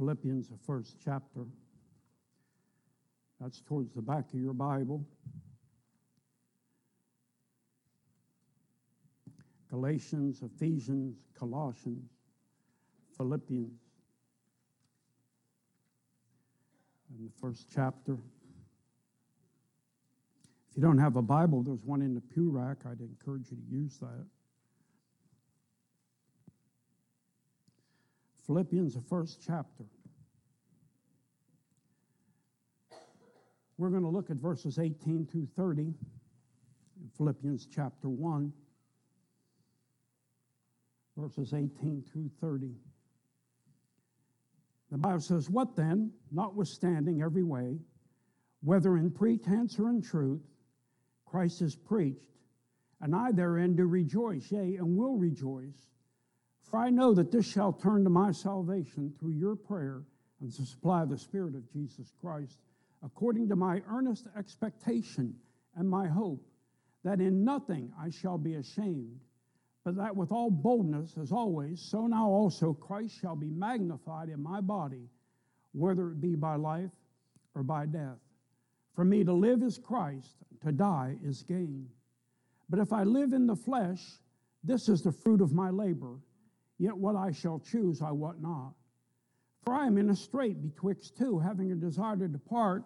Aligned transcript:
Philippians, 0.00 0.48
the 0.48 0.56
first 0.56 0.96
chapter. 1.04 1.42
That's 3.38 3.60
towards 3.60 3.92
the 3.92 4.00
back 4.00 4.32
of 4.32 4.40
your 4.40 4.54
Bible. 4.54 5.04
Galatians, 9.68 10.40
Ephesians, 10.42 11.18
Colossians, 11.38 12.08
Philippians. 13.18 13.78
In 17.18 17.26
the 17.26 17.32
first 17.38 17.66
chapter. 17.70 18.14
If 20.70 20.76
you 20.76 20.82
don't 20.82 20.96
have 20.96 21.16
a 21.16 21.22
Bible, 21.22 21.62
there's 21.62 21.84
one 21.84 22.00
in 22.00 22.14
the 22.14 22.22
pew 22.22 22.48
rack. 22.48 22.78
I'd 22.86 23.00
encourage 23.00 23.50
you 23.50 23.58
to 23.58 23.76
use 23.76 23.98
that. 23.98 24.24
Philippians, 28.50 28.94
the 28.94 29.00
first 29.02 29.40
chapter. 29.46 29.84
We're 33.78 33.90
going 33.90 34.02
to 34.02 34.08
look 34.08 34.28
at 34.28 34.38
verses 34.38 34.80
18 34.80 35.28
through 35.30 35.46
30 35.54 35.82
in 35.82 35.94
Philippians 37.16 37.68
chapter 37.72 38.08
1, 38.08 38.52
verses 41.16 41.54
18 41.54 42.02
through 42.12 42.28
30. 42.40 42.72
The 44.90 44.98
Bible 44.98 45.20
says, 45.20 45.48
What 45.48 45.76
then, 45.76 46.10
notwithstanding 46.32 47.22
every 47.22 47.44
way, 47.44 47.78
whether 48.64 48.96
in 48.96 49.12
pretense 49.12 49.78
or 49.78 49.90
in 49.90 50.02
truth, 50.02 50.42
Christ 51.24 51.62
is 51.62 51.76
preached, 51.76 52.34
and 53.00 53.14
I 53.14 53.30
therein 53.30 53.76
do 53.76 53.84
rejoice, 53.84 54.50
yea, 54.50 54.74
and 54.74 54.96
will 54.96 55.16
rejoice. 55.16 55.86
For 56.70 56.78
I 56.78 56.90
know 56.90 57.12
that 57.14 57.32
this 57.32 57.50
shall 57.50 57.72
turn 57.72 58.04
to 58.04 58.10
my 58.10 58.30
salvation 58.30 59.12
through 59.18 59.32
your 59.32 59.56
prayer 59.56 60.02
and 60.40 60.52
to 60.54 60.64
supply 60.64 61.02
of 61.02 61.08
the 61.08 61.18
Spirit 61.18 61.56
of 61.56 61.70
Jesus 61.72 62.12
Christ, 62.20 62.58
according 63.04 63.48
to 63.48 63.56
my 63.56 63.82
earnest 63.90 64.26
expectation 64.38 65.34
and 65.76 65.90
my 65.90 66.06
hope, 66.06 66.46
that 67.02 67.20
in 67.20 67.44
nothing 67.44 67.92
I 68.00 68.10
shall 68.10 68.38
be 68.38 68.54
ashamed, 68.54 69.18
but 69.84 69.96
that 69.96 70.14
with 70.14 70.30
all 70.30 70.50
boldness, 70.50 71.16
as 71.20 71.32
always, 71.32 71.80
so 71.80 72.06
now 72.06 72.28
also 72.28 72.72
Christ 72.72 73.18
shall 73.20 73.36
be 73.36 73.50
magnified 73.50 74.28
in 74.28 74.40
my 74.40 74.60
body, 74.60 75.08
whether 75.72 76.10
it 76.10 76.20
be 76.20 76.36
by 76.36 76.54
life 76.54 76.90
or 77.54 77.64
by 77.64 77.86
death. 77.86 78.18
For 78.94 79.04
me 79.04 79.24
to 79.24 79.32
live 79.32 79.62
is 79.62 79.78
Christ, 79.78 80.36
to 80.62 80.70
die 80.70 81.16
is 81.24 81.42
gain. 81.42 81.88
But 82.68 82.78
if 82.78 82.92
I 82.92 83.02
live 83.02 83.32
in 83.32 83.46
the 83.46 83.56
flesh, 83.56 84.20
this 84.62 84.88
is 84.88 85.02
the 85.02 85.12
fruit 85.12 85.40
of 85.40 85.52
my 85.52 85.70
labor, 85.70 86.18
yet 86.80 86.96
what 86.96 87.14
I 87.14 87.30
shall 87.30 87.60
choose 87.60 88.02
I 88.02 88.10
wot 88.10 88.40
not. 88.42 88.72
For 89.64 89.74
I 89.74 89.86
am 89.86 89.98
in 89.98 90.10
a 90.10 90.16
strait 90.16 90.60
betwixt 90.60 91.16
two, 91.16 91.38
having 91.38 91.70
a 91.70 91.76
desire 91.76 92.16
to 92.16 92.26
depart 92.26 92.84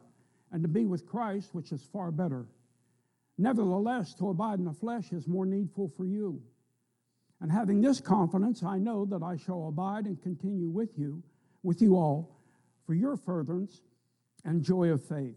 and 0.52 0.62
to 0.62 0.68
be 0.68 0.84
with 0.84 1.06
Christ, 1.06 1.54
which 1.54 1.72
is 1.72 1.82
far 1.92 2.10
better. 2.10 2.46
Nevertheless, 3.38 4.12
to 4.14 4.28
abide 4.28 4.58
in 4.58 4.66
the 4.66 4.72
flesh 4.72 5.12
is 5.12 5.26
more 5.26 5.46
needful 5.46 5.88
for 5.96 6.04
you. 6.04 6.42
And 7.40 7.50
having 7.50 7.80
this 7.80 8.00
confidence, 8.00 8.62
I 8.62 8.78
know 8.78 9.06
that 9.06 9.22
I 9.22 9.36
shall 9.36 9.68
abide 9.68 10.04
and 10.04 10.22
continue 10.22 10.68
with 10.68 10.98
you, 10.98 11.22
with 11.62 11.80
you 11.80 11.96
all, 11.96 12.36
for 12.86 12.94
your 12.94 13.16
furtherance 13.16 13.80
and 14.44 14.62
joy 14.62 14.90
of 14.90 15.02
faith 15.02 15.36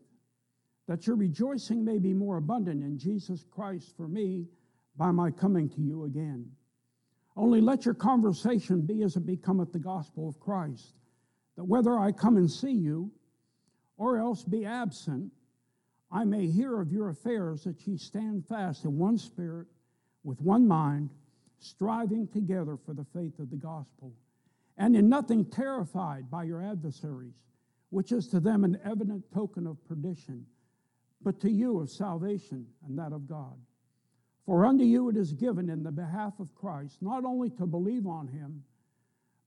that 0.87 1.05
your 1.05 1.15
rejoicing 1.15 1.83
may 1.83 1.99
be 1.99 2.13
more 2.13 2.37
abundant 2.37 2.81
in 2.81 2.97
Jesus 2.97 3.45
Christ 3.51 3.93
for 3.95 4.07
me 4.07 4.47
by 4.95 5.11
my 5.11 5.31
coming 5.31 5.69
to 5.69 5.81
you 5.81 6.05
again. 6.05 6.49
Only 7.37 7.61
let 7.61 7.85
your 7.85 7.93
conversation 7.93 8.81
be 8.81 9.03
as 9.03 9.15
it 9.15 9.25
becometh 9.25 9.71
the 9.71 9.79
gospel 9.79 10.27
of 10.27 10.39
Christ, 10.39 10.95
that 11.55 11.63
whether 11.63 11.97
I 11.97 12.11
come 12.11 12.35
and 12.35 12.49
see 12.49 12.71
you 12.71 13.11
or 13.97 14.17
else 14.17 14.43
be 14.43 14.65
absent, 14.65 15.31
I 16.11 16.25
may 16.25 16.47
hear 16.47 16.81
of 16.81 16.91
your 16.91 17.09
affairs 17.09 17.63
that 17.63 17.85
ye 17.87 17.97
stand 17.97 18.47
fast 18.47 18.85
in 18.85 18.97
one 18.97 19.17
spirit, 19.17 19.67
with 20.23 20.41
one 20.41 20.67
mind, 20.67 21.11
striving 21.59 22.27
together 22.27 22.75
for 22.75 22.93
the 22.93 23.05
faith 23.13 23.39
of 23.39 23.51
the 23.51 23.55
gospel, 23.55 24.13
and 24.77 24.95
in 24.95 25.07
nothing 25.07 25.45
terrified 25.45 26.29
by 26.31 26.43
your 26.43 26.61
adversaries, 26.61 27.43
which 27.91 28.11
is 28.11 28.27
to 28.29 28.39
them 28.39 28.63
an 28.63 28.79
evident 28.83 29.23
token 29.31 29.67
of 29.67 29.83
perdition 29.87 30.45
but 31.21 31.39
to 31.41 31.51
you 31.51 31.79
of 31.79 31.89
salvation 31.89 32.65
and 32.87 32.97
that 32.97 33.11
of 33.11 33.27
God. 33.27 33.55
For 34.47 34.65
unto 34.65 34.85
you 34.85 35.09
it 35.09 35.17
is 35.17 35.33
given 35.33 35.69
in 35.69 35.83
the 35.83 35.91
behalf 35.91 36.39
of 36.39 36.55
Christ 36.55 37.01
not 37.01 37.25
only 37.25 37.49
to 37.51 37.65
believe 37.65 38.07
on 38.07 38.29
him, 38.29 38.63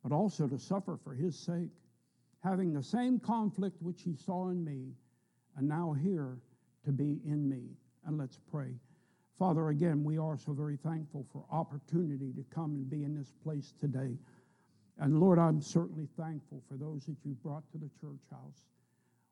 but 0.03 0.13
also 0.13 0.47
to 0.47 0.59
suffer 0.59 0.99
for 1.03 1.15
his 1.15 1.39
sake, 1.39 1.73
having 2.45 2.75
the 2.75 2.83
same 2.83 3.19
conflict 3.19 3.81
which 3.81 4.03
he 4.03 4.15
saw 4.15 4.51
in 4.51 4.63
me, 4.63 4.93
and 5.57 5.67
now 5.67 5.95
hear 5.95 6.39
to 6.85 6.93
be 6.93 7.19
in 7.25 7.49
me. 7.49 7.63
And 8.05 8.19
let's 8.19 8.39
pray. 8.51 8.75
Father, 9.39 9.71
again, 9.71 10.05
we 10.05 10.19
are 10.19 10.37
so 10.37 10.53
very 10.53 10.77
thankful 10.77 11.27
for 11.33 11.47
opportunity 11.51 12.31
to 12.35 12.45
come 12.55 12.75
and 12.75 12.91
be 12.91 13.03
in 13.05 13.17
this 13.17 13.33
place 13.43 13.73
today. 13.81 14.19
And 14.99 15.19
Lord, 15.19 15.39
I'm 15.39 15.63
certainly 15.63 16.09
thankful 16.19 16.63
for 16.69 16.77
those 16.77 17.07
that 17.07 17.17
you 17.25 17.35
brought 17.43 17.65
to 17.73 17.79
the 17.79 17.89
church 18.03 18.21
house. 18.31 18.65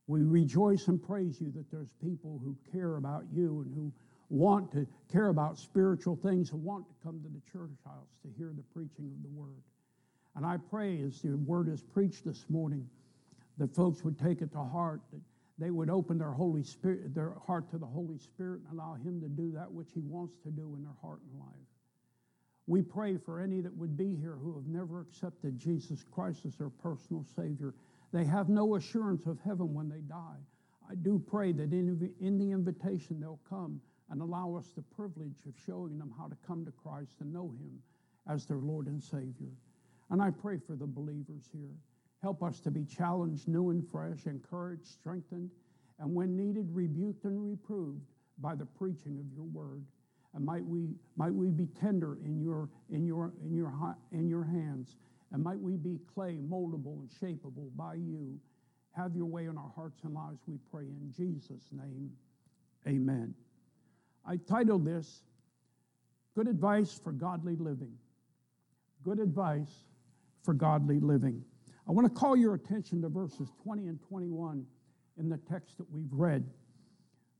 We 0.06 0.22
rejoice 0.22 0.88
and 0.88 1.02
praise 1.02 1.42
you 1.42 1.50
that 1.50 1.70
there's 1.70 1.92
people 2.02 2.40
who 2.42 2.56
care 2.72 2.96
about 2.96 3.24
you 3.30 3.60
and 3.66 3.74
who 3.74 3.92
want 4.30 4.70
to 4.72 4.86
care 5.10 5.28
about 5.28 5.58
spiritual 5.58 6.16
things 6.16 6.52
and 6.52 6.62
want 6.62 6.86
to 6.88 6.94
come 7.02 7.20
to 7.22 7.28
the 7.28 7.40
church 7.50 7.76
house 7.84 8.10
to 8.22 8.28
hear 8.36 8.52
the 8.54 8.62
preaching 8.74 9.10
of 9.14 9.22
the 9.22 9.28
word. 9.28 9.62
And 10.36 10.44
I 10.44 10.56
pray 10.70 11.00
as 11.02 11.20
the 11.22 11.36
word 11.36 11.68
is 11.68 11.82
preached 11.82 12.24
this 12.24 12.44
morning 12.48 12.88
that 13.58 13.74
folks 13.74 14.04
would 14.04 14.18
take 14.18 14.42
it 14.42 14.52
to 14.52 14.62
heart, 14.62 15.00
that 15.12 15.20
they 15.58 15.70
would 15.70 15.90
open 15.90 16.18
their 16.18 16.32
Holy 16.32 16.62
Spirit, 16.62 17.14
their 17.14 17.34
heart 17.46 17.70
to 17.70 17.78
the 17.78 17.86
Holy 17.86 18.18
Spirit 18.18 18.60
and 18.68 18.78
allow 18.78 18.94
Him 18.94 19.20
to 19.20 19.28
do 19.28 19.50
that 19.52 19.72
which 19.72 19.88
He 19.94 20.00
wants 20.00 20.36
to 20.44 20.50
do 20.50 20.74
in 20.76 20.82
their 20.82 20.96
heart 21.02 21.20
and 21.30 21.40
life. 21.40 21.50
We 22.66 22.82
pray 22.82 23.16
for 23.16 23.40
any 23.40 23.60
that 23.62 23.74
would 23.76 23.96
be 23.96 24.14
here 24.14 24.36
who 24.40 24.54
have 24.54 24.66
never 24.66 25.00
accepted 25.00 25.58
Jesus 25.58 26.04
Christ 26.12 26.44
as 26.44 26.54
their 26.56 26.68
personal 26.68 27.24
Savior 27.34 27.74
they 28.12 28.24
have 28.24 28.48
no 28.48 28.76
assurance 28.76 29.26
of 29.26 29.38
heaven 29.44 29.74
when 29.74 29.88
they 29.88 30.00
die. 30.00 30.38
I 30.90 30.94
do 30.94 31.18
pray 31.18 31.52
that 31.52 31.72
in, 31.72 32.10
in 32.20 32.38
the 32.38 32.50
invitation 32.50 33.20
they'll 33.20 33.40
come 33.48 33.80
and 34.10 34.20
allow 34.20 34.54
us 34.54 34.72
the 34.74 34.82
privilege 34.82 35.38
of 35.46 35.54
showing 35.66 35.98
them 35.98 36.12
how 36.16 36.26
to 36.26 36.36
come 36.46 36.64
to 36.64 36.72
Christ 36.72 37.16
and 37.20 37.32
know 37.32 37.50
Him 37.58 37.82
as 38.28 38.46
their 38.46 38.58
Lord 38.58 38.86
and 38.86 39.02
Savior. 39.02 39.52
And 40.10 40.22
I 40.22 40.30
pray 40.30 40.58
for 40.66 40.76
the 40.76 40.86
believers 40.86 41.48
here. 41.52 41.74
Help 42.22 42.42
us 42.42 42.60
to 42.60 42.70
be 42.70 42.84
challenged, 42.84 43.46
new 43.46 43.70
and 43.70 43.86
fresh, 43.90 44.26
encouraged, 44.26 44.86
strengthened, 44.86 45.50
and 45.98 46.14
when 46.14 46.36
needed, 46.36 46.68
rebuked 46.74 47.24
and 47.24 47.42
reproved 47.42 48.06
by 48.38 48.54
the 48.54 48.64
preaching 48.64 49.18
of 49.18 49.26
your 49.34 49.44
word. 49.44 49.84
And 50.34 50.44
might 50.44 50.64
we, 50.64 50.88
might 51.16 51.34
we 51.34 51.48
be 51.50 51.66
tender 51.66 52.18
in 52.24 52.40
your, 52.40 52.68
in, 52.90 53.06
your, 53.06 53.32
in, 53.44 53.56
your, 53.56 53.96
in 54.12 54.28
your 54.28 54.44
hands 54.44 54.96
and 55.32 55.42
might 55.42 55.60
we 55.60 55.76
be 55.76 55.98
clay, 56.14 56.38
moldable 56.48 57.00
and 57.00 57.10
shapeable 57.20 57.74
by 57.76 57.94
you. 57.94 58.38
Have 58.92 59.14
your 59.14 59.26
way 59.26 59.44
in 59.44 59.58
our 59.58 59.72
hearts 59.74 60.00
and 60.04 60.14
lives, 60.14 60.40
we 60.46 60.56
pray 60.70 60.84
in 60.84 61.12
Jesus' 61.14 61.68
name. 61.72 62.10
Amen. 62.86 63.34
I 64.28 64.36
titled 64.36 64.84
this 64.84 65.22
Good 66.34 66.48
Advice 66.48 67.00
for 67.02 67.12
Godly 67.12 67.56
Living. 67.56 67.94
Good 69.02 69.20
Advice 69.20 69.72
for 70.42 70.52
Godly 70.52 71.00
Living. 71.00 71.42
I 71.88 71.92
want 71.92 72.06
to 72.06 72.12
call 72.12 72.36
your 72.36 72.52
attention 72.52 73.00
to 73.02 73.08
verses 73.08 73.48
20 73.62 73.86
and 73.86 73.98
21 74.02 74.66
in 75.18 75.30
the 75.30 75.38
text 75.50 75.78
that 75.78 75.90
we've 75.90 76.12
read. 76.12 76.44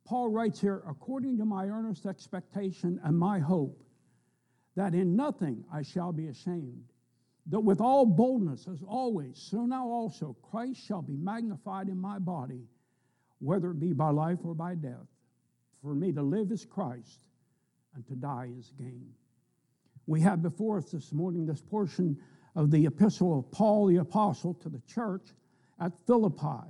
Paul 0.06 0.30
writes 0.30 0.62
here, 0.62 0.82
according 0.88 1.36
to 1.36 1.44
my 1.44 1.66
earnest 1.66 2.06
expectation 2.06 2.98
and 3.04 3.18
my 3.18 3.38
hope, 3.38 3.82
that 4.74 4.94
in 4.94 5.14
nothing 5.14 5.64
I 5.70 5.82
shall 5.82 6.12
be 6.12 6.28
ashamed 6.28 6.84
that 7.48 7.60
with 7.60 7.80
all 7.80 8.06
boldness, 8.06 8.66
as 8.66 8.82
always, 8.82 9.38
so 9.38 9.64
now 9.66 9.88
also 9.88 10.36
Christ 10.50 10.86
shall 10.86 11.02
be 11.02 11.16
magnified 11.16 11.88
in 11.88 11.98
my 11.98 12.18
body, 12.18 12.62
whether 13.40 13.72
it 13.72 13.80
be 13.80 13.92
by 13.92 14.10
life 14.10 14.38
or 14.44 14.54
by 14.54 14.74
death. 14.74 15.06
For 15.82 15.94
me 15.94 16.12
to 16.12 16.22
live 16.22 16.50
is 16.50 16.64
Christ, 16.64 17.24
and 17.94 18.06
to 18.06 18.14
die 18.14 18.50
is 18.58 18.72
gain. 18.78 19.08
We 20.06 20.20
have 20.22 20.42
before 20.42 20.78
us 20.78 20.90
this 20.90 21.12
morning 21.12 21.46
this 21.46 21.60
portion 21.60 22.18
of 22.56 22.70
the 22.70 22.86
epistle 22.86 23.38
of 23.38 23.50
Paul 23.50 23.86
the 23.86 23.96
Apostle 23.96 24.54
to 24.54 24.68
the 24.68 24.80
church 24.86 25.34
at 25.80 25.92
Philippi. 26.06 26.66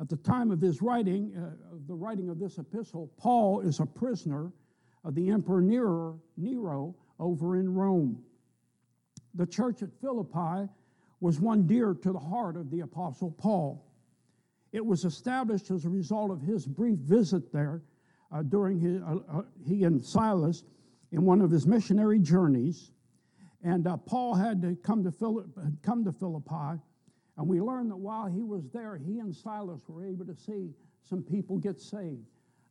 At 0.00 0.08
the 0.08 0.16
time 0.16 0.50
of 0.50 0.60
his 0.60 0.82
writing, 0.82 1.34
uh, 1.36 1.54
the 1.86 1.94
writing 1.94 2.28
of 2.28 2.38
this 2.38 2.58
epistle, 2.58 3.10
Paul 3.16 3.60
is 3.60 3.80
a 3.80 3.86
prisoner 3.86 4.52
of 5.04 5.14
the 5.14 5.30
Emperor 5.30 5.60
Nero, 5.60 6.20
Nero 6.36 6.94
over 7.18 7.56
in 7.56 7.72
Rome 7.72 8.22
the 9.34 9.46
church 9.46 9.82
at 9.82 9.92
Philippi 10.00 10.68
was 11.20 11.40
one 11.40 11.66
dear 11.66 11.94
to 11.94 12.12
the 12.12 12.18
heart 12.18 12.56
of 12.56 12.70
the 12.70 12.80
Apostle 12.80 13.32
Paul. 13.32 13.84
It 14.72 14.84
was 14.84 15.04
established 15.04 15.70
as 15.70 15.84
a 15.84 15.90
result 15.90 16.30
of 16.30 16.40
his 16.40 16.66
brief 16.66 16.98
visit 16.98 17.52
there 17.52 17.82
uh, 18.34 18.42
during 18.42 18.78
his, 18.80 19.00
uh, 19.02 19.16
uh, 19.32 19.42
he 19.64 19.84
and 19.84 20.04
Silas 20.04 20.64
in 21.12 21.22
one 21.22 21.40
of 21.40 21.50
his 21.50 21.66
missionary 21.66 22.18
journeys. 22.18 22.90
And 23.62 23.86
uh, 23.86 23.96
Paul 23.96 24.34
had 24.34 24.60
to 24.62 24.76
come 24.82 25.04
to, 25.04 25.12
Philippi, 25.12 25.48
come 25.82 26.04
to 26.04 26.12
Philippi 26.12 26.80
And 27.38 27.48
we 27.48 27.60
learn 27.60 27.88
that 27.88 27.96
while 27.96 28.26
he 28.26 28.42
was 28.42 28.68
there, 28.72 28.96
he 28.96 29.20
and 29.20 29.34
Silas 29.34 29.80
were 29.88 30.04
able 30.04 30.26
to 30.26 30.34
see 30.34 30.74
some 31.08 31.22
people 31.22 31.58
get 31.58 31.80
saved. 31.80 32.26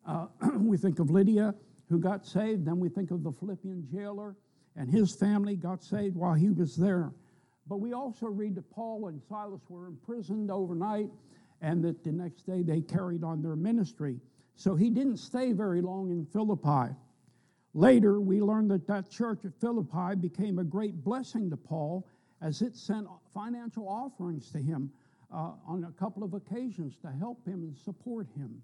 Uh, 0.06 0.28
we 0.58 0.78
think 0.78 1.00
of 1.00 1.10
Lydia, 1.10 1.56
who 1.90 1.98
got 1.98 2.26
saved. 2.26 2.66
Then 2.66 2.80
we 2.80 2.90
think 2.90 3.12
of 3.12 3.24
the 3.24 3.32
Philippian 3.32 3.88
jailer 3.92 4.36
and 4.76 4.90
his 4.90 5.16
family 5.16 5.56
got 5.56 5.84
saved 5.84 6.16
while 6.16 6.34
he 6.34 6.50
was 6.50 6.76
there. 6.76 7.12
But 7.68 7.78
we 7.78 7.94
also 7.94 8.28
read 8.28 8.56
that 8.56 8.70
Paul 8.72 9.08
and 9.08 9.22
Silas 9.22 9.62
were 9.70 9.88
imprisoned 9.88 10.52
overnight 10.52 11.10
and 11.62 11.84
that 11.84 12.04
the 12.04 12.12
next 12.12 12.46
day 12.46 12.62
they 12.62 12.82
carried 12.82 13.24
on 13.24 13.42
their 13.42 13.56
ministry. 13.56 14.20
So 14.56 14.76
he 14.76 14.90
didn't 14.90 15.18
stay 15.18 15.52
very 15.52 15.82
long 15.82 16.12
in 16.12 16.26
Philippi. 16.26 16.96
Later, 17.74 18.22
we 18.22 18.42
learn 18.42 18.68
that 18.68 18.88
that 18.88 19.10
church 19.10 19.46
at 19.46 19.60
Philippi 19.60 20.16
became 20.16 20.60
a 20.60 20.64
great 20.64 21.04
blessing 21.04 21.50
to 21.50 21.58
Paul 21.58 22.08
as 22.42 22.62
it 22.62 22.76
sent 22.76 23.08
financial 23.34 23.88
offerings 23.88 24.52
to 24.52 24.60
him 24.60 24.92
uh, 25.34 25.54
on 25.68 25.86
a 25.86 26.00
couple 26.00 26.24
of 26.24 26.34
occasions 26.34 26.98
to 26.98 27.12
help 27.12 27.44
him 27.48 27.64
and 27.64 27.76
support 27.76 28.28
him. 28.36 28.62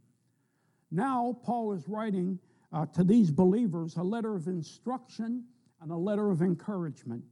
Now, 0.92 1.38
Paul 1.44 1.74
is 1.74 1.88
writing 1.88 2.40
uh, 2.72 2.86
to 2.88 3.04
these 3.04 3.32
believers 3.32 3.98
a 3.98 4.04
letter 4.04 4.36
of 4.36 4.48
instruction 4.48 5.44
and 5.82 5.92
a 5.92 5.96
letter 5.96 6.30
of 6.30 6.42
encouragement. 6.42 7.24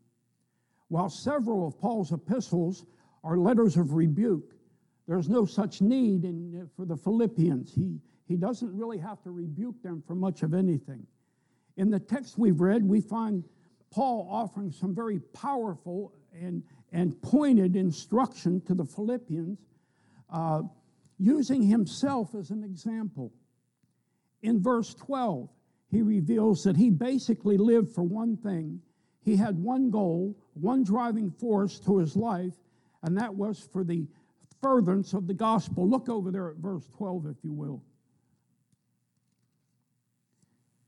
While 0.87 1.09
several 1.09 1.67
of 1.67 1.79
Paul's 1.79 2.11
epistles 2.11 2.85
are 3.23 3.37
letters 3.37 3.77
of 3.77 3.93
rebuke, 3.93 4.53
there's 5.07 5.29
no 5.29 5.45
such 5.45 5.81
need 5.81 6.23
in, 6.23 6.69
for 6.75 6.85
the 6.85 6.97
Philippians. 6.97 7.73
He, 7.73 7.99
he 8.27 8.35
doesn't 8.35 8.75
really 8.75 8.97
have 8.97 9.21
to 9.23 9.31
rebuke 9.31 9.81
them 9.81 10.03
for 10.05 10.15
much 10.15 10.43
of 10.43 10.53
anything. 10.53 11.05
In 11.77 11.89
the 11.89 11.99
text 11.99 12.37
we've 12.37 12.59
read, 12.59 12.83
we 12.83 12.99
find 13.01 13.43
Paul 13.91 14.27
offering 14.29 14.71
some 14.71 14.93
very 14.93 15.19
powerful 15.33 16.13
and, 16.33 16.63
and 16.91 17.19
pointed 17.21 17.75
instruction 17.75 18.61
to 18.61 18.73
the 18.73 18.85
Philippians, 18.85 19.59
uh, 20.29 20.63
using 21.17 21.63
himself 21.63 22.35
as 22.35 22.49
an 22.49 22.63
example. 22.63 23.31
In 24.41 24.61
verse 24.61 24.93
12, 24.93 25.49
he 25.89 26.01
reveals 26.01 26.63
that 26.63 26.75
he 26.75 26.89
basically 26.89 27.57
lived 27.57 27.93
for 27.93 28.03
one 28.03 28.35
thing. 28.37 28.81
He 29.23 29.37
had 29.37 29.57
one 29.57 29.89
goal, 29.89 30.35
one 30.53 30.83
driving 30.83 31.31
force 31.31 31.79
to 31.81 31.97
his 31.97 32.15
life, 32.15 32.53
and 33.03 33.17
that 33.17 33.33
was 33.33 33.67
for 33.71 33.83
the 33.83 34.07
furtherance 34.61 35.13
of 35.13 35.27
the 35.27 35.33
gospel. 35.33 35.87
Look 35.87 36.09
over 36.09 36.29
there 36.29 36.49
at 36.49 36.57
verse 36.57 36.87
12, 36.97 37.27
if 37.27 37.37
you 37.43 37.53
will. 37.53 37.81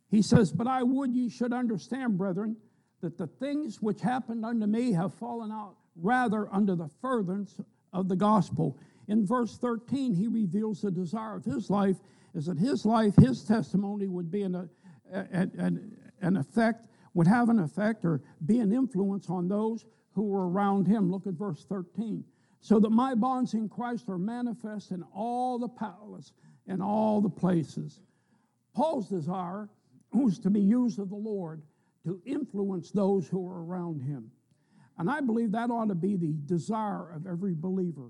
He 0.10 0.22
says, 0.22 0.52
But 0.52 0.68
I 0.68 0.84
would 0.84 1.14
ye 1.14 1.30
should 1.30 1.54
understand, 1.54 2.18
brethren, 2.18 2.58
that 3.02 3.18
the 3.18 3.28
things 3.28 3.82
which 3.82 4.02
happened 4.02 4.44
unto 4.44 4.66
me 4.66 4.92
have 4.94 5.14
fallen 5.14 5.52
out 5.52 5.76
rather 5.96 6.48
under 6.54 6.76
the 6.76 6.90
furtherance 7.02 7.60
of 7.94 8.10
the 8.10 8.16
gospel. 8.16 8.78
In 9.08 9.26
verse 9.26 9.58
13, 9.58 10.14
he 10.14 10.28
reveals 10.28 10.82
the 10.82 10.92
desire 10.92 11.36
of 11.36 11.46
his 11.46 11.70
life 11.70 11.98
is 12.36 12.46
that 12.46 12.58
his 12.58 12.86
life, 12.86 13.16
his 13.16 13.44
testimony 13.44 14.08
would 14.08 14.32
be 14.32 14.44
an, 14.44 14.56
uh, 14.56 14.68
an, 15.12 15.98
an 16.22 16.38
effect, 16.38 16.88
would 17.14 17.28
have 17.28 17.50
an 17.50 17.60
effect 17.60 18.06
or 18.06 18.22
be 18.46 18.60
an 18.60 18.72
influence 18.72 19.30
on 19.30 19.48
those 19.48 19.86
who 20.14 20.24
were 20.24 20.50
around 20.50 20.86
him. 20.86 21.12
Look 21.12 21.28
at 21.28 21.34
verse 21.34 21.66
13. 21.68 22.24
So 22.62 22.80
that 22.80 22.90
my 22.90 23.16
bonds 23.16 23.54
in 23.54 23.70
Christ 23.70 24.10
are 24.10 24.18
manifest 24.18 24.92
in 24.92 25.04
all 25.14 25.58
the 25.58 25.70
palace 25.70 26.34
and 26.68 26.84
all 26.84 27.22
the 27.22 27.30
places. 27.30 28.02
Paul's 28.76 29.10
desire 29.10 29.70
was 30.12 30.40
to 30.40 30.50
be 30.50 30.62
used 30.62 31.00
of 31.00 31.10
the 31.10 31.16
Lord 31.16 31.62
to 32.04 32.22
influence 32.26 32.92
those 32.92 33.28
who 33.28 33.48
are 33.48 33.64
around 33.64 34.02
him. 34.02 34.32
And 34.98 35.10
I 35.10 35.22
believe 35.22 35.52
that 35.52 35.70
ought 35.70 35.90
to 35.90 35.96
be 35.96 36.16
the 36.16 36.34
desire 36.46 37.12
of 37.12 37.28
every 37.28 37.54
believer 37.54 38.10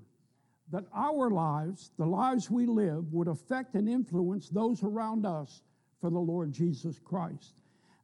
that 0.70 0.84
our 0.94 1.30
lives, 1.30 1.90
the 1.98 2.06
lives 2.06 2.50
we 2.50 2.64
live, 2.66 3.12
would 3.12 3.28
affect 3.28 3.74
and 3.74 3.88
influence 3.88 4.48
those 4.48 4.82
around 4.82 5.26
us 5.26 5.62
for 6.00 6.10
the 6.10 6.18
Lord 6.18 6.52
Jesus 6.52 6.98
Christ. 6.98 7.54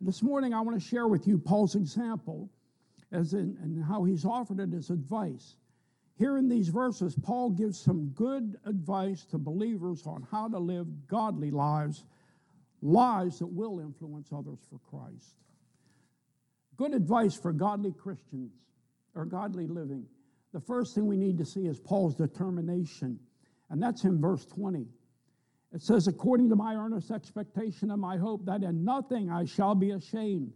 This 0.01 0.23
morning, 0.23 0.53
I 0.53 0.61
want 0.61 0.81
to 0.81 0.87
share 0.87 1.07
with 1.07 1.27
you 1.27 1.39
Paul's 1.39 1.75
example 1.75 2.51
as 3.13 3.35
in, 3.35 3.57
and 3.63 3.83
how 3.85 4.05
he's 4.05 4.25
offered 4.25 4.61
it 4.61 4.75
as 4.75 4.91
advice. 4.91 5.57
Here 6.19 6.39
in 6.39 6.49
these 6.49 6.69
verses, 6.69 7.15
Paul 7.15 7.51
gives 7.51 7.79
some 7.79 8.09
good 8.09 8.57
advice 8.65 9.25
to 9.27 9.39
believers 9.39 10.07
on 10.07 10.27
how 10.31 10.49
to 10.49 10.59
live 10.59 10.87
godly 11.07 11.51
lives, 11.51 12.05
lives 12.83 13.39
that 13.39 13.47
will 13.47 13.81
influence 13.81 14.29
others 14.33 14.59
for 14.71 14.79
Christ. 14.91 15.37
Good 16.77 16.95
advice 16.95 17.35
for 17.37 17.53
godly 17.53 17.93
Christians 17.93 18.53
or 19.15 19.25
godly 19.25 19.67
living 19.67 20.07
the 20.57 20.63
first 20.63 20.95
thing 20.95 21.07
we 21.07 21.19
need 21.19 21.37
to 21.37 21.45
see 21.45 21.67
is 21.67 21.79
Paul's 21.79 22.15
determination, 22.15 23.19
and 23.69 23.83
that's 23.83 24.05
in 24.05 24.19
verse 24.19 24.47
20. 24.47 24.87
It 25.75 25.83
says, 25.83 26.07
According 26.07 26.49
to 26.49 26.57
my 26.57 26.75
earnest 26.75 27.11
expectation 27.11 27.91
and 27.91 28.01
my 28.01 28.17
hope, 28.17 28.47
that 28.47 28.63
in 28.63 28.83
nothing 28.83 29.31
I 29.31 29.45
shall 29.45 29.75
be 29.75 29.91
ashamed, 29.91 30.55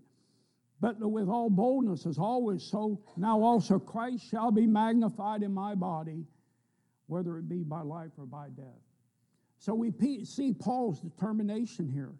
but 0.81 0.99
with 0.99 1.29
all 1.29 1.51
boldness, 1.51 2.07
as 2.07 2.17
always, 2.17 2.63
so 2.63 2.99
now 3.19 3.43
also 3.43 3.79
Christ 3.79 4.27
shall 4.31 4.51
be 4.51 4.67
magnified 4.67 5.43
in 5.43 5.53
my 5.53 5.75
body, 5.75 6.25
whether 7.07 7.37
it 7.37 7.47
be 7.47 7.63
by 7.63 7.83
life 7.83 8.13
or 8.17 8.25
by 8.25 8.49
death. 8.49 8.65
So 9.61 9.75
we 9.75 9.93
see 10.25 10.53
Paul's 10.53 11.01
determination 11.01 11.89
here. 11.89 12.13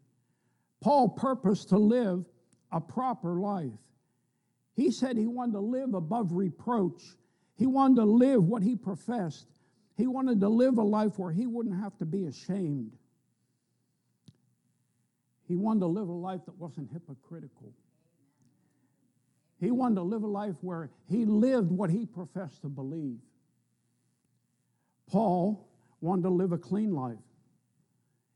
Paul 0.81 1.09
purposed 1.09 1.71
to 1.71 1.79
live 1.79 2.25
a 2.71 2.81
proper 2.81 3.35
life. 3.41 3.73
He 4.77 4.93
said 4.93 5.17
he 5.17 5.27
wanted 5.27 5.55
to 5.55 5.61
live 5.61 5.95
above 5.95 6.33
reproach 6.33 7.03
he 7.61 7.67
wanted 7.67 7.97
to 7.97 8.05
live 8.07 8.43
what 8.43 8.63
he 8.63 8.75
professed. 8.75 9.47
He 9.99 10.07
wanted 10.07 10.41
to 10.41 10.49
live 10.49 10.79
a 10.79 10.83
life 10.83 11.19
where 11.19 11.31
he 11.31 11.47
wouldn't 11.47 11.79
have 11.79 11.95
to 11.99 12.07
be 12.07 12.25
ashamed. 12.25 12.97
He 15.47 15.57
wanted 15.57 15.81
to 15.81 15.87
live 15.87 16.09
a 16.09 16.13
life 16.13 16.41
that 16.47 16.57
wasn't 16.57 16.91
hypocritical. 16.91 17.75
He 19.61 19.71
wanted 19.71 19.97
to 19.97 20.03
live 20.05 20.23
a 20.23 20.27
life 20.27 20.55
where 20.63 20.89
he 21.07 21.27
lived 21.27 21.71
what 21.71 21.91
he 21.91 22.07
professed 22.07 22.63
to 22.63 22.71
believe. 22.71 23.19
Paul 25.11 25.69
wanted 26.01 26.23
to 26.23 26.31
live 26.31 26.53
a 26.53 26.59
clean 26.59 26.95
life. 26.95 27.19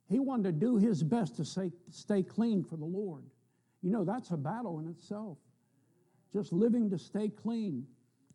He 0.08 0.18
wanted 0.18 0.44
to 0.44 0.52
do 0.52 0.76
his 0.76 1.02
best 1.02 1.36
to 1.36 1.44
stay, 1.44 1.70
stay 1.90 2.22
clean 2.22 2.62
for 2.62 2.76
the 2.76 2.84
Lord. 2.84 3.24
You 3.82 3.90
know, 3.90 4.04
that's 4.04 4.30
a 4.30 4.36
battle 4.36 4.80
in 4.80 4.88
itself. 4.88 5.38
Just 6.32 6.52
living 6.52 6.90
to 6.90 6.98
stay 6.98 7.28
clean 7.28 7.86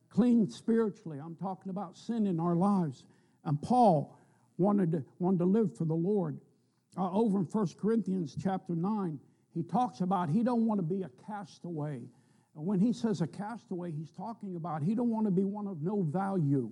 clean 0.09 0.49
spiritually. 0.49 1.19
I'm 1.23 1.35
talking 1.35 1.69
about 1.69 1.97
sin 1.97 2.27
in 2.27 2.39
our 2.39 2.55
lives. 2.55 3.05
And 3.45 3.61
Paul 3.61 4.17
wanted 4.57 4.91
to, 4.91 5.03
wanted 5.19 5.39
to 5.39 5.45
live 5.45 5.75
for 5.77 5.85
the 5.85 5.93
Lord. 5.93 6.39
Uh, 6.97 7.11
over 7.11 7.39
in 7.39 7.45
1 7.45 7.67
Corinthians 7.79 8.35
chapter 8.41 8.75
9, 8.75 9.19
he 9.53 9.63
talks 9.63 10.01
about 10.01 10.29
he 10.29 10.43
don't 10.43 10.65
want 10.65 10.79
to 10.79 10.83
be 10.83 11.03
a 11.03 11.09
castaway. 11.25 12.01
And 12.55 12.65
when 12.65 12.79
he 12.79 12.91
says 12.91 13.21
a 13.21 13.27
castaway, 13.27 13.91
he's 13.91 14.11
talking 14.11 14.55
about 14.55 14.81
he 14.81 14.95
don't 14.95 15.09
want 15.09 15.25
to 15.25 15.31
be 15.31 15.43
one 15.43 15.67
of 15.67 15.81
no 15.81 16.01
value. 16.01 16.71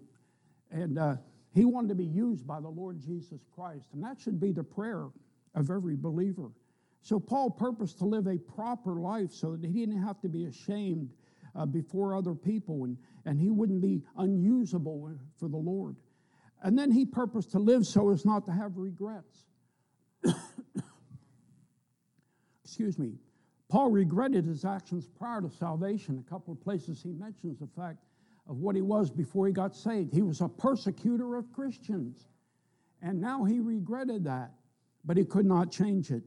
And 0.71 0.99
uh, 0.99 1.17
he 1.53 1.65
wanted 1.65 1.89
to 1.89 1.95
be 1.95 2.05
used 2.05 2.45
by 2.45 2.59
the 2.59 2.69
Lord 2.69 2.99
Jesus 2.99 3.41
Christ. 3.53 3.87
And 3.93 4.03
that 4.03 4.19
should 4.19 4.39
be 4.39 4.51
the 4.51 4.63
prayer 4.63 5.07
of 5.55 5.71
every 5.71 5.95
believer. 5.95 6.51
So 7.01 7.19
Paul 7.19 7.49
purposed 7.49 7.99
to 7.99 8.05
live 8.05 8.27
a 8.27 8.37
proper 8.37 8.95
life 8.95 9.31
so 9.31 9.55
that 9.55 9.65
he 9.65 9.85
didn't 9.85 10.03
have 10.03 10.19
to 10.21 10.29
be 10.29 10.45
ashamed 10.45 11.13
uh, 11.55 11.65
before 11.65 12.15
other 12.15 12.35
people 12.35 12.83
and, 12.83 12.97
and 13.25 13.39
he 13.39 13.49
wouldn't 13.49 13.81
be 13.81 14.03
unusable 14.17 15.11
for 15.39 15.47
the 15.49 15.57
Lord. 15.57 15.95
And 16.61 16.77
then 16.77 16.91
he 16.91 17.05
purposed 17.05 17.51
to 17.51 17.59
live 17.59 17.85
so 17.85 18.09
as 18.09 18.25
not 18.25 18.45
to 18.47 18.51
have 18.51 18.77
regrets. 18.77 19.45
Excuse 22.63 22.97
me. 22.99 23.13
Paul 23.69 23.91
regretted 23.91 24.45
his 24.45 24.65
actions 24.65 25.07
prior 25.07 25.41
to 25.41 25.49
salvation. 25.49 26.23
A 26.25 26.29
couple 26.29 26.53
of 26.53 26.61
places 26.61 27.01
he 27.01 27.11
mentions 27.11 27.59
the 27.59 27.67
fact 27.67 27.99
of 28.47 28.57
what 28.57 28.75
he 28.75 28.81
was 28.81 29.09
before 29.09 29.47
he 29.47 29.53
got 29.53 29.75
saved. 29.75 30.13
He 30.13 30.21
was 30.21 30.41
a 30.41 30.47
persecutor 30.47 31.35
of 31.35 31.51
Christians. 31.51 32.27
And 33.01 33.19
now 33.19 33.43
he 33.43 33.59
regretted 33.59 34.23
that, 34.25 34.51
but 35.05 35.17
he 35.17 35.25
could 35.25 35.45
not 35.45 35.71
change 35.71 36.11
it. 36.11 36.23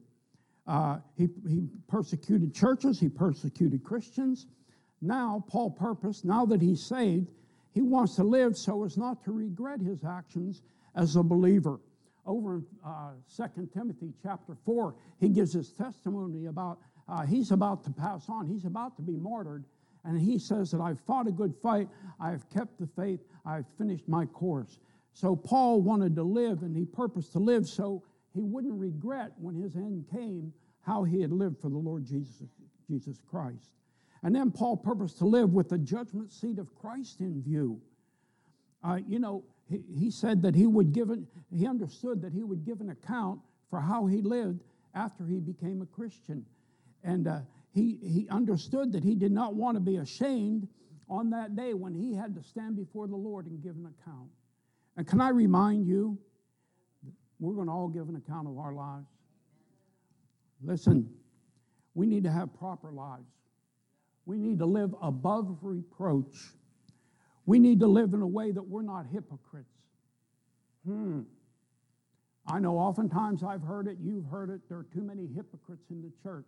Uh, 0.66 0.98
he, 1.16 1.28
he 1.48 1.66
persecuted 1.88 2.54
churches, 2.54 3.00
he 3.00 3.08
persecuted 3.08 3.82
Christians, 3.82 4.46
now, 5.00 5.44
Paul 5.48 5.70
purposed, 5.70 6.24
now 6.24 6.44
that 6.46 6.60
he's 6.60 6.82
saved, 6.82 7.30
he 7.72 7.80
wants 7.80 8.16
to 8.16 8.24
live 8.24 8.56
so 8.56 8.84
as 8.84 8.98
not 8.98 9.22
to 9.24 9.32
regret 9.32 9.80
his 9.80 10.04
actions 10.04 10.62
as 10.94 11.16
a 11.16 11.22
believer. 11.22 11.80
Over 12.26 12.56
in 12.56 12.66
uh, 12.84 13.12
2 13.34 13.68
Timothy 13.72 14.12
chapter 14.22 14.56
4, 14.64 14.94
he 15.18 15.28
gives 15.30 15.52
his 15.52 15.72
testimony 15.72 16.46
about 16.46 16.78
uh, 17.08 17.26
he's 17.26 17.50
about 17.50 17.82
to 17.84 17.90
pass 17.90 18.28
on, 18.28 18.46
he's 18.46 18.66
about 18.66 18.94
to 18.96 19.02
be 19.02 19.16
martyred, 19.16 19.64
and 20.04 20.18
he 20.18 20.38
says 20.38 20.70
that 20.70 20.80
I've 20.80 21.00
fought 21.00 21.28
a 21.28 21.32
good 21.32 21.54
fight, 21.62 21.88
I've 22.20 22.48
kept 22.50 22.78
the 22.78 22.86
faith, 22.86 23.20
I've 23.44 23.66
finished 23.78 24.08
my 24.08 24.26
course. 24.26 24.78
So 25.12 25.36
Paul 25.36 25.82
wanted 25.82 26.14
to 26.16 26.22
live, 26.22 26.62
and 26.62 26.74
he 26.74 26.84
purposed 26.84 27.32
to 27.32 27.38
live 27.38 27.66
so 27.66 28.02
he 28.34 28.42
wouldn't 28.42 28.78
regret 28.78 29.32
when 29.38 29.54
his 29.54 29.76
end 29.76 30.06
came 30.10 30.52
how 30.82 31.04
he 31.04 31.20
had 31.20 31.32
lived 31.32 31.60
for 31.60 31.68
the 31.68 31.78
Lord 31.78 32.04
Jesus, 32.04 32.42
Jesus 32.88 33.18
Christ. 33.28 33.72
And 34.22 34.34
then 34.34 34.50
Paul 34.50 34.76
purposed 34.76 35.18
to 35.18 35.24
live 35.24 35.52
with 35.52 35.68
the 35.68 35.78
judgment 35.78 36.32
seat 36.32 36.58
of 36.58 36.74
Christ 36.74 37.20
in 37.20 37.42
view. 37.42 37.80
Uh, 38.82 38.98
you 39.06 39.18
know, 39.18 39.44
he, 39.68 39.82
he 39.92 40.10
said 40.10 40.42
that 40.42 40.54
he 40.54 40.66
would 40.66 40.92
give 40.92 41.10
an, 41.10 41.26
he 41.50 41.66
understood 41.66 42.22
that 42.22 42.32
he 42.32 42.42
would 42.42 42.64
give 42.64 42.80
an 42.80 42.90
account 42.90 43.40
for 43.68 43.80
how 43.80 44.06
he 44.06 44.20
lived 44.20 44.62
after 44.94 45.26
he 45.26 45.38
became 45.38 45.82
a 45.82 45.86
Christian. 45.86 46.44
And 47.04 47.28
uh, 47.28 47.40
he, 47.72 47.98
he 48.02 48.28
understood 48.30 48.92
that 48.92 49.04
he 49.04 49.14
did 49.14 49.32
not 49.32 49.54
want 49.54 49.76
to 49.76 49.80
be 49.80 49.96
ashamed 49.96 50.66
on 51.08 51.30
that 51.30 51.56
day 51.56 51.74
when 51.74 51.94
he 51.94 52.14
had 52.14 52.34
to 52.34 52.42
stand 52.42 52.76
before 52.76 53.06
the 53.06 53.16
Lord 53.16 53.46
and 53.46 53.62
give 53.62 53.76
an 53.76 53.86
account. 53.86 54.28
And 54.96 55.06
can 55.06 55.20
I 55.20 55.30
remind 55.30 55.86
you, 55.86 56.18
we're 57.38 57.54
going 57.54 57.68
to 57.68 57.72
all 57.72 57.88
give 57.88 58.08
an 58.08 58.16
account 58.16 58.48
of 58.48 58.58
our 58.58 58.72
lives. 58.72 59.06
Listen, 60.62 61.08
we 61.94 62.06
need 62.06 62.24
to 62.24 62.30
have 62.30 62.52
proper 62.58 62.92
lives. 62.92 63.30
We 64.26 64.36
need 64.36 64.58
to 64.58 64.66
live 64.66 64.94
above 65.00 65.58
reproach. 65.62 66.36
We 67.46 67.58
need 67.58 67.80
to 67.80 67.86
live 67.86 68.14
in 68.14 68.20
a 68.20 68.26
way 68.26 68.52
that 68.52 68.62
we're 68.62 68.82
not 68.82 69.06
hypocrites. 69.12 69.66
Hmm. 70.84 71.22
I 72.46 72.58
know 72.58 72.78
oftentimes 72.78 73.42
I've 73.42 73.62
heard 73.62 73.86
it, 73.86 73.98
you've 74.00 74.26
heard 74.26 74.50
it, 74.50 74.60
there 74.68 74.78
are 74.78 74.86
too 74.92 75.02
many 75.02 75.26
hypocrites 75.26 75.90
in 75.90 76.02
the 76.02 76.10
church. 76.22 76.46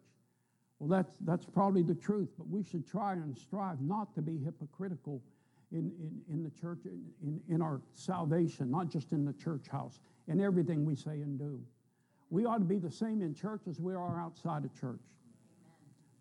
Well, 0.82 0.98
that's, 0.98 1.14
that's 1.20 1.44
probably 1.46 1.84
the 1.84 1.94
truth, 1.94 2.30
but 2.36 2.48
we 2.48 2.64
should 2.64 2.84
try 2.84 3.12
and 3.12 3.38
strive 3.38 3.80
not 3.80 4.12
to 4.16 4.20
be 4.20 4.36
hypocritical 4.44 5.22
in, 5.70 5.92
in, 6.00 6.20
in 6.28 6.42
the 6.42 6.50
church, 6.50 6.80
in, 7.22 7.40
in 7.48 7.62
our 7.62 7.80
salvation, 7.92 8.68
not 8.68 8.88
just 8.88 9.12
in 9.12 9.24
the 9.24 9.32
church 9.34 9.68
house, 9.70 10.00
in 10.26 10.40
everything 10.40 10.84
we 10.84 10.96
say 10.96 11.20
and 11.20 11.38
do. 11.38 11.60
We 12.30 12.46
ought 12.46 12.58
to 12.58 12.64
be 12.64 12.78
the 12.78 12.90
same 12.90 13.22
in 13.22 13.32
church 13.32 13.60
as 13.70 13.78
we 13.78 13.94
are 13.94 14.20
outside 14.20 14.64
of 14.64 14.74
church. 14.74 14.98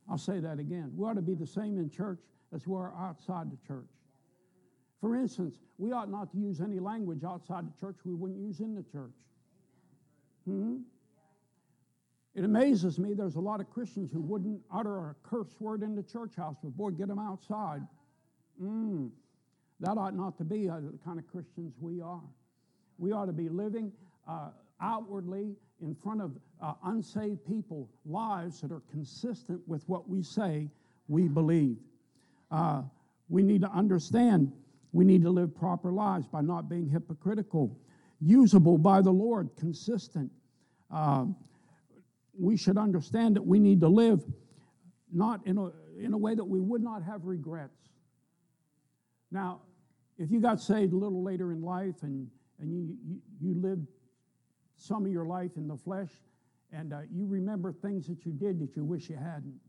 I'll 0.08 0.20
say 0.20 0.40
that 0.40 0.60
again. 0.60 0.92
We 0.96 1.08
ought 1.08 1.16
to 1.16 1.24
be 1.24 1.34
the 1.34 1.48
same 1.48 1.80
in 1.80 1.90
church 1.90 2.20
as 2.54 2.68
we 2.68 2.76
are 2.76 2.94
outside 3.00 3.50
the 3.52 3.58
church. 3.68 3.90
For 5.00 5.16
instance, 5.16 5.56
we 5.80 5.92
ought 5.92 6.12
not 6.12 6.32
to 6.34 6.38
use 6.38 6.62
any 6.62 6.78
language 6.78 7.24
outside 7.24 7.66
the 7.66 7.80
church 7.80 7.96
we 8.06 8.14
wouldn't 8.14 8.40
use 8.40 8.60
in 8.60 8.76
the 8.76 8.84
church. 8.84 9.16
Hmm? 10.46 10.82
It 12.34 12.46
amazes 12.46 12.98
me 12.98 13.14
there's 13.14 13.36
a 13.36 13.42
lot 13.42 13.60
of 13.60 13.70
Christians 13.70 14.12
who 14.12 14.22
wouldn't 14.22 14.62
utter 14.74 15.10
a 15.10 15.16
curse 15.24 15.54
word 15.60 15.84
in 15.84 15.96
the 15.96 16.04
church 16.04 16.36
house, 16.38 16.56
but 16.64 16.76
boy, 16.78 16.92
get 16.92 17.08
them 17.08 17.20
outside. 17.20 17.82
Mm. 18.62 19.10
That 19.82 19.98
ought 19.98 20.16
not 20.16 20.38
to 20.38 20.44
be 20.44 20.68
the 20.68 20.98
kind 21.04 21.20
of 21.20 21.28
Christians 21.28 21.74
we 21.80 22.02
are. 22.02 22.22
We 22.98 23.12
ought 23.12 23.26
to 23.26 23.34
be 23.34 23.50
living 23.50 23.92
uh, 24.28 24.50
outwardly 24.80 25.56
in 25.82 25.96
front 25.96 26.22
of 26.22 26.32
uh, 26.62 26.74
unsaved 26.86 27.46
people 27.46 27.90
lives 28.06 28.62
that 28.62 28.72
are 28.72 28.84
consistent 28.92 29.60
with 29.68 29.84
what 29.90 30.08
we 30.08 30.24
say 30.24 30.70
we 31.08 31.28
believe. 31.28 31.78
Uh, 32.50 32.84
we 33.28 33.44
need 33.44 33.62
to 33.62 33.72
understand 33.72 34.52
we 34.94 35.06
need 35.06 35.22
to 35.24 35.30
live 35.30 35.56
proper 35.56 35.92
lives 35.92 36.28
by 36.28 36.42
not 36.42 36.70
being 36.70 36.88
hypocritical, 36.90 37.78
usable 38.20 38.78
by 38.78 39.02
the 39.02 39.12
Lord, 39.12 39.50
consistent. 39.58 40.30
We 42.38 42.58
should 42.58 42.78
understand 42.78 43.36
that 43.36 43.46
we 43.46 43.60
need 43.60 43.82
to 43.82 43.88
live 43.88 44.24
not 45.12 45.46
in 45.46 45.58
a, 45.58 45.72
in 46.00 46.14
a 46.14 46.18
way 46.18 46.36
that 46.36 46.46
we 46.46 46.60
would 46.60 46.82
not 46.82 47.04
have 47.04 47.26
regrets. 47.26 47.90
Now, 49.32 49.62
if 50.18 50.32
you 50.32 50.40
got 50.40 50.62
saved 50.62 50.94
a 50.94 50.98
little 50.98 51.24
later 51.24 51.52
in 51.52 51.62
life 51.62 52.04
and, 52.04 52.28
and 52.60 52.72
you, 52.72 52.96
you, 53.06 53.22
you 53.40 53.54
lived 53.60 53.88
some 54.78 55.06
of 55.06 55.12
your 55.12 55.26
life 55.26 55.52
in 55.58 55.68
the 55.68 55.78
flesh 55.78 56.12
and 56.72 56.94
uh, 56.94 57.02
you 57.12 57.26
remember 57.26 57.72
things 57.72 58.08
that 58.08 58.26
you 58.26 58.32
did 58.32 58.60
that 58.60 58.76
you 58.76 58.84
wish 58.84 59.10
you 59.10 59.18
hadn't, 59.18 59.60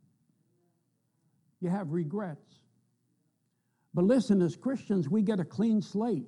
you 1.61 1.69
have 1.69 1.91
regrets. 1.91 2.61
But 3.95 4.05
listen, 4.05 4.41
as 4.41 4.57
Christians, 4.57 5.09
we 5.09 5.23
get 5.23 5.41
a 5.41 5.45
clean 5.45 5.83
slate. 5.83 6.27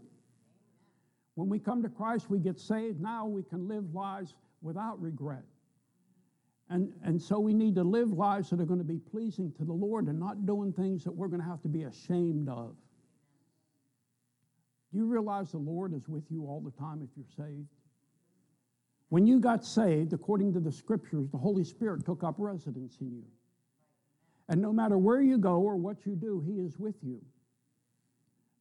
When 1.34 1.48
we 1.48 1.58
come 1.58 1.82
to 1.82 1.88
Christ, 1.88 2.28
we 2.28 2.38
get 2.38 2.58
saved. 2.58 3.00
Now 3.00 3.26
we 3.26 3.42
can 3.42 3.66
live 3.66 3.94
lives 3.94 4.34
without 4.62 5.00
regret. 5.00 5.44
And, 6.70 6.92
and 7.04 7.20
so 7.20 7.38
we 7.38 7.52
need 7.52 7.74
to 7.74 7.84
live 7.84 8.10
lives 8.12 8.50
that 8.50 8.60
are 8.60 8.64
going 8.64 8.78
to 8.78 8.84
be 8.84 8.98
pleasing 8.98 9.52
to 9.58 9.64
the 9.64 9.72
Lord 9.72 10.06
and 10.06 10.18
not 10.18 10.46
doing 10.46 10.72
things 10.72 11.04
that 11.04 11.12
we're 11.12 11.28
going 11.28 11.42
to 11.42 11.48
have 11.48 11.60
to 11.62 11.68
be 11.68 11.82
ashamed 11.82 12.48
of. 12.48 12.74
Do 14.92 14.98
you 14.98 15.06
realize 15.06 15.50
the 15.50 15.58
Lord 15.58 15.92
is 15.92 16.08
with 16.08 16.24
you 16.30 16.46
all 16.46 16.60
the 16.60 16.70
time 16.70 17.02
if 17.02 17.10
you're 17.16 17.46
saved? 17.46 17.66
When 19.10 19.26
you 19.26 19.40
got 19.40 19.64
saved, 19.64 20.12
according 20.12 20.52
to 20.54 20.60
the 20.60 20.72
scriptures, 20.72 21.28
the 21.30 21.38
Holy 21.38 21.64
Spirit 21.64 22.04
took 22.06 22.24
up 22.24 22.36
residence 22.38 22.96
in 23.00 23.12
you. 23.12 23.24
And 24.48 24.60
no 24.60 24.72
matter 24.72 24.98
where 24.98 25.20
you 25.20 25.38
go 25.38 25.60
or 25.60 25.76
what 25.76 26.06
you 26.06 26.14
do, 26.14 26.42
He 26.46 26.60
is 26.60 26.78
with 26.78 26.96
you. 27.02 27.20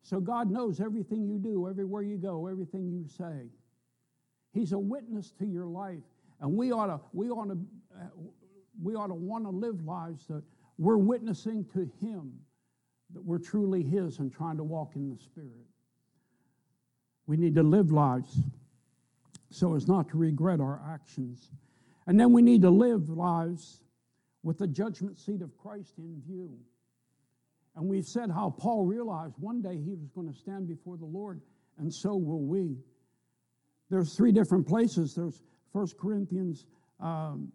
So 0.02 0.20
God 0.20 0.52
knows 0.52 0.82
everything 0.82 1.26
you 1.26 1.38
do, 1.38 1.70
everywhere 1.70 2.04
you 2.04 2.18
go, 2.18 2.48
everything 2.48 2.90
you 2.92 3.08
say. 3.08 3.48
He's 4.54 4.74
a 4.74 4.78
witness 4.78 5.32
to 5.40 5.46
your 5.46 5.66
life. 5.66 6.04
And 6.44 6.58
we 6.58 6.74
ought 6.74 6.88
to, 6.88 7.00
we 7.14 7.30
ought 7.30 7.46
to, 7.46 7.58
we 8.82 8.96
ought 8.96 9.08
to 9.08 9.14
want 9.14 9.46
to 9.46 9.50
live 9.50 9.82
lives 9.86 10.28
that 10.28 10.44
we're 10.78 10.98
witnessing 10.98 11.66
to 11.74 11.90
Him, 12.06 12.34
that 13.14 13.24
we're 13.24 13.40
truly 13.40 13.82
His 13.82 14.20
and 14.20 14.32
trying 14.32 14.58
to 14.58 14.64
walk 14.64 14.98
in 14.98 15.10
the 15.10 15.18
Spirit. 15.18 15.66
We 17.28 17.38
need 17.38 17.56
to 17.56 17.64
live 17.64 17.92
lives 17.92 18.38
so 19.52 19.74
as 19.76 19.88
not 19.88 20.10
to 20.10 20.18
regret 20.18 20.60
our 20.60 20.82
actions. 20.94 21.50
And 22.08 22.20
then 22.20 22.34
we 22.34 22.42
need 22.42 22.62
to 22.64 22.70
live 22.70 23.10
lives 23.10 23.82
with 24.44 24.58
the 24.58 24.68
judgment 24.68 25.18
seat 25.18 25.42
of 25.42 25.58
Christ 25.58 25.94
in 25.98 26.22
view. 26.28 26.58
And 27.78 27.88
we've 27.88 28.06
said 28.06 28.30
how 28.30 28.50
Paul 28.50 28.86
realized 28.86 29.36
one 29.40 29.62
day 29.62 29.78
he 29.78 29.96
was 29.96 30.10
going 30.14 30.28
to 30.28 30.38
stand 30.38 30.68
before 30.68 30.98
the 30.98 31.06
Lord, 31.06 31.40
and 31.78 31.94
so 31.94 32.18
will 32.18 32.44
we. 32.44 32.76
There's 33.90 34.14
three 34.18 34.34
different 34.34 34.68
places. 34.68 35.16
There's 35.16 35.42
1 35.74 35.88
Corinthians 36.00 36.65
um, 37.00 37.51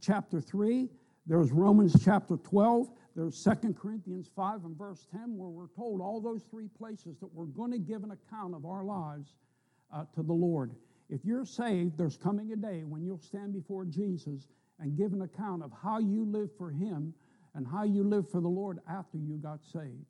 chapter 0.00 0.40
3, 0.40 0.88
there's 1.26 1.50
Romans 1.50 1.96
chapter 2.04 2.36
12, 2.36 2.88
there's 3.16 3.42
2 3.42 3.72
Corinthians 3.72 4.30
5 4.36 4.66
and 4.66 4.78
verse 4.78 5.06
10, 5.10 5.36
where 5.36 5.48
we're 5.48 5.68
told 5.74 6.00
all 6.00 6.20
those 6.20 6.44
three 6.50 6.68
places 6.68 7.18
that 7.18 7.32
we're 7.32 7.46
going 7.46 7.72
to 7.72 7.78
give 7.78 8.04
an 8.04 8.12
account 8.12 8.54
of 8.54 8.66
our 8.66 8.84
lives 8.84 9.34
uh, 9.92 10.04
to 10.14 10.22
the 10.22 10.32
Lord. 10.32 10.72
If 11.08 11.24
you're 11.24 11.46
saved, 11.46 11.96
there's 11.96 12.16
coming 12.18 12.52
a 12.52 12.56
day 12.56 12.84
when 12.84 13.04
you'll 13.04 13.18
stand 13.18 13.54
before 13.54 13.86
Jesus 13.86 14.48
and 14.78 14.96
give 14.96 15.12
an 15.12 15.22
account 15.22 15.62
of 15.62 15.72
how 15.82 15.98
you 15.98 16.24
live 16.24 16.50
for 16.58 16.70
Him 16.70 17.14
and 17.54 17.66
how 17.66 17.84
you 17.84 18.04
live 18.04 18.30
for 18.30 18.40
the 18.42 18.48
Lord 18.48 18.78
after 18.88 19.16
you 19.16 19.36
got 19.36 19.64
saved. 19.64 20.04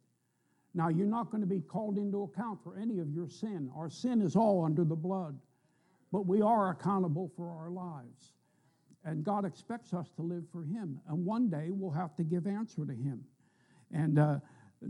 Now, 0.75 0.89
you're 0.89 1.07
not 1.07 1.31
going 1.31 1.41
to 1.41 1.47
be 1.47 1.61
called 1.61 1.97
into 1.97 2.25
account 2.25 2.63
for 2.63 2.77
any 2.77 2.99
of 2.99 3.11
your 3.11 3.29
sin. 3.29 3.71
Our 3.75 3.89
sin 3.89 4.21
is 4.21 4.37
all 4.37 4.65
under 4.65 4.85
the 4.85 4.97
blood, 4.97 5.39
but 6.17 6.25
we 6.25 6.41
are 6.41 6.71
accountable 6.71 7.31
for 7.37 7.51
our 7.51 7.69
lives. 7.69 8.33
And 9.05 9.23
God 9.23 9.45
expects 9.45 9.93
us 9.93 10.09
to 10.17 10.23
live 10.23 10.45
for 10.51 10.63
Him. 10.63 10.99
And 11.11 11.27
one 11.27 11.51
day 11.51 11.69
we'll 11.69 11.91
have 11.91 12.17
to 12.17 12.25
give 12.25 12.47
answer 12.47 12.87
to 12.87 12.93
Him. 12.95 13.23
And 13.93 14.19
uh, 14.19 14.39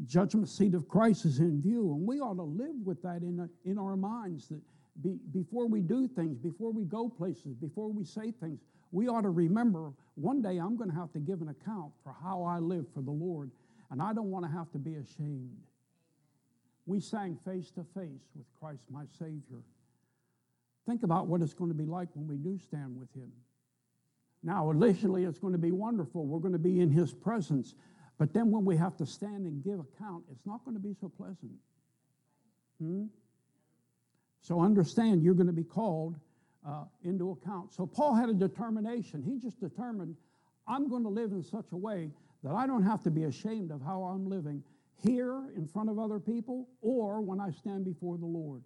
judgment 0.04 0.48
seat 0.48 0.74
of 0.74 0.86
Christ 0.86 1.24
is 1.24 1.40
in 1.40 1.60
view. 1.60 1.94
And 1.94 2.06
we 2.06 2.20
ought 2.20 2.36
to 2.36 2.44
live 2.44 2.76
with 2.84 3.02
that 3.02 3.22
in, 3.22 3.40
uh, 3.40 3.48
in 3.68 3.76
our 3.76 3.96
minds 3.96 4.46
that 4.50 4.60
be, 5.02 5.18
before 5.32 5.66
we 5.66 5.80
do 5.80 6.06
things, 6.06 6.38
before 6.38 6.70
we 6.70 6.84
go 6.84 7.08
places, 7.08 7.56
before 7.56 7.88
we 7.88 8.04
say 8.04 8.30
things, 8.30 8.60
we 8.92 9.08
ought 9.08 9.22
to 9.22 9.30
remember 9.30 9.94
one 10.14 10.40
day 10.40 10.58
I'm 10.58 10.76
going 10.76 10.90
to 10.90 10.96
have 10.96 11.12
to 11.14 11.18
give 11.18 11.40
an 11.40 11.48
account 11.48 11.90
for 12.04 12.14
how 12.22 12.44
I 12.44 12.60
live 12.60 12.86
for 12.94 13.00
the 13.00 13.10
Lord, 13.10 13.50
and 13.90 14.00
I 14.00 14.12
don't 14.12 14.30
want 14.30 14.44
to 14.44 14.52
have 14.52 14.70
to 14.70 14.78
be 14.78 14.94
ashamed. 14.94 15.58
We 16.86 17.00
sang 17.00 17.36
face 17.44 17.72
to 17.72 17.84
face 17.96 18.22
with 18.36 18.46
Christ, 18.60 18.84
my 18.92 19.06
Savior. 19.18 19.64
Think 20.86 21.02
about 21.02 21.26
what 21.26 21.42
it's 21.42 21.54
going 21.54 21.70
to 21.70 21.76
be 21.76 21.84
like 21.84 22.08
when 22.14 22.28
we 22.28 22.36
do 22.36 22.58
stand 22.58 22.96
with 22.96 23.12
Him. 23.14 23.32
Now, 24.42 24.70
initially, 24.70 25.24
it's 25.24 25.38
going 25.38 25.52
to 25.52 25.58
be 25.58 25.72
wonderful. 25.72 26.24
We're 26.24 26.38
going 26.38 26.52
to 26.52 26.58
be 26.58 26.80
in 26.80 26.90
His 26.90 27.12
presence. 27.12 27.74
But 28.18 28.32
then 28.32 28.50
when 28.50 28.64
we 28.64 28.76
have 28.76 28.96
to 28.98 29.06
stand 29.06 29.46
and 29.46 29.62
give 29.62 29.80
account, 29.80 30.24
it's 30.30 30.46
not 30.46 30.64
going 30.64 30.76
to 30.76 30.82
be 30.82 30.94
so 31.00 31.08
pleasant. 31.08 31.52
Hmm? 32.80 33.06
So 34.40 34.60
understand 34.60 35.22
you're 35.22 35.34
going 35.34 35.48
to 35.48 35.52
be 35.52 35.64
called 35.64 36.14
uh, 36.66 36.84
into 37.04 37.30
account. 37.30 37.72
So 37.72 37.86
Paul 37.86 38.14
had 38.14 38.28
a 38.28 38.34
determination. 38.34 39.22
He 39.22 39.38
just 39.38 39.60
determined, 39.60 40.16
I'm 40.68 40.88
going 40.88 41.02
to 41.02 41.08
live 41.08 41.32
in 41.32 41.42
such 41.42 41.66
a 41.72 41.76
way 41.76 42.10
that 42.44 42.52
I 42.52 42.66
don't 42.66 42.84
have 42.84 43.02
to 43.02 43.10
be 43.10 43.24
ashamed 43.24 43.72
of 43.72 43.82
how 43.82 44.04
I'm 44.04 44.28
living 44.28 44.62
here 45.02 45.42
in 45.56 45.66
front 45.66 45.90
of 45.90 45.98
other 45.98 46.20
people 46.20 46.68
or 46.80 47.20
when 47.20 47.40
I 47.40 47.50
stand 47.50 47.84
before 47.84 48.18
the 48.18 48.26
Lord. 48.26 48.62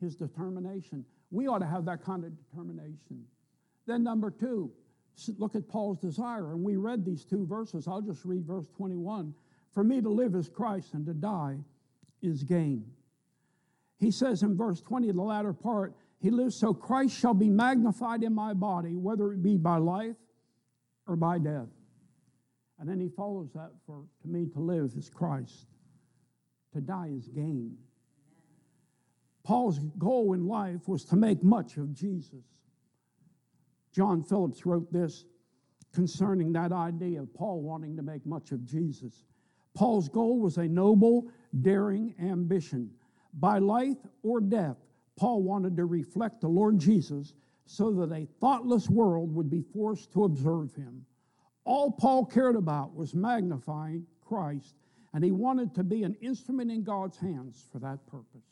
His 0.00 0.16
determination. 0.16 1.04
We 1.30 1.46
ought 1.46 1.58
to 1.58 1.66
have 1.66 1.84
that 1.84 2.04
kind 2.04 2.24
of 2.24 2.32
determination. 2.36 3.24
Then, 3.86 4.02
number 4.02 4.30
two, 4.30 4.70
look 5.38 5.54
at 5.54 5.68
Paul's 5.68 5.98
desire. 5.98 6.52
And 6.52 6.62
we 6.62 6.76
read 6.76 7.04
these 7.04 7.24
two 7.24 7.46
verses. 7.46 7.86
I'll 7.86 8.00
just 8.00 8.24
read 8.24 8.46
verse 8.46 8.66
21. 8.76 9.34
For 9.72 9.84
me 9.84 10.00
to 10.00 10.08
live 10.08 10.34
is 10.34 10.48
Christ, 10.48 10.94
and 10.94 11.06
to 11.06 11.14
die 11.14 11.58
is 12.22 12.42
gain. 12.42 12.84
He 13.98 14.10
says 14.10 14.42
in 14.42 14.56
verse 14.56 14.80
20, 14.80 15.12
the 15.12 15.20
latter 15.20 15.52
part, 15.52 15.94
he 16.20 16.30
lives 16.30 16.56
so 16.56 16.74
Christ 16.74 17.16
shall 17.16 17.34
be 17.34 17.48
magnified 17.48 18.22
in 18.22 18.34
my 18.34 18.54
body, 18.54 18.96
whether 18.96 19.32
it 19.32 19.42
be 19.42 19.56
by 19.56 19.76
life 19.76 20.16
or 21.06 21.16
by 21.16 21.38
death. 21.38 21.68
And 22.78 22.88
then 22.88 22.98
he 22.98 23.08
follows 23.08 23.50
that 23.54 23.70
for 23.86 24.04
to 24.22 24.28
me 24.28 24.46
to 24.46 24.58
live 24.58 24.92
is 24.96 25.10
Christ, 25.10 25.66
to 26.72 26.80
die 26.80 27.10
is 27.14 27.28
gain. 27.28 27.76
Paul's 29.42 29.78
goal 29.98 30.34
in 30.34 30.46
life 30.46 30.88
was 30.88 31.04
to 31.06 31.16
make 31.16 31.42
much 31.42 31.76
of 31.76 31.92
Jesus. 31.94 32.44
John 33.92 34.22
Phillips 34.22 34.66
wrote 34.66 34.92
this 34.92 35.24
concerning 35.92 36.52
that 36.52 36.72
idea 36.72 37.20
of 37.20 37.34
Paul 37.34 37.62
wanting 37.62 37.96
to 37.96 38.02
make 38.02 38.24
much 38.24 38.52
of 38.52 38.64
Jesus. 38.64 39.24
Paul's 39.74 40.08
goal 40.08 40.38
was 40.38 40.56
a 40.58 40.68
noble, 40.68 41.28
daring 41.62 42.14
ambition. 42.20 42.90
By 43.34 43.58
life 43.58 43.98
or 44.22 44.40
death, 44.40 44.76
Paul 45.16 45.42
wanted 45.42 45.76
to 45.76 45.84
reflect 45.84 46.40
the 46.40 46.48
Lord 46.48 46.78
Jesus 46.78 47.34
so 47.66 47.92
that 47.92 48.12
a 48.12 48.26
thoughtless 48.40 48.88
world 48.88 49.34
would 49.34 49.50
be 49.50 49.62
forced 49.62 50.12
to 50.12 50.24
observe 50.24 50.74
him. 50.74 51.04
All 51.64 51.90
Paul 51.90 52.24
cared 52.24 52.56
about 52.56 52.94
was 52.94 53.14
magnifying 53.14 54.06
Christ, 54.20 54.74
and 55.12 55.22
he 55.22 55.30
wanted 55.30 55.74
to 55.74 55.84
be 55.84 56.02
an 56.02 56.14
instrument 56.20 56.70
in 56.70 56.82
God's 56.82 57.16
hands 57.16 57.64
for 57.70 57.78
that 57.80 58.04
purpose. 58.06 58.49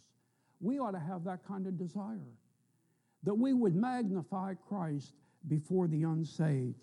We 0.61 0.79
ought 0.79 0.93
to 0.93 0.99
have 0.99 1.25
that 1.25 1.45
kind 1.47 1.67
of 1.67 1.79
desire 1.79 2.19
that 3.25 3.35
we 3.35 3.53
would 3.53 3.75
magnify 3.75 4.55
Christ 4.55 5.15
before 5.47 5.89
the 5.89 6.03
unsaved. 6.03 6.75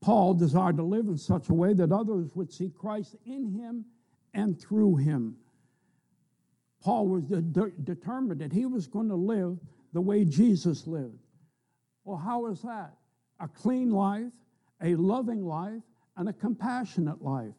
Paul 0.00 0.34
desired 0.34 0.76
to 0.76 0.82
live 0.82 1.06
in 1.06 1.18
such 1.18 1.48
a 1.48 1.54
way 1.54 1.72
that 1.74 1.92
others 1.92 2.30
would 2.34 2.52
see 2.52 2.70
Christ 2.70 3.16
in 3.24 3.50
him 3.50 3.84
and 4.34 4.60
through 4.60 4.96
him. 4.96 5.36
Paul 6.82 7.08
was 7.08 7.26
de- 7.26 7.42
de- 7.42 7.70
determined 7.70 8.40
that 8.40 8.52
he 8.52 8.66
was 8.66 8.86
going 8.86 9.08
to 9.08 9.16
live 9.16 9.58
the 9.92 10.00
way 10.00 10.24
Jesus 10.24 10.86
lived. 10.86 11.18
Well, 12.04 12.18
how 12.18 12.46
is 12.46 12.62
that? 12.62 12.94
A 13.40 13.48
clean 13.48 13.90
life, 13.90 14.32
a 14.82 14.94
loving 14.94 15.44
life, 15.44 15.82
and 16.16 16.28
a 16.28 16.32
compassionate 16.32 17.22
life. 17.22 17.54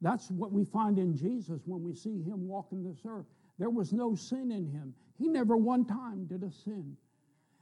That's 0.00 0.30
what 0.30 0.52
we 0.52 0.64
find 0.64 0.98
in 0.98 1.16
Jesus 1.16 1.62
when 1.66 1.82
we 1.82 1.94
see 1.94 2.22
him 2.22 2.46
walking 2.46 2.84
this 2.84 3.00
earth. 3.06 3.26
There 3.58 3.70
was 3.70 3.92
no 3.92 4.14
sin 4.14 4.52
in 4.52 4.66
him. 4.66 4.94
He 5.18 5.28
never 5.28 5.56
one 5.56 5.84
time 5.84 6.26
did 6.26 6.42
a 6.42 6.52
sin. 6.52 6.96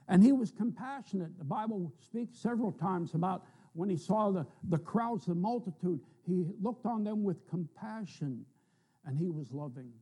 And 0.08 0.22
he 0.22 0.32
was 0.32 0.50
compassionate. 0.52 1.36
The 1.38 1.44
Bible 1.44 1.92
speaks 2.00 2.38
several 2.38 2.72
times 2.72 3.14
about 3.14 3.44
when 3.72 3.88
he 3.88 3.96
saw 3.96 4.30
the, 4.30 4.46
the 4.68 4.78
crowds, 4.78 5.26
the 5.26 5.34
multitude, 5.34 6.00
he 6.26 6.44
looked 6.60 6.86
on 6.86 7.04
them 7.04 7.24
with 7.24 7.48
compassion 7.48 8.44
and 9.04 9.18
he 9.18 9.28
was 9.28 9.52
loving. 9.52 9.92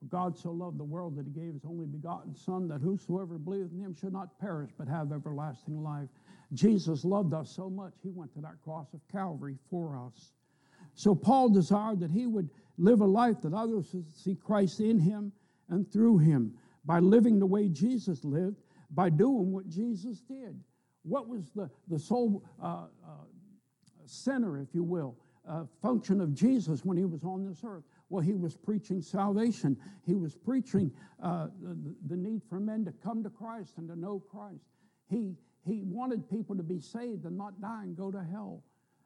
For 0.00 0.06
God 0.06 0.36
so 0.36 0.50
loved 0.50 0.78
the 0.78 0.84
world 0.84 1.16
that 1.16 1.26
he 1.26 1.32
gave 1.32 1.54
his 1.54 1.64
only 1.64 1.86
begotten 1.86 2.34
Son, 2.34 2.68
that 2.68 2.80
whosoever 2.80 3.38
believeth 3.38 3.72
in 3.72 3.80
him 3.80 3.94
should 3.94 4.12
not 4.12 4.38
perish 4.40 4.70
but 4.76 4.88
have 4.88 5.12
everlasting 5.12 5.82
life. 5.82 6.08
Jesus 6.52 7.04
loved 7.04 7.32
us 7.32 7.50
so 7.50 7.70
much, 7.70 7.94
he 8.02 8.10
went 8.10 8.32
to 8.34 8.40
that 8.40 8.60
cross 8.62 8.92
of 8.94 9.00
Calvary 9.10 9.56
for 9.70 9.96
us. 9.96 10.32
So 10.94 11.14
Paul 11.14 11.48
desired 11.48 12.00
that 12.00 12.10
he 12.10 12.26
would 12.26 12.50
live 12.78 13.00
a 13.00 13.06
life 13.06 13.40
that 13.42 13.54
others 13.54 13.92
would 13.94 14.10
see 14.14 14.34
Christ 14.34 14.80
in 14.80 14.98
him 14.98 15.32
and 15.68 15.90
through 15.90 16.18
him 16.18 16.54
by 16.84 16.98
living 16.98 17.38
the 17.38 17.46
way 17.46 17.68
Jesus 17.68 18.24
lived, 18.24 18.62
by 18.90 19.08
doing 19.08 19.52
what 19.52 19.68
Jesus 19.68 20.20
did. 20.20 20.58
What 21.02 21.28
was 21.28 21.50
the, 21.54 21.70
the 21.88 21.98
sole 21.98 22.44
uh, 22.62 22.86
uh, 23.06 23.24
center, 24.06 24.58
if 24.58 24.74
you 24.74 24.84
will, 24.84 25.16
uh, 25.48 25.64
function 25.80 26.20
of 26.20 26.34
Jesus 26.34 26.84
when 26.84 26.96
he 26.96 27.04
was 27.04 27.24
on 27.24 27.44
this 27.44 27.62
earth? 27.64 27.84
Well, 28.08 28.22
he 28.22 28.34
was 28.34 28.56
preaching 28.56 29.00
salvation. 29.00 29.76
He 30.04 30.14
was 30.14 30.36
preaching 30.36 30.92
uh, 31.22 31.48
the, 31.60 31.94
the 32.08 32.16
need 32.16 32.42
for 32.48 32.60
men 32.60 32.84
to 32.84 32.92
come 32.92 33.22
to 33.22 33.30
Christ 33.30 33.78
and 33.78 33.88
to 33.88 33.96
know 33.96 34.22
Christ. 34.30 34.64
He, 35.08 35.34
he 35.64 35.82
wanted 35.82 36.28
people 36.28 36.56
to 36.56 36.62
be 36.62 36.78
saved 36.78 37.24
and 37.24 37.36
not 37.36 37.60
die 37.60 37.82
and 37.84 37.96
go 37.96 38.10
to 38.10 38.22
hell. 38.22 38.62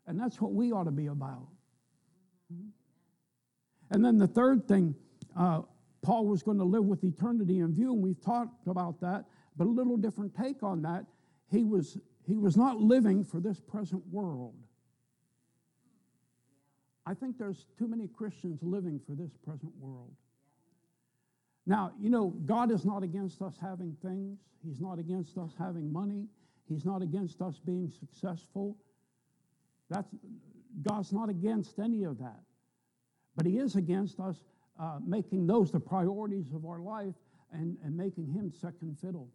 And 0.06 0.18
that's 0.18 0.40
what 0.40 0.52
we 0.52 0.72
ought 0.72 0.84
to 0.84 0.90
be 0.90 1.06
about. 1.06 1.46
Mm-hmm. 2.52 2.68
And 3.90 4.04
then 4.04 4.18
the 4.18 4.26
third 4.26 4.66
thing, 4.66 4.94
uh, 5.38 5.62
Paul 6.02 6.26
was 6.26 6.42
going 6.42 6.58
to 6.58 6.64
live 6.64 6.84
with 6.84 7.04
eternity 7.04 7.58
in 7.58 7.72
view, 7.74 7.92
and 7.92 8.02
we've 8.02 8.20
talked 8.20 8.66
about 8.66 9.00
that, 9.00 9.24
but 9.56 9.66
a 9.66 9.70
little 9.70 9.96
different 9.96 10.34
take 10.36 10.62
on 10.62 10.82
that. 10.82 11.04
He 11.50 11.64
was, 11.64 11.98
he 12.26 12.36
was 12.36 12.56
not 12.56 12.80
living 12.80 13.24
for 13.24 13.40
this 13.40 13.60
present 13.60 14.02
world. 14.10 14.54
I 17.06 17.14
think 17.14 17.38
there's 17.38 17.66
too 17.78 17.86
many 17.86 18.08
Christians 18.08 18.60
living 18.62 19.00
for 19.06 19.14
this 19.14 19.30
present 19.44 19.72
world. 19.78 20.10
Now, 21.66 21.92
you 22.00 22.10
know, 22.10 22.30
God 22.44 22.70
is 22.70 22.84
not 22.84 23.02
against 23.02 23.42
us 23.42 23.54
having 23.60 23.96
things. 24.02 24.38
He's 24.64 24.80
not 24.80 24.98
against 24.98 25.38
us 25.38 25.52
having 25.58 25.92
money. 25.92 26.26
He's 26.68 26.84
not 26.84 27.02
against 27.02 27.40
us 27.42 27.60
being 27.64 27.90
successful. 27.90 28.76
That's, 29.88 30.08
God's 30.82 31.12
not 31.12 31.28
against 31.28 31.78
any 31.78 32.04
of 32.04 32.18
that. 32.18 32.40
But 33.36 33.46
He 33.46 33.58
is 33.58 33.76
against 33.76 34.18
us 34.20 34.42
uh, 34.80 34.98
making 35.04 35.46
those 35.46 35.70
the 35.70 35.80
priorities 35.80 36.52
of 36.52 36.64
our 36.64 36.80
life 36.80 37.14
and, 37.52 37.76
and 37.84 37.96
making 37.96 38.32
Him 38.32 38.50
second 38.50 38.98
fiddle. 39.00 39.28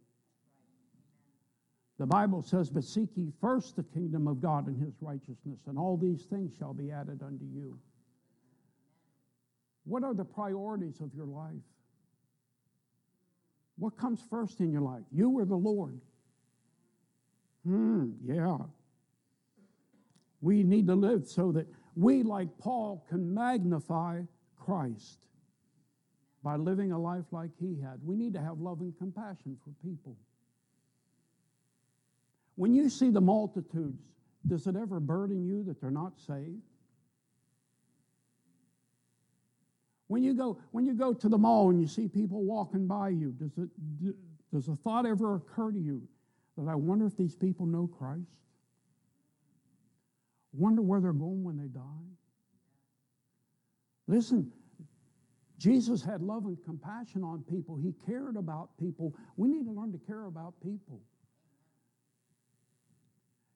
The 1.98 2.06
Bible 2.06 2.42
says, 2.42 2.68
But 2.70 2.84
seek 2.84 3.10
ye 3.16 3.32
first 3.40 3.76
the 3.76 3.84
kingdom 3.84 4.26
of 4.26 4.40
God 4.40 4.66
and 4.66 4.76
his 4.76 4.94
righteousness, 5.00 5.60
and 5.66 5.78
all 5.78 5.96
these 5.96 6.24
things 6.24 6.52
shall 6.58 6.74
be 6.74 6.90
added 6.90 7.22
unto 7.22 7.44
you. 7.44 7.78
What 9.84 10.04
are 10.04 10.14
the 10.14 10.24
priorities 10.24 11.00
of 11.00 11.14
your 11.14 11.26
life? 11.26 11.52
What 13.78 13.96
comes 13.96 14.20
first 14.30 14.60
in 14.60 14.72
your 14.72 14.80
life? 14.80 15.02
You 15.12 15.30
or 15.30 15.44
the 15.44 15.56
Lord? 15.56 16.00
Hmm, 17.64 18.10
yeah. 18.24 18.58
We 20.40 20.62
need 20.62 20.86
to 20.88 20.94
live 20.94 21.26
so 21.26 21.52
that 21.52 21.66
we, 21.96 22.22
like 22.22 22.48
Paul, 22.58 23.04
can 23.08 23.34
magnify 23.34 24.22
Christ 24.58 25.18
by 26.42 26.56
living 26.56 26.92
a 26.92 26.98
life 26.98 27.24
like 27.30 27.50
he 27.60 27.78
had. 27.80 28.00
We 28.04 28.16
need 28.16 28.32
to 28.34 28.40
have 28.40 28.58
love 28.58 28.80
and 28.80 28.96
compassion 28.98 29.56
for 29.62 29.70
people. 29.86 30.16
When 32.56 32.74
you 32.74 32.88
see 32.88 33.10
the 33.10 33.20
multitudes, 33.20 34.02
does 34.46 34.66
it 34.66 34.76
ever 34.76 35.00
burden 35.00 35.46
you 35.46 35.62
that 35.64 35.80
they're 35.80 35.90
not 35.90 36.18
saved? 36.18 36.62
When 40.08 40.22
you 40.22 40.34
go, 40.34 40.58
when 40.72 40.84
you 40.84 40.94
go 40.94 41.14
to 41.14 41.28
the 41.28 41.38
mall 41.38 41.70
and 41.70 41.80
you 41.80 41.86
see 41.86 42.08
people 42.08 42.42
walking 42.42 42.86
by 42.86 43.10
you, 43.10 43.34
does, 43.38 43.56
it, 43.56 44.14
does 44.52 44.68
a 44.68 44.76
thought 44.76 45.06
ever 45.06 45.36
occur 45.36 45.70
to 45.70 45.78
you 45.78 46.02
that 46.58 46.68
I 46.68 46.74
wonder 46.74 47.06
if 47.06 47.16
these 47.16 47.34
people 47.34 47.64
know 47.64 47.86
Christ? 47.86 48.28
Wonder 50.52 50.82
where 50.82 51.00
they're 51.00 51.12
going 51.12 51.44
when 51.44 51.56
they 51.56 51.68
die? 51.68 51.80
Listen, 54.06 54.52
Jesus 55.58 56.02
had 56.02 56.22
love 56.22 56.44
and 56.44 56.58
compassion 56.64 57.22
on 57.22 57.44
people. 57.48 57.76
He 57.76 57.94
cared 58.04 58.36
about 58.36 58.70
people. 58.78 59.14
We 59.36 59.48
need 59.48 59.64
to 59.64 59.70
learn 59.70 59.92
to 59.92 59.98
care 59.98 60.24
about 60.24 60.54
people. 60.62 61.00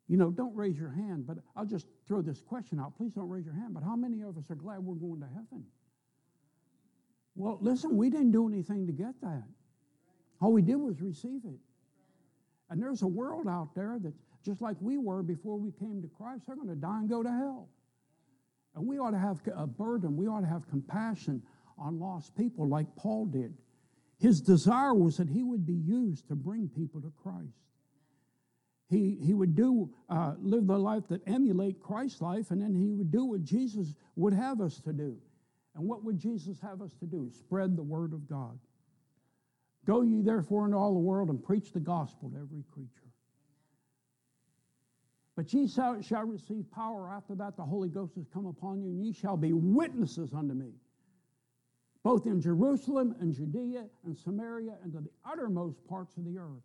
You 0.08 0.16
know, 0.16 0.30
don't 0.30 0.54
raise 0.54 0.78
your 0.78 0.90
hand, 0.90 1.26
but 1.26 1.38
I'll 1.56 1.66
just 1.66 1.88
throw 2.06 2.22
this 2.22 2.40
question 2.40 2.78
out. 2.78 2.96
Please 2.96 3.12
don't 3.12 3.28
raise 3.28 3.44
your 3.44 3.54
hand, 3.54 3.74
but 3.74 3.82
how 3.82 3.96
many 3.96 4.22
of 4.22 4.38
us 4.38 4.50
are 4.50 4.54
glad 4.54 4.78
we're 4.78 4.94
going 4.94 5.20
to 5.20 5.26
heaven? 5.26 5.64
Well, 7.34 7.58
listen, 7.60 7.96
we 7.96 8.08
didn't 8.08 8.30
do 8.30 8.48
anything 8.48 8.86
to 8.86 8.92
get 8.92 9.20
that. 9.20 9.42
All 10.40 10.52
we 10.52 10.62
did 10.62 10.76
was 10.76 11.00
receive 11.00 11.42
it. 11.44 11.58
And 12.70 12.80
there's 12.80 13.02
a 13.02 13.06
world 13.06 13.48
out 13.48 13.74
there 13.74 13.98
that, 14.00 14.14
just 14.46 14.62
like 14.62 14.76
we 14.80 14.96
were 14.96 15.22
before 15.22 15.58
we 15.58 15.72
came 15.72 16.00
to 16.00 16.08
Christ, 16.08 16.44
they're 16.46 16.56
going 16.56 16.68
to 16.68 16.74
die 16.74 17.00
and 17.00 17.10
go 17.10 17.22
to 17.22 17.28
hell. 17.28 17.68
And 18.74 18.86
we 18.86 18.98
ought 18.98 19.10
to 19.10 19.18
have 19.18 19.40
a 19.54 19.66
burden, 19.66 20.16
we 20.16 20.26
ought 20.26 20.40
to 20.40 20.46
have 20.46 20.68
compassion 20.68 21.42
on 21.78 21.98
lost 22.00 22.34
people 22.36 22.66
like 22.66 22.86
Paul 22.96 23.26
did. 23.26 23.52
His 24.18 24.40
desire 24.40 24.94
was 24.94 25.18
that 25.18 25.28
he 25.28 25.42
would 25.42 25.66
be 25.66 25.74
used 25.74 26.28
to 26.28 26.34
bring 26.34 26.68
people 26.68 27.02
to 27.02 27.12
Christ 27.22 27.66
he, 28.88 29.18
he 29.20 29.34
would 29.34 29.54
do 29.56 29.90
uh, 30.08 30.34
live 30.38 30.66
the 30.66 30.78
life 30.78 31.08
that 31.08 31.26
emulate 31.26 31.80
Christ's 31.80 32.20
life, 32.20 32.50
and 32.50 32.62
then 32.62 32.74
he 32.74 32.92
would 32.92 33.10
do 33.10 33.24
what 33.24 33.42
Jesus 33.42 33.94
would 34.14 34.32
have 34.32 34.60
us 34.60 34.80
to 34.82 34.92
do. 34.92 35.16
And 35.74 35.86
what 35.86 36.04
would 36.04 36.18
Jesus 36.18 36.60
have 36.60 36.80
us 36.80 36.94
to 37.00 37.06
do? 37.06 37.30
Spread 37.30 37.76
the 37.76 37.82
word 37.82 38.12
of 38.12 38.28
God. 38.28 38.58
Go 39.84 40.02
ye 40.02 40.22
therefore 40.22 40.66
into 40.66 40.76
all 40.76 40.94
the 40.94 41.00
world 41.00 41.30
and 41.30 41.42
preach 41.42 41.72
the 41.72 41.80
gospel 41.80 42.30
to 42.30 42.36
every 42.36 42.64
creature. 42.72 43.05
But 45.36 45.52
ye 45.52 45.68
shall, 45.68 46.00
shall 46.00 46.24
receive 46.24 46.64
power 46.70 47.10
after 47.10 47.34
that 47.34 47.56
the 47.56 47.62
Holy 47.62 47.90
Ghost 47.90 48.14
has 48.16 48.26
come 48.32 48.46
upon 48.46 48.80
you, 48.80 48.88
and 48.88 49.04
ye 49.04 49.12
shall 49.12 49.36
be 49.36 49.52
witnesses 49.52 50.32
unto 50.32 50.54
me, 50.54 50.72
both 52.02 52.26
in 52.26 52.40
Jerusalem 52.40 53.14
and 53.20 53.34
Judea 53.34 53.84
and 54.06 54.16
Samaria 54.16 54.72
and 54.82 54.92
to 54.94 55.00
the 55.00 55.10
uttermost 55.30 55.86
parts 55.86 56.16
of 56.16 56.24
the 56.24 56.38
earth. 56.38 56.62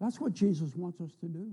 That's 0.00 0.20
what 0.20 0.34
Jesus 0.34 0.76
wants 0.76 1.00
us 1.00 1.12
to 1.22 1.26
do. 1.26 1.50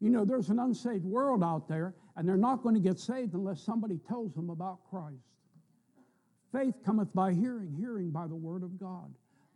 You 0.00 0.10
know, 0.10 0.24
there's 0.24 0.48
an 0.48 0.58
unsaved 0.58 1.04
world 1.04 1.44
out 1.44 1.68
there, 1.68 1.94
and 2.16 2.28
they're 2.28 2.36
not 2.36 2.64
going 2.64 2.74
to 2.74 2.80
get 2.80 2.98
saved 2.98 3.34
unless 3.34 3.62
somebody 3.62 3.98
tells 4.08 4.34
them 4.34 4.50
about 4.50 4.80
Christ. 4.90 5.28
Faith 6.52 6.74
cometh 6.84 7.14
by 7.14 7.32
hearing, 7.32 7.72
hearing 7.78 8.10
by 8.10 8.26
the 8.26 8.34
word 8.34 8.64
of 8.64 8.80
God. 8.80 9.14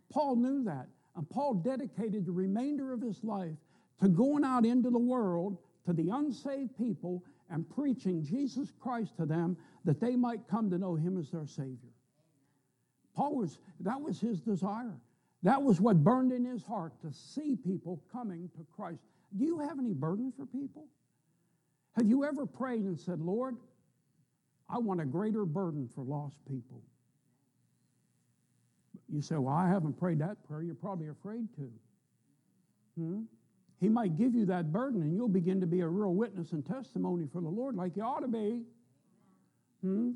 Paul 0.09 0.37
knew 0.37 0.63
that, 0.63 0.87
and 1.17 1.29
Paul 1.29 1.55
dedicated 1.55 2.25
the 2.25 2.31
remainder 2.31 2.93
of 2.93 3.01
his 3.01 3.23
life 3.25 3.57
to 4.01 4.07
going 4.07 4.43
out 4.43 4.65
into 4.65 4.89
the 4.89 4.99
world 4.99 5.57
to 5.85 5.93
the 5.93 6.09
unsaved 6.09 6.77
people 6.77 7.23
and 7.49 7.67
preaching 7.69 8.23
Jesus 8.23 8.71
Christ 8.79 9.15
to 9.17 9.25
them 9.25 9.57
that 9.85 9.99
they 9.99 10.15
might 10.15 10.47
come 10.49 10.69
to 10.69 10.77
know 10.77 10.95
him 10.95 11.17
as 11.17 11.31
their 11.31 11.45
Savior. 11.45 11.93
Paul 13.15 13.35
was, 13.35 13.59
that 13.79 13.99
was 13.99 14.19
his 14.19 14.41
desire. 14.41 14.95
That 15.43 15.61
was 15.61 15.79
what 15.79 16.03
burned 16.03 16.31
in 16.31 16.45
his 16.45 16.63
heart 16.63 16.93
to 17.01 17.11
see 17.11 17.55
people 17.55 18.01
coming 18.11 18.49
to 18.57 18.65
Christ. 18.75 19.01
Do 19.37 19.45
you 19.45 19.59
have 19.59 19.79
any 19.79 19.93
burden 19.93 20.33
for 20.35 20.45
people? 20.45 20.87
Have 21.95 22.07
you 22.07 22.25
ever 22.25 22.45
prayed 22.45 22.83
and 22.83 22.99
said, 22.99 23.19
Lord, 23.19 23.55
I 24.69 24.77
want 24.77 25.01
a 25.01 25.05
greater 25.05 25.45
burden 25.45 25.89
for 25.93 26.03
lost 26.03 26.37
people? 26.47 26.81
You 29.09 29.21
say, 29.21 29.35
Well, 29.35 29.53
I 29.53 29.67
haven't 29.69 29.97
prayed 29.97 30.19
that 30.19 30.43
prayer. 30.47 30.61
You're 30.61 30.75
probably 30.75 31.07
afraid 31.07 31.47
to. 31.55 31.71
Hmm? 32.97 33.21
He 33.79 33.89
might 33.89 34.17
give 34.17 34.33
you 34.33 34.45
that 34.47 34.71
burden 34.71 35.01
and 35.01 35.15
you'll 35.15 35.27
begin 35.27 35.61
to 35.61 35.67
be 35.67 35.81
a 35.81 35.87
real 35.87 36.13
witness 36.13 36.51
and 36.51 36.65
testimony 36.65 37.27
for 37.31 37.41
the 37.41 37.49
Lord 37.49 37.75
like 37.75 37.95
you 37.95 38.03
ought 38.03 38.21
to 38.21 38.27
be. 38.27 38.63
Hmm? 39.81 40.11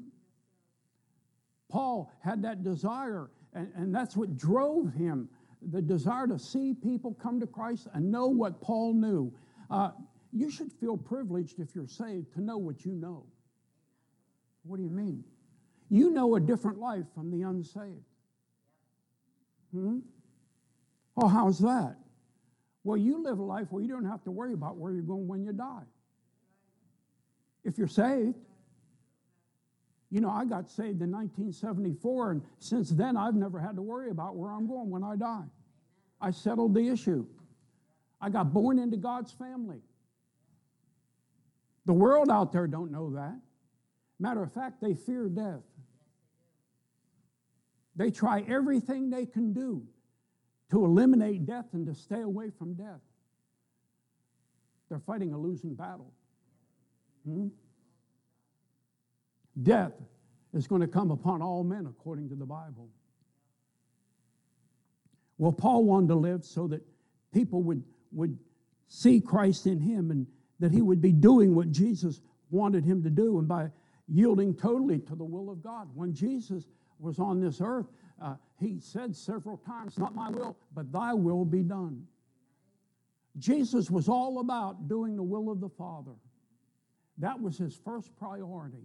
Paul 1.69 2.12
had 2.21 2.41
that 2.43 2.63
desire, 2.63 3.30
and, 3.54 3.71
and 3.76 3.95
that's 3.95 4.17
what 4.17 4.38
drove 4.38 4.93
him 4.93 5.30
the 5.62 5.82
desire 5.82 6.28
to 6.28 6.39
see 6.39 6.74
people 6.74 7.13
come 7.13 7.39
to 7.39 7.47
Christ 7.47 7.88
and 7.93 8.12
know 8.12 8.28
what 8.28 8.62
Paul 8.62 8.93
knew. 8.93 9.32
Uh, 9.69 9.91
you 10.34 10.50
should 10.50 10.71
feel 10.74 10.97
privileged 10.97 11.60
if 11.60 11.76
you're 11.76 11.88
saved 11.88 12.34
to 12.34 12.41
know 12.41 12.58
what 12.58 12.84
you 12.84 12.93
know. 12.93 13.26
What 14.63 14.78
do 14.78 14.84
you 14.84 14.89
mean? 14.89 15.24
You 15.89 16.10
know 16.10 16.36
a 16.36 16.39
different 16.39 16.80
life 16.80 17.06
from 17.13 17.32
the 17.32 17.43
unsaved. 17.43 18.06
Hmm? 19.71 20.00
Oh, 21.15 21.28
how's 21.28 21.60
that? 21.60 21.97
Well, 22.83 22.97
you 22.97 23.23
live 23.23 23.39
a 23.39 23.43
life 23.43 23.67
where 23.69 23.83
you 23.83 23.89
don't 23.89 24.05
have 24.05 24.23
to 24.23 24.31
worry 24.31 24.53
about 24.53 24.77
where 24.77 24.91
you're 24.91 25.03
going 25.03 25.27
when 25.27 25.43
you 25.43 25.53
die. 25.53 25.83
If 27.63 27.77
you're 27.77 27.87
saved, 27.87 28.39
you 30.09 30.19
know, 30.19 30.29
I 30.29 30.45
got 30.45 30.69
saved 30.69 31.01
in 31.01 31.11
1974, 31.11 32.31
and 32.31 32.41
since 32.59 32.89
then 32.89 33.15
I've 33.15 33.35
never 33.35 33.59
had 33.59 33.75
to 33.75 33.81
worry 33.81 34.09
about 34.09 34.35
where 34.35 34.51
I'm 34.51 34.67
going 34.67 34.89
when 34.89 35.03
I 35.03 35.15
die. 35.15 35.45
I 36.19 36.31
settled 36.31 36.73
the 36.73 36.87
issue. 36.87 37.25
I 38.19 38.29
got 38.29 38.53
born 38.53 38.77
into 38.79 38.97
God's 38.97 39.31
family. 39.31 39.79
The 41.85 41.93
world 41.93 42.29
out 42.29 42.51
there 42.51 42.67
don't 42.67 42.91
know 42.91 43.11
that. 43.11 43.35
Matter 44.19 44.43
of 44.43 44.53
fact, 44.53 44.81
they 44.81 44.93
fear 44.93 45.29
death. 45.29 45.63
They 47.95 48.11
try 48.11 48.43
everything 48.47 49.09
they 49.09 49.25
can 49.25 49.53
do 49.53 49.83
to 50.71 50.86
eliminate 50.86 51.45
death 51.45 51.65
and 51.73 51.86
to 51.86 51.93
stay 51.93 52.21
away 52.21 52.49
from 52.57 52.73
death. 52.73 53.01
They're 54.89 54.99
fighting 54.99 55.34
a 55.34 55.38
losing 55.38 55.75
battle. 55.75 56.12
Hmm? 57.25 57.47
Death 59.62 59.93
is 60.53 60.67
going 60.67 60.81
to 60.81 60.88
come 60.88 61.12
upon 61.12 61.41
all 61.41 61.63
men 61.63 61.86
according 61.86 62.29
to 62.29 62.36
the 62.36 62.45
Bible. 62.45 62.89
Well, 65.38 65.51
Paul 65.51 65.86
wanted 65.86 66.07
to 66.10 66.15
live 66.15 66.45
so 66.45 66.67
that 66.67 66.81
people 67.34 67.63
would, 67.63 67.84
would 68.12 68.38
see 68.88 69.19
Christ 69.19 69.67
in 69.67 69.79
him 69.79 70.12
and 70.12 70.27
that 70.60 70.71
he 70.71 70.81
would 70.81 71.01
be 71.01 71.12
doing 71.12 71.55
what 71.55 71.71
Jesus 71.71 72.21
wanted 72.49 72.86
him 72.86 73.03
to 73.03 73.10
do 73.10 73.39
and 73.39 73.47
by 73.47 73.69
yielding 74.07 74.53
totally 74.53 74.99
to 74.99 75.15
the 75.15 75.23
will 75.23 75.49
of 75.49 75.63
God. 75.63 75.89
When 75.95 76.13
Jesus 76.13 76.65
was 76.99 77.17
on 77.17 77.41
this 77.41 77.60
earth, 77.62 77.88
uh, 78.21 78.36
he 78.62 78.80
said 78.80 79.15
several 79.15 79.58
times, 79.58 79.97
Not 79.97 80.15
my 80.15 80.30
will, 80.30 80.56
but 80.74 80.91
thy 80.91 81.13
will 81.13 81.43
be 81.43 81.63
done. 81.63 82.06
Jesus 83.39 83.89
was 83.89 84.08
all 84.08 84.39
about 84.39 84.88
doing 84.88 85.15
the 85.15 85.24
will 85.24 85.50
of 85.50 85.60
the 85.60 85.69
Father. 85.69 86.12
That 87.17 87.41
was 87.41 87.58
his 87.58 87.76
first 87.84 88.15
priority. 88.17 88.84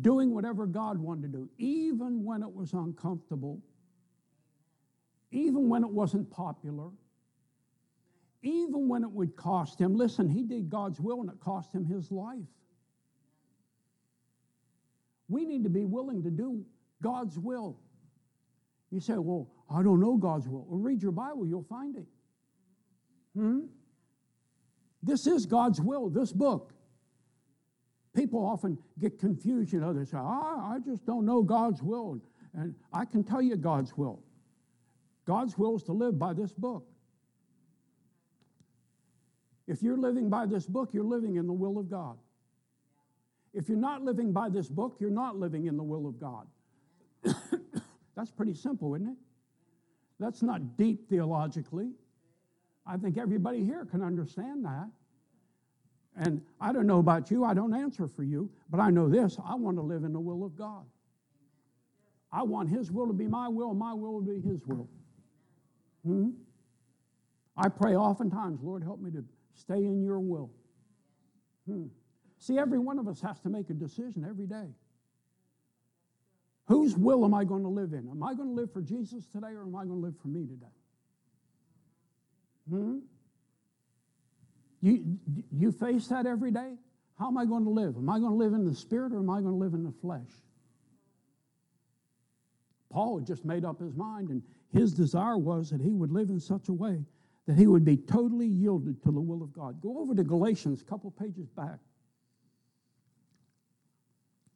Doing 0.00 0.34
whatever 0.34 0.66
God 0.66 0.98
wanted 0.98 1.32
to 1.32 1.38
do, 1.38 1.48
even 1.58 2.24
when 2.24 2.42
it 2.42 2.52
was 2.52 2.72
uncomfortable, 2.72 3.62
even 5.30 5.68
when 5.68 5.84
it 5.84 5.90
wasn't 5.90 6.28
popular, 6.30 6.90
even 8.42 8.88
when 8.88 9.04
it 9.04 9.10
would 9.10 9.36
cost 9.36 9.80
him. 9.80 9.96
Listen, 9.96 10.28
he 10.28 10.42
did 10.42 10.68
God's 10.68 11.00
will 11.00 11.20
and 11.20 11.30
it 11.30 11.40
cost 11.40 11.72
him 11.72 11.84
his 11.84 12.10
life. 12.10 12.38
We 15.28 15.44
need 15.44 15.64
to 15.64 15.70
be 15.70 15.84
willing 15.84 16.22
to 16.24 16.30
do 16.30 16.64
God's 17.00 17.38
will 17.38 17.78
you 18.96 19.00
say, 19.00 19.14
Well, 19.16 19.48
I 19.70 19.82
don't 19.82 20.00
know 20.00 20.16
God's 20.16 20.48
will. 20.48 20.64
Well, 20.68 20.80
read 20.80 21.02
your 21.02 21.12
Bible, 21.12 21.46
you'll 21.46 21.62
find 21.62 21.96
it. 21.96 22.06
Hmm? 23.36 23.60
This 25.02 25.26
is 25.26 25.46
God's 25.46 25.80
will, 25.80 26.08
this 26.08 26.32
book. 26.32 26.72
People 28.14 28.44
often 28.44 28.78
get 28.98 29.18
confused, 29.18 29.72
you 29.72 29.80
know, 29.80 29.92
they 29.92 30.04
say, 30.04 30.16
ah, 30.18 30.72
I 30.72 30.78
just 30.78 31.04
don't 31.04 31.26
know 31.26 31.42
God's 31.42 31.82
will. 31.82 32.18
And 32.54 32.74
I 32.92 33.04
can 33.04 33.22
tell 33.22 33.42
you 33.42 33.56
God's 33.56 33.96
will. 33.96 34.22
God's 35.26 35.58
will 35.58 35.76
is 35.76 35.82
to 35.84 35.92
live 35.92 36.18
by 36.18 36.32
this 36.32 36.52
book. 36.52 36.88
If 39.66 39.82
you're 39.82 39.98
living 39.98 40.30
by 40.30 40.46
this 40.46 40.66
book, 40.66 40.90
you're 40.92 41.04
living 41.04 41.36
in 41.36 41.46
the 41.46 41.52
will 41.52 41.78
of 41.78 41.90
God. 41.90 42.16
If 43.52 43.68
you're 43.68 43.78
not 43.78 44.02
living 44.02 44.32
by 44.32 44.48
this 44.48 44.68
book, 44.68 44.96
you're 44.98 45.10
not 45.10 45.36
living 45.36 45.66
in 45.66 45.76
the 45.76 45.82
will 45.82 46.06
of 46.06 46.18
God. 46.18 46.46
That's 48.16 48.30
pretty 48.30 48.54
simple, 48.54 48.94
isn't 48.94 49.08
it? 49.08 49.16
That's 50.18 50.42
not 50.42 50.76
deep 50.76 51.08
theologically. 51.08 51.90
I 52.86 52.96
think 52.96 53.18
everybody 53.18 53.64
here 53.64 53.84
can 53.84 54.02
understand 54.02 54.64
that. 54.64 54.88
And 56.16 56.40
I 56.60 56.72
don't 56.72 56.86
know 56.86 56.98
about 56.98 57.30
you, 57.30 57.44
I 57.44 57.52
don't 57.52 57.74
answer 57.74 58.08
for 58.08 58.22
you, 58.22 58.50
but 58.70 58.80
I 58.80 58.88
know 58.88 59.08
this 59.08 59.36
I 59.44 59.54
want 59.54 59.76
to 59.76 59.82
live 59.82 60.04
in 60.04 60.14
the 60.14 60.20
will 60.20 60.44
of 60.44 60.56
God. 60.56 60.86
I 62.32 62.42
want 62.42 62.70
His 62.70 62.90
will 62.90 63.06
to 63.06 63.12
be 63.12 63.26
my 63.26 63.48
will, 63.48 63.74
my 63.74 63.92
will 63.92 64.20
to 64.20 64.26
be 64.26 64.40
His 64.40 64.66
will. 64.66 64.88
Hmm? 66.04 66.30
I 67.56 67.68
pray 67.68 67.96
oftentimes, 67.96 68.62
Lord, 68.62 68.82
help 68.82 69.00
me 69.00 69.10
to 69.10 69.24
stay 69.54 69.76
in 69.84 70.02
your 70.02 70.20
will. 70.20 70.50
Hmm. 71.66 71.86
See, 72.38 72.58
every 72.58 72.78
one 72.78 72.98
of 72.98 73.08
us 73.08 73.20
has 73.20 73.40
to 73.40 73.48
make 73.48 73.70
a 73.70 73.74
decision 73.74 74.26
every 74.28 74.46
day. 74.46 74.68
Whose 76.66 76.96
will 76.96 77.24
am 77.24 77.32
I 77.32 77.44
going 77.44 77.62
to 77.62 77.68
live 77.68 77.92
in? 77.92 78.08
Am 78.10 78.22
I 78.22 78.34
going 78.34 78.48
to 78.48 78.54
live 78.54 78.72
for 78.72 78.82
Jesus 78.82 79.26
today 79.26 79.48
or 79.48 79.62
am 79.62 79.76
I 79.76 79.84
going 79.84 80.00
to 80.00 80.06
live 80.06 80.14
for 80.20 80.28
me 80.28 80.46
today? 80.46 80.66
Hmm? 82.68 82.98
You, 84.82 85.18
you 85.52 85.72
face 85.72 86.08
that 86.08 86.26
every 86.26 86.50
day? 86.50 86.72
How 87.18 87.28
am 87.28 87.38
I 87.38 87.44
going 87.44 87.64
to 87.64 87.70
live? 87.70 87.96
Am 87.96 88.10
I 88.10 88.18
going 88.18 88.32
to 88.32 88.36
live 88.36 88.52
in 88.52 88.64
the 88.64 88.74
spirit 88.74 89.12
or 89.12 89.18
am 89.18 89.30
I 89.30 89.40
going 89.40 89.54
to 89.54 89.58
live 89.58 89.74
in 89.74 89.84
the 89.84 89.92
flesh? 90.02 90.28
Paul 92.90 93.18
had 93.18 93.26
just 93.26 93.44
made 93.44 93.64
up 93.64 93.80
his 93.80 93.94
mind, 93.94 94.30
and 94.30 94.42
his 94.72 94.92
desire 94.92 95.36
was 95.36 95.70
that 95.70 95.80
he 95.80 95.92
would 95.92 96.12
live 96.12 96.30
in 96.30 96.40
such 96.40 96.68
a 96.68 96.72
way 96.72 97.04
that 97.46 97.56
he 97.56 97.66
would 97.66 97.84
be 97.84 97.96
totally 97.96 98.46
yielded 98.46 99.02
to 99.02 99.12
the 99.12 99.20
will 99.20 99.42
of 99.42 99.52
God. 99.52 99.80
Go 99.80 99.98
over 99.98 100.14
to 100.14 100.24
Galatians, 100.24 100.82
a 100.82 100.84
couple 100.84 101.10
pages 101.10 101.48
back. 101.48 101.78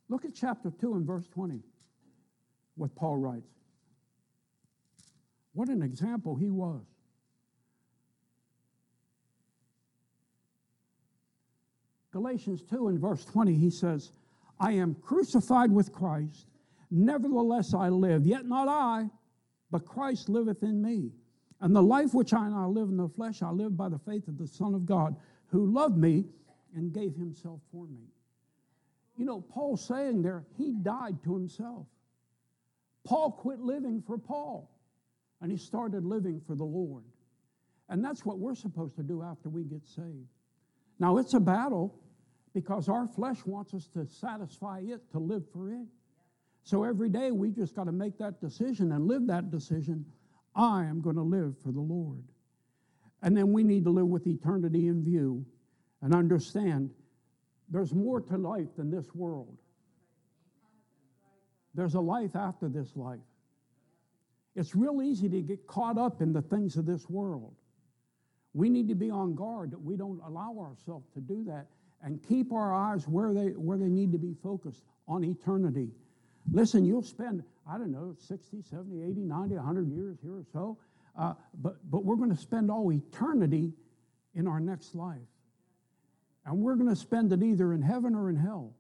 Look 0.09 0.25
at 0.25 0.35
chapter 0.35 0.70
2 0.70 0.94
and 0.94 1.07
verse 1.07 1.29
20 1.29 1.61
what 2.81 2.95
Paul 2.95 3.19
writes. 3.19 3.53
What 5.53 5.69
an 5.69 5.83
example 5.83 6.35
he 6.35 6.51
was. 6.51 6.81
Galatians 12.11 12.62
2 12.62 12.88
and 12.88 12.99
verse 12.99 13.25
20, 13.27 13.55
he 13.55 13.71
says, 13.71 14.12
I 14.59 14.73
am 14.73 14.95
crucified 14.95 15.71
with 15.71 15.93
Christ. 15.93 16.47
Nevertheless, 16.90 17.75
I 17.75 17.88
live, 17.90 18.27
yet 18.27 18.47
not 18.47 18.66
I, 18.66 19.11
but 19.71 19.87
Christ 19.87 20.29
liveth 20.29 20.62
in 20.62 20.83
me. 20.83 21.12
And 21.61 21.77
the 21.77 21.83
life 21.83 22.14
which 22.14 22.33
I 22.33 22.49
now 22.49 22.69
live 22.69 22.88
in 22.88 22.97
the 22.97 23.09
flesh, 23.09 23.43
I 23.43 23.51
live 23.51 23.77
by 23.77 23.90
the 23.90 23.99
faith 23.99 24.27
of 24.27 24.38
the 24.38 24.49
Son 24.49 24.75
of 24.75 24.87
God, 24.87 25.14
who 25.49 25.66
loved 25.66 25.99
me 25.99 26.25
and 26.75 26.93
gave 26.93 27.14
himself 27.14 27.61
for 27.71 27.85
me. 27.85 28.09
You 29.19 29.27
know, 29.27 29.43
Paul's 29.43 29.85
saying 29.85 30.23
there, 30.23 30.45
he 30.57 30.73
died 30.73 31.23
to 31.25 31.35
himself. 31.35 31.87
Paul 33.05 33.33
quit 33.33 33.61
living 33.61 34.03
for 34.07 34.19
Paul 34.19 34.71
and 35.41 35.51
he 35.51 35.57
started 35.57 36.05
living 36.05 36.41
for 36.47 36.55
the 36.55 36.65
Lord. 36.65 37.05
And 37.89 38.05
that's 38.05 38.25
what 38.25 38.39
we're 38.39 38.55
supposed 38.55 38.97
to 38.97 39.03
do 39.03 39.23
after 39.23 39.49
we 39.49 39.65
get 39.65 39.87
saved. 39.87 40.29
Now, 40.99 41.17
it's 41.17 41.35
a 41.35 41.41
battle 41.41 41.99
because 42.55 42.89
our 42.89 43.07
flesh 43.07 43.39
wants 43.47 43.75
us 43.75 43.87
to 43.95 44.07
satisfy 44.07 44.81
it, 44.81 45.01
to 45.13 45.19
live 45.19 45.45
for 45.53 45.73
it. 45.73 45.87
So 46.63 46.85
every 46.85 47.09
day 47.09 47.31
we 47.31 47.51
just 47.51 47.75
got 47.75 47.85
to 47.85 47.93
make 47.93 48.19
that 48.19 48.41
decision 48.41 48.93
and 48.93 49.07
live 49.07 49.27
that 49.29 49.51
decision. 49.51 50.05
I 50.55 50.85
am 50.85 51.01
going 51.01 51.17
to 51.17 51.23
live 51.23 51.57
for 51.63 51.73
the 51.73 51.81
Lord. 51.81 52.23
And 53.23 53.37
then 53.37 53.53
we 53.53 53.65
need 53.65 53.85
to 53.85 53.91
live 53.91 54.07
with 54.07 54.27
eternity 54.27 54.89
in 54.89 55.03
view 55.03 55.45
and 56.03 56.15
understand 56.15 56.91
there's 57.69 57.95
more 57.95 58.21
to 58.21 58.37
life 58.37 58.75
than 58.77 58.91
this 58.91 59.15
world. 59.15 59.57
There's 61.75 61.95
a 61.95 62.01
life 62.01 62.35
after 62.35 62.69
this 62.69 62.97
life. 62.97 63.21
It's 64.57 64.75
real 64.75 65.03
easy 65.03 65.29
to 65.29 65.43
get 65.43 65.67
caught 65.67 65.97
up 65.97 66.21
in 66.21 66.33
the 66.33 66.43
things 66.43 66.77
of 66.77 66.87
this 66.87 67.09
world. 67.09 67.55
We 68.53 68.69
need 68.69 68.89
to 68.89 68.97
be 68.97 69.11
on 69.11 69.35
guard 69.35 69.71
that 69.71 69.81
we 69.81 69.97
don't 69.97 70.21
allow 70.27 70.59
ourselves 70.59 71.09
to 71.15 71.21
do 71.21 71.45
that 71.45 71.67
and 72.03 72.21
keep 72.27 72.53
our 72.53 72.75
eyes 72.75 73.07
where 73.07 73.33
they, 73.33 73.49
where 73.49 73.79
they 73.79 73.89
need 73.89 74.11
to 74.13 74.19
be 74.19 74.35
focused 74.43 74.83
on 75.07 75.23
eternity. 75.23 75.91
Listen, 76.51 76.85
you'll 76.85 77.03
spend, 77.03 77.45
I 77.69 77.79
don't 77.79 77.93
know, 77.93 78.17
60, 78.19 78.63
70, 78.63 79.03
80, 79.03 79.21
90, 79.21 79.55
100 79.55 79.89
years 79.89 80.19
here 80.21 80.33
or 80.33 80.45
so, 80.53 80.79
uh, 81.17 81.35
but, 81.63 81.77
but 81.91 82.05
we're 82.05 82.17
going 82.17 82.35
to 82.35 82.41
spend 82.41 82.71
all 82.71 82.91
eternity 82.93 83.73
in 84.35 84.49
our 84.49 84.59
next 84.59 84.95
life. 84.95 85.19
And 86.47 86.59
we're 86.59 86.75
going 86.77 86.89
to 86.89 86.97
spend 86.97 87.33
it 87.33 87.43
either 87.43 87.73
in 87.73 87.83
heaven 87.83 88.15
or 88.15 88.31
in 88.31 88.37
hell. 88.37 88.73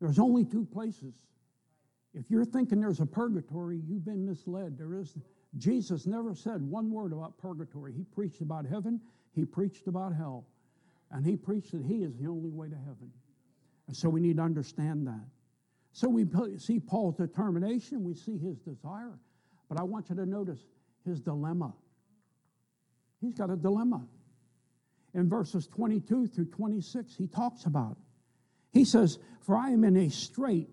There's 0.00 0.18
only 0.18 0.44
two 0.44 0.64
places. 0.64 1.14
If 2.14 2.30
you're 2.30 2.44
thinking 2.44 2.80
there's 2.80 3.00
a 3.00 3.06
purgatory, 3.06 3.80
you've 3.86 4.04
been 4.04 4.26
misled. 4.26 4.76
There 4.76 4.94
is 4.94 5.16
Jesus 5.58 6.06
never 6.06 6.34
said 6.34 6.62
one 6.62 6.90
word 6.90 7.12
about 7.12 7.38
purgatory. 7.38 7.92
He 7.92 8.04
preached 8.04 8.40
about 8.40 8.66
heaven, 8.66 9.00
he 9.34 9.44
preached 9.44 9.86
about 9.86 10.14
hell, 10.14 10.46
and 11.10 11.24
he 11.24 11.36
preached 11.36 11.72
that 11.72 11.84
he 11.84 12.02
is 12.02 12.16
the 12.16 12.26
only 12.26 12.50
way 12.50 12.68
to 12.68 12.76
heaven. 12.76 13.10
And 13.86 13.96
so 13.96 14.08
we 14.08 14.20
need 14.20 14.36
to 14.36 14.42
understand 14.42 15.06
that. 15.06 15.24
So 15.92 16.08
we 16.08 16.26
see 16.58 16.80
Paul's 16.80 17.16
determination, 17.16 18.02
we 18.02 18.14
see 18.14 18.38
his 18.38 18.58
desire, 18.58 19.18
but 19.68 19.78
I 19.78 19.82
want 19.82 20.08
you 20.08 20.16
to 20.16 20.26
notice 20.26 20.60
his 21.04 21.20
dilemma. 21.20 21.74
He's 23.20 23.34
got 23.34 23.50
a 23.50 23.56
dilemma. 23.56 24.06
In 25.14 25.28
verses 25.28 25.66
22 25.66 26.28
through 26.28 26.46
26, 26.46 27.14
he 27.14 27.26
talks 27.26 27.66
about. 27.66 27.98
He 28.72 28.86
says, 28.86 29.18
For 29.40 29.56
I 29.56 29.70
am 29.70 29.84
in 29.84 29.96
a 29.98 30.08
strait 30.08 30.70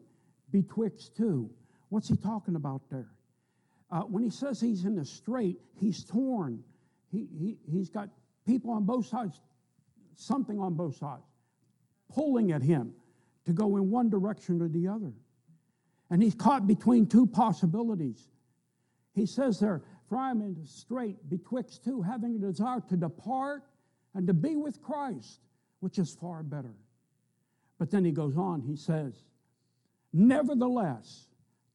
betwixt 0.52 1.16
two. 1.16 1.50
What's 1.90 2.08
he 2.08 2.18
talking 2.18 2.56
about 2.56 2.82
there? 2.90 3.10
Uh, 3.92 4.02
when 4.02 4.24
he 4.24 4.30
says 4.30 4.62
he's 4.62 4.86
in 4.86 5.00
a 5.00 5.06
strait, 5.06 5.60
he's 5.76 6.04
torn. 6.04 6.64
He, 7.12 7.28
he, 7.38 7.58
he's 7.70 7.90
got 7.90 8.10
people 8.46 8.72
on 8.72 8.84
both 8.84 9.08
sides, 9.08 9.42
something 10.16 10.60
on 10.60 10.76
both 10.76 10.96
sides, 10.96 11.24
pulling 12.14 12.52
at 12.52 12.62
him 12.62 12.94
to 13.46 13.54
go 13.54 13.78
in 13.78 13.90
one 13.90 14.10
direction 14.10 14.62
or 14.62 14.68
the 14.68 14.88
other. 14.88 15.14
And 16.12 16.22
he's 16.22 16.36
caught 16.36 16.68
between 16.68 17.08
two 17.08 17.26
possibilities. 17.26 18.28
He 19.14 19.26
says 19.26 19.60
there, 19.60 19.82
For 20.08 20.18
I 20.18 20.32
am 20.32 20.42
in 20.42 20.58
a 20.64 20.68
strait 20.68 21.18
betwixt 21.30 21.84
two, 21.84 22.02
having 22.02 22.36
a 22.36 22.40
desire 22.40 22.82
to 22.90 22.98
depart 22.98 23.64
and 24.14 24.28
to 24.28 24.34
be 24.34 24.56
with 24.56 24.82
Christ, 24.82 25.40
which 25.80 25.98
is 25.98 26.16
far 26.20 26.44
better. 26.44 26.76
But 27.80 27.90
then 27.90 28.06
he 28.06 28.12
goes 28.12 28.38
on, 28.38 28.62
he 28.62 28.76
says, 28.76 29.24
Nevertheless, 30.12 31.28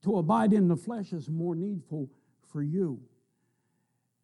to 0.02 0.18
abide 0.18 0.52
in 0.52 0.68
the 0.68 0.76
flesh 0.76 1.12
is 1.12 1.28
more 1.28 1.54
needful 1.54 2.10
for 2.52 2.62
you. 2.62 3.00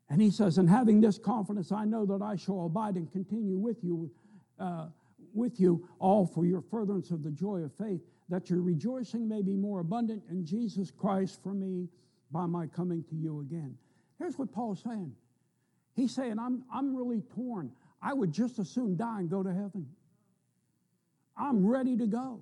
And 0.09 0.21
he 0.21 0.31
says, 0.31 0.59
And 0.59 0.69
having 0.69 1.01
this 1.01 1.19
confidence, 1.19 1.73
I 1.73 1.85
know 1.85 2.05
that 2.07 2.21
I 2.21 2.37
shall 2.37 2.67
abide 2.67 2.97
and 2.97 3.11
continue 3.11 3.57
with 3.57 3.83
you, 3.83 4.11
uh, 4.59 4.87
with 5.33 5.61
you 5.61 5.89
all 5.99 6.27
for 6.27 6.45
your 6.45 6.61
furtherance 6.61 7.11
of 7.11 7.23
the 7.23 7.31
joy 7.31 7.59
of 7.59 7.73
faith, 7.75 8.01
that 8.29 8.51
your 8.51 8.61
rejoicing 8.61 9.29
may 9.29 9.43
be 9.43 9.57
more 9.57 9.81
abundant 9.81 10.23
in 10.29 10.45
Jesus 10.45 10.91
Christ 10.91 11.41
for 11.43 11.55
me 11.55 11.89
by 12.31 12.47
my 12.47 12.67
coming 12.67 13.05
to 13.05 13.15
you 13.15 13.41
again. 13.41 13.77
Here's 14.19 14.39
what 14.39 14.53
Paul's 14.53 14.83
saying. 14.83 15.15
He's 15.95 16.15
saying, 16.15 16.39
I'm, 16.39 16.65
I'm 16.73 16.95
really 16.95 17.23
torn. 17.35 17.73
I 18.03 18.13
would 18.13 18.33
just 18.33 18.59
as 18.59 18.69
soon 18.69 18.97
die 18.97 19.21
and 19.21 19.31
go 19.31 19.43
to 19.43 19.53
heaven. 19.53 19.87
I'm 21.37 21.67
ready 21.67 21.97
to 21.97 22.07
go. 22.07 22.41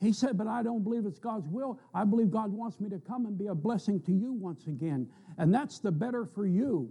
He 0.00 0.12
said, 0.12 0.38
But 0.38 0.46
I 0.46 0.62
don't 0.62 0.82
believe 0.82 1.04
it's 1.04 1.18
God's 1.18 1.46
will. 1.48 1.78
I 1.94 2.04
believe 2.04 2.30
God 2.30 2.52
wants 2.52 2.80
me 2.80 2.88
to 2.88 2.98
come 2.98 3.26
and 3.26 3.36
be 3.36 3.46
a 3.48 3.54
blessing 3.54 4.00
to 4.02 4.12
you 4.12 4.32
once 4.32 4.66
again. 4.66 5.08
And 5.38 5.52
that's 5.52 5.78
the 5.78 5.92
better 5.92 6.24
for 6.24 6.46
you. 6.46 6.90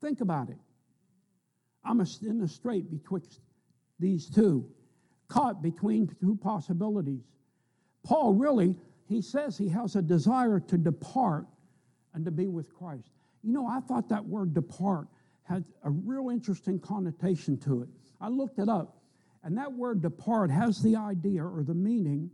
Think 0.00 0.20
about 0.20 0.50
it. 0.50 0.58
I'm 1.84 2.00
in 2.00 2.38
the 2.38 2.48
strait 2.48 2.90
betwixt 2.90 3.40
these 4.00 4.28
two, 4.28 4.68
caught 5.28 5.62
between 5.62 6.14
two 6.20 6.36
possibilities. 6.36 7.22
Paul 8.02 8.34
really, 8.34 8.74
he 9.06 9.22
says 9.22 9.56
he 9.56 9.68
has 9.68 9.96
a 9.96 10.02
desire 10.02 10.60
to 10.60 10.78
depart 10.78 11.46
and 12.12 12.24
to 12.24 12.30
be 12.30 12.48
with 12.48 12.74
Christ. 12.74 13.10
You 13.42 13.52
know, 13.52 13.66
I 13.66 13.80
thought 13.80 14.08
that 14.08 14.24
word 14.24 14.54
depart 14.54 15.08
had 15.44 15.64
a 15.84 15.90
real 15.90 16.30
interesting 16.30 16.80
connotation 16.80 17.58
to 17.58 17.82
it. 17.82 17.88
I 18.20 18.28
looked 18.28 18.58
it 18.58 18.68
up. 18.68 18.96
And 19.44 19.58
that 19.58 19.72
word 19.72 20.00
depart 20.00 20.50
has 20.50 20.82
the 20.82 20.96
idea 20.96 21.44
or 21.44 21.62
the 21.62 21.74
meaning 21.74 22.30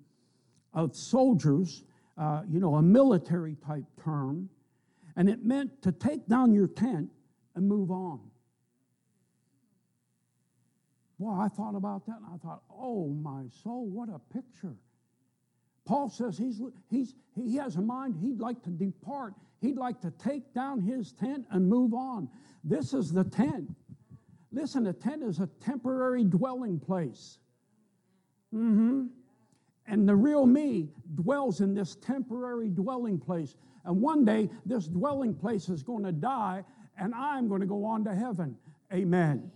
of 0.73 0.95
soldiers, 0.95 1.83
uh, 2.17 2.43
you 2.49 2.61
know, 2.61 2.77
a 2.77 2.83
military 2.83 3.57
type 3.67 3.85
term. 4.03 4.49
And 5.17 5.29
it 5.29 5.45
meant 5.45 5.83
to 5.83 5.93
take 5.93 6.29
down 6.29 6.53
your 6.53 6.69
tent 6.69 7.11
and 7.57 7.69
move 7.69 7.91
on. 7.91 8.21
Well, 11.19 11.39
I 11.39 11.49
thought 11.49 11.75
about 11.75 12.07
that 12.07 12.17
and 12.17 12.27
I 12.33 12.39
thought, 12.39 12.63
oh 12.71 13.09
my 13.09 13.43
soul, 13.63 13.87
what 13.87 14.09
a 14.09 14.21
picture. 14.33 14.77
Paul 15.85 16.09
says 16.09 16.39
he's, 16.39 16.63
he's, 16.89 17.15
he 17.35 17.57
has 17.57 17.77
a 17.77 17.83
mind, 17.83 18.15
he'd 18.21 18.41
like 18.41 18.63
to 18.63 18.71
depart. 18.71 19.35
He'd 19.61 19.77
like 19.77 20.01
to 20.01 20.13
take 20.13 20.55
down 20.55 20.81
his 20.81 21.13
tent 21.13 21.45
and 21.51 21.69
move 21.69 21.93
on. 21.93 22.29
This 22.65 22.95
is 22.95 23.13
the 23.13 23.25
tent. 23.25 23.75
Listen, 24.53 24.87
a 24.87 24.93
tent 24.93 25.23
is 25.23 25.39
a 25.39 25.49
temporary 25.65 26.25
dwelling 26.25 26.81
place. 26.81 27.39
Mm-hmm. 28.55 29.07
And 29.87 30.09
the 30.09 30.15
real 30.15 30.47
me 30.47 30.89
dwells 31.15 31.61
in 31.61 31.75
this 31.75 31.97
temporary 31.97 32.69
dwelling 32.69 33.19
place. 33.19 33.55
And 33.85 34.01
one 34.01 34.25
day, 34.25 34.51
this 34.67 34.87
dwelling 34.87 35.35
place 35.35 35.69
is 35.69 35.83
going 35.83 36.05
to 36.05 36.13
die, 36.13 36.65
and 36.99 37.15
I'm 37.15 37.49
going 37.49 37.61
to 37.61 37.67
go 37.67 37.85
on 37.85 38.05
to 38.05 38.15
heaven. 38.15 38.57
Amen. 38.93 39.51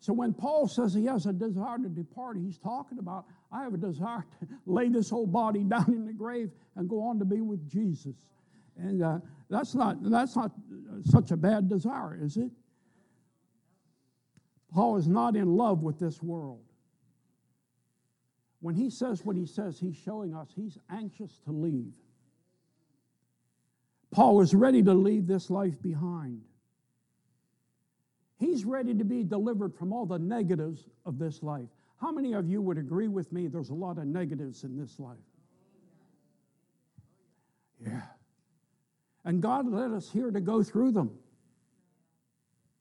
So 0.00 0.12
when 0.12 0.34
Paul 0.34 0.68
says 0.68 0.92
he 0.92 1.06
has 1.06 1.24
a 1.26 1.32
desire 1.32 1.78
to 1.78 1.88
depart, 1.88 2.36
he's 2.36 2.58
talking 2.58 2.98
about, 2.98 3.24
I 3.50 3.62
have 3.62 3.72
a 3.72 3.78
desire 3.78 4.26
to 4.40 4.48
lay 4.66 4.88
this 4.88 5.08
whole 5.08 5.26
body 5.26 5.64
down 5.64 5.86
in 5.88 6.04
the 6.04 6.12
grave 6.12 6.50
and 6.76 6.88
go 6.88 7.02
on 7.02 7.18
to 7.20 7.24
be 7.24 7.40
with 7.40 7.66
Jesus. 7.70 8.16
And 8.76 9.02
uh, 9.02 9.18
that's, 9.48 9.74
not, 9.74 9.96
that's 10.02 10.36
not 10.36 10.50
such 11.04 11.30
a 11.30 11.36
bad 11.36 11.68
desire, 11.68 12.18
is 12.20 12.36
it? 12.36 12.50
Paul 14.74 14.96
is 14.96 15.06
not 15.06 15.36
in 15.36 15.56
love 15.56 15.82
with 15.82 16.00
this 16.00 16.20
world. 16.20 16.60
When 18.60 18.74
he 18.74 18.90
says 18.90 19.24
what 19.24 19.36
he 19.36 19.46
says, 19.46 19.78
he's 19.78 19.96
showing 19.96 20.34
us 20.34 20.48
he's 20.56 20.78
anxious 20.90 21.38
to 21.44 21.52
leave. 21.52 21.92
Paul 24.10 24.40
is 24.40 24.52
ready 24.52 24.82
to 24.82 24.92
leave 24.92 25.26
this 25.26 25.48
life 25.48 25.80
behind. 25.80 26.42
He's 28.38 28.64
ready 28.64 28.94
to 28.94 29.04
be 29.04 29.22
delivered 29.22 29.74
from 29.74 29.92
all 29.92 30.06
the 30.06 30.18
negatives 30.18 30.88
of 31.06 31.18
this 31.18 31.42
life. 31.42 31.68
How 32.00 32.10
many 32.10 32.32
of 32.32 32.48
you 32.48 32.60
would 32.60 32.78
agree 32.78 33.08
with 33.08 33.32
me 33.32 33.46
there's 33.46 33.70
a 33.70 33.74
lot 33.74 33.98
of 33.98 34.06
negatives 34.06 34.64
in 34.64 34.76
this 34.76 34.98
life? 34.98 35.16
Yeah. 37.80 38.02
And 39.24 39.40
God 39.40 39.70
led 39.70 39.92
us 39.92 40.10
here 40.10 40.30
to 40.30 40.40
go 40.40 40.62
through 40.62 40.92
them. 40.92 41.10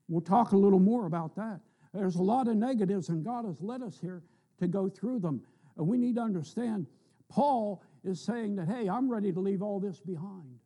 We'll 0.07 0.21
talk 0.21 0.53
a 0.53 0.57
little 0.57 0.79
more 0.79 1.05
about 1.05 1.35
that. 1.35 1.59
There's 1.93 2.15
a 2.15 2.23
lot 2.23 2.47
of 2.47 2.55
negatives, 2.55 3.09
and 3.09 3.23
God 3.23 3.45
has 3.45 3.61
led 3.61 3.83
us 3.83 3.99
here 3.99 4.23
to 4.59 4.67
go 4.67 4.89
through 4.89 5.19
them. 5.19 5.41
And 5.77 5.87
we 5.87 5.97
need 5.97 6.15
to 6.15 6.21
understand 6.21 6.87
Paul 7.29 7.83
is 8.03 8.19
saying 8.19 8.55
that, 8.55 8.67
hey, 8.67 8.89
I'm 8.89 9.09
ready 9.09 9.31
to 9.31 9.39
leave 9.39 9.61
all 9.61 9.79
this 9.79 9.99
behind 9.99 10.59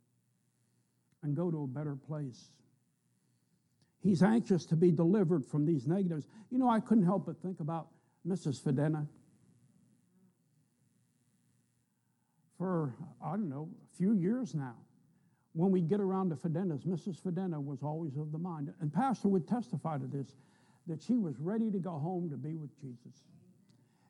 and 1.23 1.35
go 1.35 1.51
to 1.51 1.63
a 1.63 1.67
better 1.67 1.95
place. 1.95 2.51
He's 4.01 4.23
anxious 4.23 4.65
to 4.67 4.75
be 4.75 4.91
delivered 4.91 5.45
from 5.45 5.65
these 5.65 5.87
negatives. 5.87 6.27
You 6.49 6.57
know, 6.59 6.69
I 6.69 6.79
couldn't 6.79 7.05
help 7.05 7.25
but 7.25 7.41
think 7.41 7.59
about 7.59 7.87
Mrs. 8.25 8.61
Fedena. 8.61 9.07
For, 12.57 12.95
I 13.23 13.31
don't 13.31 13.49
know, 13.49 13.69
a 13.83 13.97
few 13.97 14.13
years 14.13 14.55
now, 14.55 14.75
when 15.53 15.71
we 15.71 15.81
get 15.81 15.99
around 15.99 16.29
to 16.29 16.35
Fedenas, 16.35 16.85
Mrs. 16.85 17.21
Fedena 17.21 17.63
was 17.63 17.81
always 17.81 18.15
of 18.15 18.31
the 18.31 18.37
mind. 18.37 18.73
And 18.79 18.93
Pastor 18.93 19.27
would 19.27 19.47
testify 19.47 19.97
to 19.97 20.05
this 20.05 20.35
that 20.88 21.02
she 21.02 21.17
was 21.17 21.39
ready 21.39 21.69
to 21.71 21.80
go 21.80 21.91
home 21.91 22.30
to 22.30 22.38
be 22.38 22.56
with 22.56 22.69
Jesus. 22.82 23.23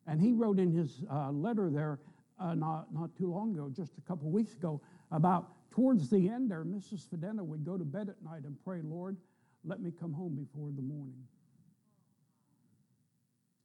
And 0.06 0.22
he 0.22 0.32
wrote 0.32 0.60
in 0.60 0.72
his 0.72 1.04
uh, 1.12 1.32
letter 1.32 1.70
there 1.70 2.00
uh, 2.40 2.54
not, 2.54 2.94
not 2.94 3.16
too 3.18 3.32
long 3.32 3.54
ago, 3.54 3.70
just 3.76 3.98
a 3.98 4.02
couple 4.02 4.30
weeks 4.30 4.54
ago, 4.54 4.82
about 5.12 5.50
towards 5.72 6.10
the 6.10 6.30
end 6.30 6.52
there, 6.52 6.64
Mrs. 6.64 7.08
Fedena 7.08 7.44
would 7.44 7.66
go 7.66 7.78
to 7.78 7.84
bed 7.84 8.10
at 8.10 8.24
night 8.24 8.44
and 8.44 8.56
pray, 8.64 8.80
Lord, 8.84 9.18
let 9.66 9.82
me 9.82 9.92
come 9.92 10.14
home 10.14 10.36
before 10.36 10.70
the 10.76 10.82
morning. 10.82 11.24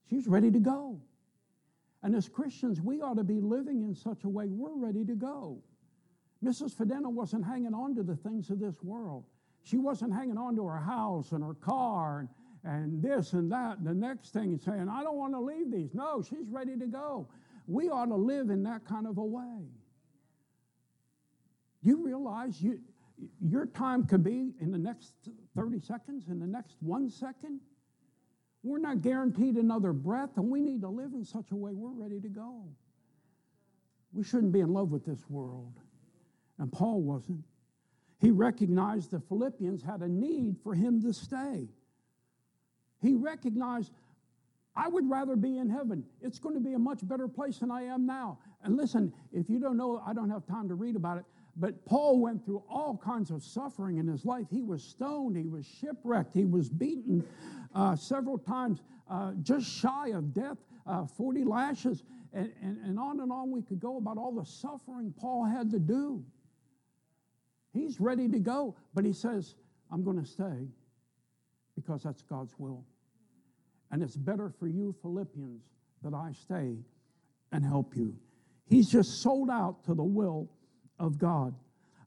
She's 0.09 0.27
ready 0.27 0.51
to 0.51 0.59
go. 0.59 1.01
And 2.03 2.15
as 2.15 2.29
Christians, 2.29 2.81
we 2.81 3.01
ought 3.01 3.17
to 3.17 3.25
be 3.25 3.41
living 3.41 3.83
in 3.83 3.95
such 3.95 4.25
a 4.25 4.29
way 4.29 4.49
we're 4.49 4.75
ready 4.75 5.05
to 5.05 5.15
go. 5.15 5.59
Mrs. 6.45 6.75
Fedena 6.75 7.07
wasn't 7.07 7.47
hanging 7.47 7.75
on 7.75 7.95
to 7.95 8.03
the 8.03 8.17
things 8.17 8.51
of 8.51 8.59
this 8.59 8.83
world. 8.83 9.25
She 9.63 9.79
wasn't 9.79 10.13
hanging 10.13 10.37
on 10.37 10.57
to 10.57 10.67
her 10.67 10.81
house 10.81 11.31
and 11.31 11.45
her 11.45 11.55
car 11.55 12.21
and 12.21 12.29
and 12.65 13.03
this 13.03 13.33
and 13.33 13.51
that. 13.53 13.83
The 13.85 13.95
next 13.95 14.33
thing 14.33 14.55
is 14.55 14.63
saying, 14.63 14.89
I 14.89 15.03
don't 15.03 15.17
want 15.17 15.35
to 15.35 15.41
leave 15.41 15.71
these. 15.71 15.95
No, 15.95 16.23
she's 16.23 16.49
ready 16.49 16.77
to 16.77 16.87
go. 16.87 17.29
We 17.67 17.89
ought 17.91 18.07
to 18.07 18.17
live 18.17 18.51
in 18.51 18.63
that 18.65 18.85
kind 18.87 19.07
of 19.07 19.19
a 19.19 19.25
way. 19.25 19.67
Do 21.83 21.89
you 21.89 22.05
realize 22.05 22.61
you, 22.61 22.81
your 23.41 23.67
time 23.67 24.05
could 24.05 24.23
be 24.23 24.53
in 24.61 24.71
the 24.71 24.79
next 24.79 25.13
30 25.57 25.81
seconds, 25.81 26.29
in 26.29 26.39
the 26.39 26.47
next 26.47 26.77
one 26.81 27.11
second. 27.11 27.61
We're 28.63 28.79
not 28.79 29.01
guaranteed 29.03 29.57
another 29.57 29.93
breath, 29.93 30.37
and 30.37 30.49
we 30.49 30.61
need 30.61 30.83
to 30.83 30.89
live 30.89 31.13
in 31.15 31.25
such 31.25 31.51
a 31.51 31.57
way 31.57 31.73
we're 31.75 31.91
ready 31.91 32.21
to 32.21 32.29
go. 32.29 32.65
We 34.13 34.23
shouldn't 34.23 34.53
be 34.53 34.61
in 34.61 34.73
love 34.73 34.93
with 34.93 35.05
this 35.05 35.29
world. 35.29 35.73
And 36.59 36.71
Paul 36.71 37.01
wasn't. 37.01 37.45
He 38.21 38.31
recognized 38.31 39.11
the 39.11 39.19
Philippians 39.19 39.83
had 39.83 40.03
a 40.03 40.09
need 40.09 40.57
for 40.63 40.75
him 40.75 41.03
to 41.03 41.13
stay. 41.13 41.67
He 43.03 43.15
recognized, 43.15 43.93
I 44.75 44.89
would 44.89 45.11
rather 45.11 45.37
be 45.37 45.59
in 45.59 45.69
heaven. 45.69 46.05
It's 46.23 46.39
going 46.39 46.55
to 46.55 46.61
be 46.61 46.75
a 46.75 46.79
much 46.79 47.07
better 47.07 47.29
place 47.29 47.59
than 47.59 47.71
I 47.71 47.83
am 47.83 48.07
now. 48.07 48.39
And 48.63 48.77
listen, 48.77 49.13
if 49.33 49.51
you 49.51 49.59
don't 49.59 49.77
know, 49.77 50.03
I 50.07 50.15
don't 50.15 50.31
have 50.31 50.47
time 50.47 50.69
to 50.69 50.75
read 50.75 50.97
about 50.97 51.19
it, 51.19 51.25
but 51.57 51.85
Paul 51.85 52.21
went 52.21 52.45
through 52.45 52.63
all 52.71 52.97
kinds 52.97 53.31
of 53.31 53.43
suffering 53.43 53.99
in 53.99 54.07
his 54.07 54.25
life. 54.25 54.47
He 54.51 54.63
was 54.63 54.83
stoned, 54.83 55.37
he 55.37 55.49
was 55.49 55.67
shipwrecked, 55.67 56.33
he 56.33 56.47
was 56.47 56.71
beaten 56.71 57.25
uh, 57.75 57.97
several 57.97 58.39
times, 58.39 58.83
uh, 59.11 59.33
just 59.43 59.67
shy 59.71 60.09
of 60.11 60.33
death, 60.33 60.59
uh, 60.87 61.05
40 61.05 61.45
lashes, 61.45 62.05
and, 62.33 62.53
and, 62.63 62.79
and 62.85 62.99
on 62.99 63.21
and 63.21 63.31
on 63.31 63.51
we 63.51 63.61
could 63.63 63.81
go 63.81 63.99
about 63.99 64.17
all 64.17 64.33
the 64.33 64.47
suffering 64.47 65.13
Paul 65.19 65.45
had 65.45 65.71
to 65.73 65.79
do. 65.79 66.25
He's 67.75 68.01
ready 68.01 68.29
to 68.29 68.39
go, 68.39 68.77
but 68.95 69.05
he 69.05 69.13
says, 69.13 69.57
I'm 69.91 70.05
going 70.05 70.23
to 70.23 70.27
stay 70.27 70.69
because 71.75 72.03
that's 72.03 72.23
God's 72.23 72.55
will. 72.59 72.85
And 73.93 74.03
it's 74.03 74.17
better 74.17 74.51
for 74.59 74.67
you, 74.67 74.95
Philippians, 75.03 75.63
that 76.03 76.15
I 76.15 76.33
stay 76.33 76.79
and 77.53 77.65
help 77.65 77.95
you. 77.95 78.17
He's 78.67 78.89
just 78.91 79.21
sold 79.21 79.51
out 79.51 79.85
to 79.85 79.95
the 79.95 80.03
will 80.03 80.49
of 80.99 81.19
God. 81.19 81.55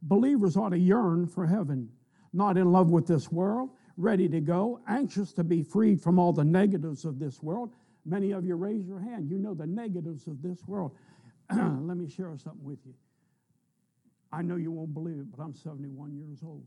Believers 0.02 0.58
ought 0.58 0.70
to 0.70 0.80
yearn 0.80 1.28
for 1.28 1.46
heaven, 1.46 1.88
not 2.34 2.58
in 2.58 2.72
love 2.72 2.90
with 2.90 3.06
this 3.06 3.32
world, 3.32 3.70
ready 3.98 4.28
to 4.30 4.42
go, 4.42 4.80
anxious 4.88 5.32
to 5.34 5.44
be 5.44 5.62
freed 5.62 6.02
from 6.02 6.18
all 6.18 6.34
the 6.34 6.44
negatives 6.44 7.06
of 7.06 7.20
this 7.20 7.42
world. 7.44 7.72
Many 8.04 8.32
of 8.32 8.46
you 8.46 8.56
raise 8.56 8.88
your 8.88 9.00
hand. 9.00 9.30
You 9.30 9.38
know 9.38 9.54
the 9.54 9.68
negatives 9.68 10.28
of 10.28 10.42
this 10.42 10.68
world. 10.68 10.96
Let 11.52 11.98
me 11.98 12.10
share 12.10 12.36
something 12.38 12.64
with 12.64 12.80
you. 12.86 12.94
I 14.32 14.42
know 14.42 14.56
you 14.56 14.72
won't 14.72 14.94
believe 14.94 15.20
it, 15.20 15.32
but 15.32 15.42
I'm 15.42 15.54
71 15.54 16.14
years 16.16 16.40
old. 16.44 16.66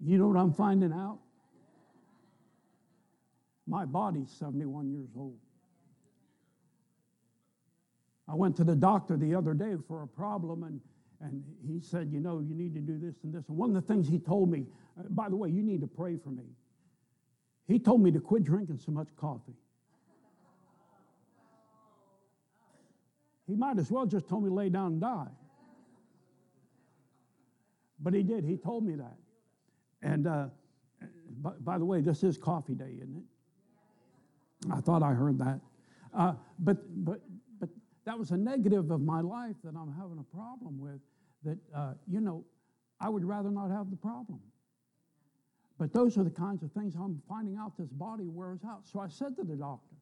You 0.00 0.18
know 0.18 0.28
what 0.28 0.36
I'm 0.36 0.52
finding 0.52 0.92
out? 0.92 1.18
My 3.68 3.84
body's 3.84 4.30
71 4.30 4.90
years 4.90 5.10
old. 5.16 5.38
I 8.26 8.34
went 8.34 8.56
to 8.56 8.64
the 8.64 8.74
doctor 8.74 9.16
the 9.16 9.34
other 9.34 9.52
day 9.52 9.74
for 9.86 10.02
a 10.02 10.06
problem, 10.06 10.62
and, 10.62 10.80
and 11.20 11.44
he 11.66 11.80
said, 11.80 12.10
You 12.10 12.20
know, 12.20 12.40
you 12.40 12.54
need 12.54 12.74
to 12.74 12.80
do 12.80 12.98
this 12.98 13.16
and 13.24 13.32
this. 13.32 13.46
And 13.48 13.56
one 13.58 13.68
of 13.68 13.74
the 13.74 13.82
things 13.92 14.08
he 14.08 14.18
told 14.18 14.50
me, 14.50 14.64
uh, 14.98 15.04
by 15.10 15.28
the 15.28 15.36
way, 15.36 15.50
you 15.50 15.62
need 15.62 15.82
to 15.82 15.86
pray 15.86 16.16
for 16.16 16.30
me. 16.30 16.44
He 17.66 17.78
told 17.78 18.02
me 18.02 18.10
to 18.10 18.20
quit 18.20 18.44
drinking 18.44 18.78
so 18.78 18.90
much 18.90 19.08
coffee. 19.16 19.56
He 23.46 23.54
might 23.54 23.78
as 23.78 23.90
well 23.90 24.06
just 24.06 24.28
told 24.28 24.44
me 24.44 24.50
to 24.50 24.54
lay 24.54 24.70
down 24.70 24.92
and 24.92 25.00
die. 25.00 25.28
But 28.00 28.14
he 28.14 28.22
did. 28.22 28.44
He 28.44 28.56
told 28.56 28.84
me 28.84 28.94
that. 28.96 29.16
And 30.02 30.26
uh, 30.26 30.46
by, 31.42 31.52
by, 31.60 31.78
the 31.78 31.84
way, 31.84 32.00
this 32.00 32.22
is 32.22 32.38
coffee 32.38 32.74
day, 32.74 32.94
isn't 32.96 33.16
it? 33.16 33.37
I 34.70 34.80
thought 34.80 35.02
I 35.02 35.12
heard 35.12 35.38
that. 35.38 35.60
Uh, 36.14 36.32
but, 36.58 36.78
but 37.04 37.20
that 38.08 38.18
was 38.18 38.30
a 38.30 38.36
negative 38.38 38.90
of 38.90 39.02
my 39.02 39.20
life 39.20 39.56
that 39.62 39.74
I'm 39.76 39.92
having 39.92 40.18
a 40.18 40.34
problem 40.34 40.80
with. 40.80 40.98
That, 41.44 41.58
uh, 41.74 41.92
you 42.10 42.20
know, 42.20 42.42
I 42.98 43.10
would 43.10 43.22
rather 43.22 43.50
not 43.50 43.70
have 43.70 43.90
the 43.90 43.96
problem. 43.96 44.40
But 45.78 45.92
those 45.92 46.16
are 46.16 46.24
the 46.24 46.30
kinds 46.30 46.62
of 46.62 46.72
things 46.72 46.94
I'm 46.96 47.22
finding 47.28 47.58
out 47.58 47.76
this 47.78 47.90
body 47.90 48.26
wears 48.26 48.60
out. 48.66 48.88
So 48.90 48.98
I 48.98 49.08
said 49.08 49.36
to 49.36 49.44
the 49.44 49.54
doctor, 49.54 49.94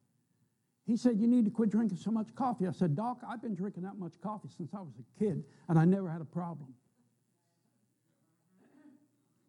he 0.87 0.97
said, 0.97 1.19
You 1.19 1.27
need 1.27 1.45
to 1.47 1.51
quit 1.51 1.71
drinking 1.71 1.99
so 1.99 2.13
much 2.13 2.33
coffee. 2.37 2.69
I 2.69 2.71
said, 2.71 2.95
Doc, 2.95 3.19
I've 3.29 3.43
been 3.43 3.57
drinking 3.57 3.83
that 3.83 3.99
much 3.99 4.13
coffee 4.23 4.49
since 4.57 4.73
I 4.73 4.81
was 4.81 4.95
a 5.01 5.19
kid, 5.19 5.43
and 5.69 5.79
I 5.79 5.85
never 5.85 6.09
had 6.09 6.21
a 6.21 6.27
problem. 6.27 6.73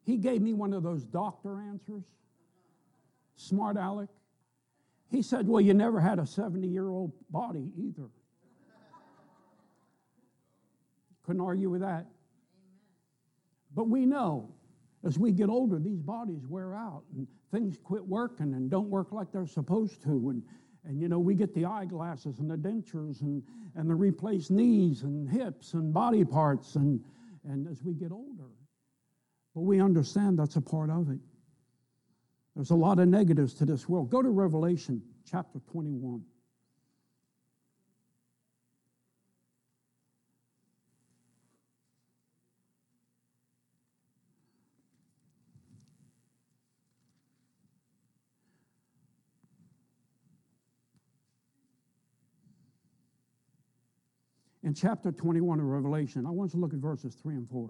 He 0.03 0.17
gave 0.17 0.41
me 0.41 0.53
one 0.53 0.73
of 0.73 0.81
those 0.81 1.03
doctor 1.03 1.61
answers, 1.61 2.05
smart 3.35 3.77
aleck. 3.77 4.09
He 5.09 5.21
said, 5.21 5.47
Well, 5.47 5.61
you 5.61 5.73
never 5.73 5.99
had 5.99 6.19
a 6.19 6.25
70 6.25 6.67
year 6.67 6.89
old 6.89 7.13
body 7.29 7.71
either. 7.77 8.09
Couldn't 11.23 11.41
argue 11.41 11.69
with 11.69 11.81
that. 11.81 12.07
But 13.73 13.89
we 13.89 14.05
know 14.05 14.53
as 15.05 15.17
we 15.17 15.31
get 15.31 15.49
older, 15.49 15.79
these 15.79 16.01
bodies 16.01 16.47
wear 16.47 16.75
out 16.75 17.03
and 17.15 17.27
things 17.51 17.77
quit 17.81 18.05
working 18.05 18.53
and 18.53 18.69
don't 18.69 18.89
work 18.89 19.11
like 19.11 19.31
they're 19.31 19.47
supposed 19.47 20.01
to. 20.03 20.29
And, 20.29 20.43
and 20.83 21.01
you 21.01 21.07
know, 21.07 21.19
we 21.19 21.35
get 21.35 21.53
the 21.53 21.65
eyeglasses 21.65 22.39
and 22.39 22.49
the 22.49 22.57
dentures 22.57 23.21
and, 23.21 23.43
and 23.75 23.89
the 23.89 23.95
replaced 23.95 24.51
knees 24.51 25.03
and 25.03 25.29
hips 25.29 25.73
and 25.73 25.93
body 25.93 26.25
parts 26.25 26.75
and, 26.75 26.99
and 27.47 27.67
as 27.67 27.83
we 27.83 27.93
get 27.93 28.11
older. 28.11 28.49
But 29.55 29.61
we 29.61 29.81
understand 29.81 30.39
that's 30.39 30.55
a 30.55 30.61
part 30.61 30.89
of 30.89 31.09
it. 31.09 31.19
There's 32.57 32.71
a 32.71 32.75
lot 32.75 32.97
of 32.97 33.07
negatives 33.07 33.53
to 33.53 33.65
this 33.65 33.87
world. 33.87 34.09
Go 34.09 34.23
to 34.23 34.29
Revelation 34.29 34.99
chapter 35.29 35.59
21. 35.71 36.23
in 54.63 54.73
chapter 54.73 55.11
21 55.11 55.59
of 55.59 55.65
Revelation. 55.65 56.25
I 56.25 56.31
want 56.31 56.53
you 56.53 56.59
to 56.59 56.61
look 56.61 56.73
at 56.73 56.79
verses 56.79 57.15
3 57.15 57.35
and 57.35 57.47
4. 57.47 57.69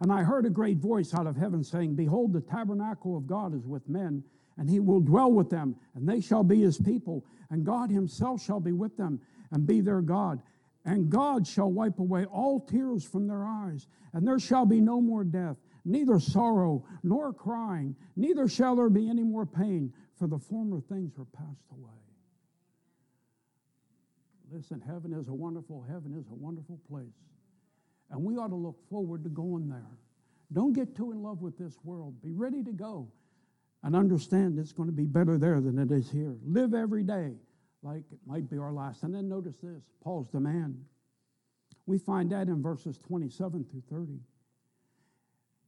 And 0.00 0.10
I 0.10 0.22
heard 0.22 0.46
a 0.46 0.50
great 0.50 0.78
voice 0.78 1.14
out 1.14 1.26
of 1.26 1.36
heaven 1.36 1.62
saying, 1.62 1.94
Behold, 1.94 2.32
the 2.32 2.40
tabernacle 2.40 3.16
of 3.16 3.26
God 3.26 3.54
is 3.54 3.66
with 3.66 3.86
men, 3.88 4.24
and 4.56 4.68
he 4.68 4.80
will 4.80 5.00
dwell 5.00 5.30
with 5.30 5.50
them, 5.50 5.76
and 5.94 6.08
they 6.08 6.20
shall 6.20 6.42
be 6.42 6.60
his 6.60 6.78
people, 6.78 7.24
and 7.50 7.64
God 7.64 7.90
himself 7.90 8.42
shall 8.42 8.60
be 8.60 8.72
with 8.72 8.96
them, 8.96 9.20
and 9.50 9.66
be 9.66 9.80
their 9.80 10.00
God. 10.00 10.40
And 10.86 11.10
God 11.10 11.46
shall 11.46 11.70
wipe 11.70 11.98
away 11.98 12.24
all 12.24 12.60
tears 12.60 13.04
from 13.04 13.26
their 13.26 13.44
eyes, 13.44 13.86
and 14.14 14.26
there 14.26 14.38
shall 14.38 14.64
be 14.64 14.80
no 14.80 15.00
more 15.00 15.24
death, 15.24 15.56
neither 15.84 16.18
sorrow 16.18 16.84
nor 17.02 17.32
crying, 17.34 17.94
neither 18.16 18.48
shall 18.48 18.76
there 18.76 18.88
be 18.88 19.08
any 19.08 19.22
more 19.22 19.44
pain, 19.44 19.92
for 20.16 20.26
the 20.26 20.38
former 20.38 20.80
things 20.80 21.18
are 21.18 21.26
passed 21.26 21.70
away. 21.72 21.90
Listen, 24.50 24.80
heaven 24.80 25.12
is 25.12 25.28
a 25.28 25.34
wonderful, 25.34 25.84
heaven 25.88 26.16
is 26.18 26.26
a 26.30 26.34
wonderful 26.34 26.80
place. 26.88 27.12
And 28.10 28.22
we 28.22 28.36
ought 28.36 28.48
to 28.48 28.56
look 28.56 28.78
forward 28.88 29.22
to 29.24 29.30
going 29.30 29.68
there. 29.68 29.90
Don't 30.52 30.72
get 30.72 30.96
too 30.96 31.12
in 31.12 31.22
love 31.22 31.42
with 31.42 31.56
this 31.58 31.76
world. 31.84 32.20
Be 32.22 32.32
ready 32.32 32.62
to 32.64 32.72
go 32.72 33.08
and 33.82 33.94
understand 33.94 34.58
it's 34.58 34.72
going 34.72 34.88
to 34.88 34.94
be 34.94 35.06
better 35.06 35.38
there 35.38 35.60
than 35.60 35.78
it 35.78 35.90
is 35.92 36.10
here. 36.10 36.36
Live 36.44 36.74
every 36.74 37.04
day 37.04 37.34
like 37.82 38.02
it 38.12 38.18
might 38.26 38.50
be 38.50 38.58
our 38.58 38.72
last. 38.72 39.04
And 39.04 39.14
then 39.14 39.28
notice 39.28 39.56
this 39.62 39.82
Paul's 40.02 40.28
demand. 40.28 40.84
We 41.86 41.98
find 41.98 42.30
that 42.32 42.48
in 42.48 42.62
verses 42.62 42.98
27 42.98 43.64
through 43.70 43.82
30. 43.90 44.18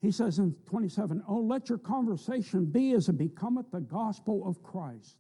He 0.01 0.11
says 0.11 0.39
in 0.39 0.55
27, 0.67 1.23
Oh, 1.29 1.41
let 1.41 1.69
your 1.69 1.79
conversation 1.79 2.65
be 2.65 2.93
as 2.93 3.09
it 3.09 3.17
becometh 3.17 3.71
the 3.71 3.81
gospel 3.81 4.47
of 4.47 4.63
Christ 4.63 5.17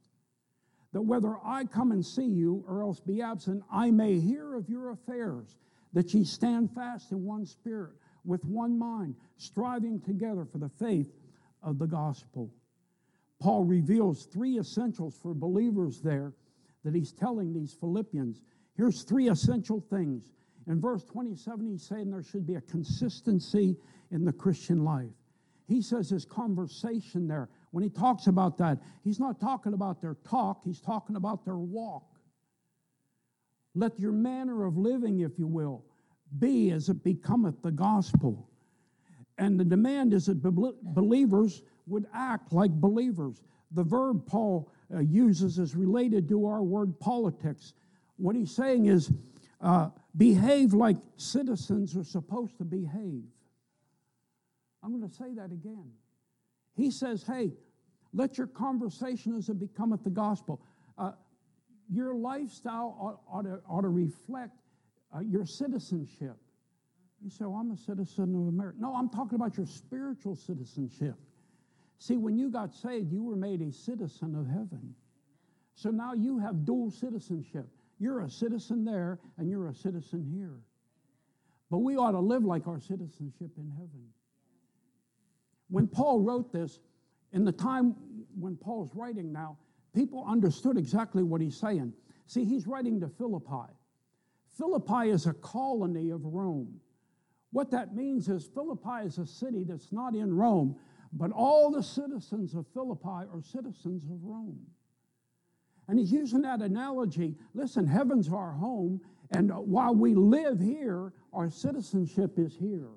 that 0.92 1.02
whether 1.02 1.36
I 1.44 1.64
come 1.64 1.92
and 1.92 2.04
see 2.04 2.26
you 2.26 2.64
or 2.68 2.82
else 2.82 3.00
be 3.00 3.22
absent, 3.22 3.62
I 3.72 3.90
may 3.90 4.18
hear 4.20 4.54
of 4.54 4.68
your 4.68 4.90
affairs, 4.90 5.56
that 5.92 6.12
ye 6.14 6.24
stand 6.24 6.70
fast 6.74 7.12
in 7.12 7.22
one 7.22 7.46
spirit, 7.46 7.92
with 8.24 8.44
one 8.44 8.78
mind, 8.78 9.14
striving 9.36 10.00
together 10.00 10.44
for 10.44 10.58
the 10.58 10.68
faith 10.68 11.12
of 11.62 11.78
the 11.78 11.86
gospel. 11.86 12.50
Paul 13.40 13.64
reveals 13.64 14.26
three 14.26 14.58
essentials 14.58 15.16
for 15.20 15.34
believers 15.34 16.00
there 16.00 16.32
that 16.84 16.94
he's 16.94 17.12
telling 17.12 17.52
these 17.52 17.74
Philippians. 17.74 18.42
Here's 18.76 19.02
three 19.02 19.28
essential 19.28 19.80
things. 19.90 20.28
In 20.68 20.80
verse 20.80 21.04
27, 21.04 21.66
he's 21.66 21.82
saying 21.82 22.10
there 22.10 22.22
should 22.22 22.46
be 22.46 22.54
a 22.54 22.60
consistency 22.60 23.76
in 24.12 24.24
the 24.24 24.32
Christian 24.32 24.84
life. 24.84 25.10
He 25.66 25.82
says 25.82 26.08
his 26.08 26.24
conversation 26.24 27.26
there 27.26 27.48
when 27.72 27.82
he 27.82 27.90
talks 27.90 28.26
about 28.26 28.58
that, 28.58 28.78
he's 29.02 29.18
not 29.18 29.40
talking 29.40 29.72
about 29.72 30.00
their 30.00 30.16
talk, 30.28 30.62
he's 30.62 30.80
talking 30.80 31.16
about 31.16 31.44
their 31.44 31.56
walk. 31.56 32.04
Let 33.74 33.98
your 33.98 34.12
manner 34.12 34.64
of 34.64 34.76
living, 34.76 35.20
if 35.20 35.38
you 35.38 35.46
will, 35.46 35.84
be 36.38 36.70
as 36.70 36.88
it 36.88 37.02
becometh 37.02 37.62
the 37.62 37.70
gospel. 37.70 38.48
And 39.38 39.58
the 39.58 39.64
demand 39.64 40.12
is 40.12 40.26
that 40.26 40.42
believers 40.42 41.62
would 41.86 42.06
act 42.14 42.52
like 42.52 42.70
believers. 42.70 43.42
The 43.72 43.82
verb 43.82 44.26
Paul 44.26 44.70
uh, 44.94 45.00
uses 45.00 45.58
is 45.58 45.74
related 45.74 46.28
to 46.28 46.46
our 46.46 46.62
word 46.62 46.98
politics. 47.00 47.72
What 48.16 48.36
he's 48.36 48.54
saying 48.54 48.86
is 48.86 49.10
uh, 49.60 49.88
behave 50.16 50.74
like 50.74 50.96
citizens 51.16 51.96
are 51.96 52.04
supposed 52.04 52.58
to 52.58 52.64
behave. 52.64 53.24
I'm 54.82 54.98
going 54.98 55.08
to 55.08 55.14
say 55.14 55.32
that 55.34 55.52
again. 55.52 55.90
He 56.74 56.90
says, 56.90 57.24
hey, 57.26 57.52
let 58.12 58.36
your 58.36 58.46
conversation 58.46 59.36
as 59.36 59.48
it 59.48 59.58
becometh 59.58 60.04
the 60.04 60.10
gospel. 60.10 60.60
Uh, 60.98 61.12
your 61.92 62.14
lifestyle 62.14 62.96
ought, 62.98 63.20
ought, 63.30 63.42
to, 63.42 63.60
ought 63.68 63.82
to 63.82 63.88
reflect 63.88 64.62
uh, 65.14 65.20
your 65.20 65.44
citizenship. 65.44 66.36
You 67.22 67.30
say, 67.30 67.44
well, 67.44 67.56
I'm 67.60 67.70
a 67.70 67.76
citizen 67.76 68.34
of 68.34 68.48
America. 68.48 68.78
No, 68.80 68.94
I'm 68.94 69.08
talking 69.08 69.36
about 69.36 69.56
your 69.56 69.66
spiritual 69.66 70.34
citizenship. 70.34 71.14
See, 71.98 72.16
when 72.16 72.36
you 72.36 72.50
got 72.50 72.74
saved, 72.74 73.12
you 73.12 73.22
were 73.22 73.36
made 73.36 73.60
a 73.60 73.70
citizen 73.72 74.34
of 74.34 74.46
heaven. 74.46 74.94
So 75.74 75.90
now 75.90 76.14
you 76.14 76.38
have 76.38 76.64
dual 76.64 76.90
citizenship. 76.90 77.68
You're 77.98 78.22
a 78.22 78.30
citizen 78.30 78.84
there 78.84 79.20
and 79.38 79.48
you're 79.48 79.68
a 79.68 79.74
citizen 79.74 80.26
here. 80.34 80.58
But 81.70 81.78
we 81.78 81.96
ought 81.96 82.12
to 82.12 82.20
live 82.20 82.44
like 82.44 82.66
our 82.66 82.80
citizenship 82.80 83.50
in 83.56 83.70
heaven. 83.70 84.08
When 85.70 85.86
Paul 85.86 86.20
wrote 86.20 86.52
this, 86.52 86.80
in 87.32 87.44
the 87.44 87.52
time 87.52 87.94
when 88.38 88.56
Paul's 88.56 88.90
writing 88.94 89.32
now, 89.32 89.56
people 89.94 90.24
understood 90.26 90.76
exactly 90.76 91.22
what 91.22 91.40
he's 91.40 91.56
saying. 91.56 91.92
See, 92.26 92.44
he's 92.44 92.66
writing 92.66 93.00
to 93.00 93.08
Philippi. 93.08 93.72
Philippi 94.56 95.10
is 95.10 95.26
a 95.26 95.32
colony 95.34 96.10
of 96.10 96.24
Rome. 96.24 96.80
What 97.50 97.70
that 97.70 97.94
means 97.94 98.28
is 98.28 98.46
Philippi 98.46 99.06
is 99.06 99.18
a 99.18 99.26
city 99.26 99.64
that's 99.64 99.92
not 99.92 100.14
in 100.14 100.34
Rome, 100.34 100.76
but 101.12 101.30
all 101.32 101.70
the 101.70 101.82
citizens 101.82 102.54
of 102.54 102.66
Philippi 102.72 103.26
are 103.32 103.42
citizens 103.42 104.04
of 104.04 104.22
Rome. 104.22 104.60
And 105.88 105.98
he's 105.98 106.12
using 106.12 106.42
that 106.42 106.62
analogy. 106.62 107.34
Listen, 107.54 107.86
heaven's 107.86 108.28
our 108.28 108.52
home, 108.52 109.00
and 109.30 109.50
while 109.50 109.94
we 109.94 110.14
live 110.14 110.60
here, 110.60 111.12
our 111.32 111.50
citizenship 111.50 112.38
is 112.38 112.56
here. 112.56 112.88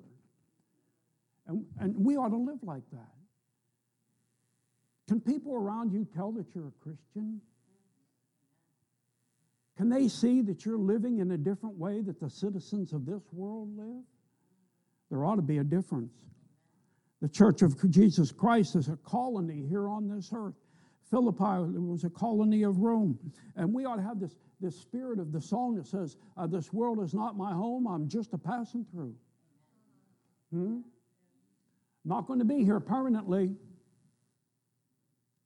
And, 1.46 1.64
and 1.78 1.94
we 1.96 2.16
ought 2.16 2.30
to 2.30 2.36
live 2.36 2.62
like 2.62 2.84
that. 2.92 3.15
Can 5.08 5.20
people 5.20 5.54
around 5.54 5.92
you 5.92 6.06
tell 6.14 6.32
that 6.32 6.46
you're 6.54 6.68
a 6.68 6.82
Christian? 6.82 7.40
Can 9.76 9.88
they 9.88 10.08
see 10.08 10.40
that 10.42 10.64
you're 10.64 10.78
living 10.78 11.18
in 11.18 11.30
a 11.32 11.36
different 11.36 11.76
way 11.76 12.00
that 12.00 12.18
the 12.18 12.30
citizens 12.30 12.92
of 12.92 13.04
this 13.04 13.22
world 13.32 13.76
live? 13.76 14.02
There 15.10 15.24
ought 15.24 15.36
to 15.36 15.42
be 15.42 15.58
a 15.58 15.64
difference. 15.64 16.12
The 17.22 17.28
Church 17.28 17.62
of 17.62 17.74
Jesus 17.90 18.32
Christ 18.32 18.74
is 18.74 18.88
a 18.88 18.96
colony 18.96 19.64
here 19.68 19.88
on 19.88 20.08
this 20.08 20.30
earth. 20.34 20.54
Philippi 21.10 21.70
was 21.78 22.04
a 22.04 22.10
colony 22.10 22.64
of 22.64 22.78
Rome. 22.78 23.18
And 23.54 23.72
we 23.72 23.84
ought 23.84 23.96
to 23.96 24.02
have 24.02 24.18
this, 24.18 24.34
this 24.60 24.80
spirit 24.80 25.20
of 25.20 25.30
the 25.30 25.40
song 25.40 25.76
that 25.76 25.86
says, 25.86 26.16
uh, 26.36 26.46
This 26.46 26.72
world 26.72 27.02
is 27.02 27.14
not 27.14 27.36
my 27.36 27.52
home, 27.52 27.86
I'm 27.86 28.08
just 28.08 28.32
a 28.32 28.38
passing 28.38 28.84
through. 28.90 29.14
Hmm? 30.52 30.80
Not 32.04 32.26
going 32.26 32.38
to 32.38 32.44
be 32.44 32.64
here 32.64 32.80
permanently. 32.80 33.54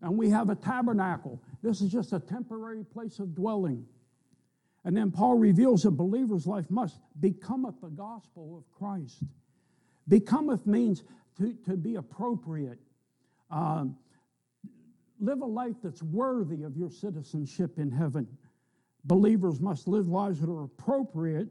And 0.03 0.17
we 0.17 0.31
have 0.31 0.49
a 0.49 0.55
tabernacle. 0.55 1.43
This 1.63 1.81
is 1.81 1.91
just 1.91 2.13
a 2.13 2.21
temporary 2.21 2.85
place 2.85 3.19
of 3.19 3.35
dwelling. 3.35 3.87
And 4.85 4.97
then 4.97 5.11
Paul 5.11 5.37
reveals 5.37 5.85
a 5.85 5.91
believer's 5.91 6.47
life 6.47 6.71
must 6.71 6.99
becometh 7.21 7.75
the 7.83 7.91
gospel 7.91 8.57
of 8.57 8.79
Christ. 8.79 9.23
Becometh 10.09 10.67
means 10.67 11.05
to, 11.37 11.55
to 11.67 11.77
be 11.77 11.97
appropriate. 11.97 12.79
Um, 13.51 13.97
live 15.21 15.43
a 15.43 15.47
life 15.47 15.77
that's 15.83 16.03
worthy 16.03 16.63
of 16.63 16.77
your 16.77 16.91
citizenship 16.91 17.79
in 17.79 17.91
heaven. 17.91 18.27
Believers 19.05 19.61
must 19.61 19.87
live 19.87 20.09
lives 20.09 20.41
that 20.41 20.49
are 20.49 20.65
appropriate 20.65 21.49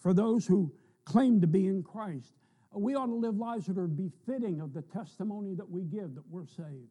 for 0.00 0.12
those 0.12 0.44
who 0.44 0.72
claim 1.04 1.40
to 1.40 1.46
be 1.46 1.66
in 1.66 1.82
Christ. 1.82 2.32
We 2.74 2.94
ought 2.94 3.06
to 3.06 3.14
live 3.14 3.36
lives 3.36 3.66
that 3.66 3.78
are 3.78 3.86
befitting 3.86 4.60
of 4.60 4.72
the 4.72 4.82
testimony 4.82 5.54
that 5.54 5.68
we 5.68 5.82
give 5.82 6.14
that 6.14 6.24
we're 6.30 6.46
saved. 6.46 6.88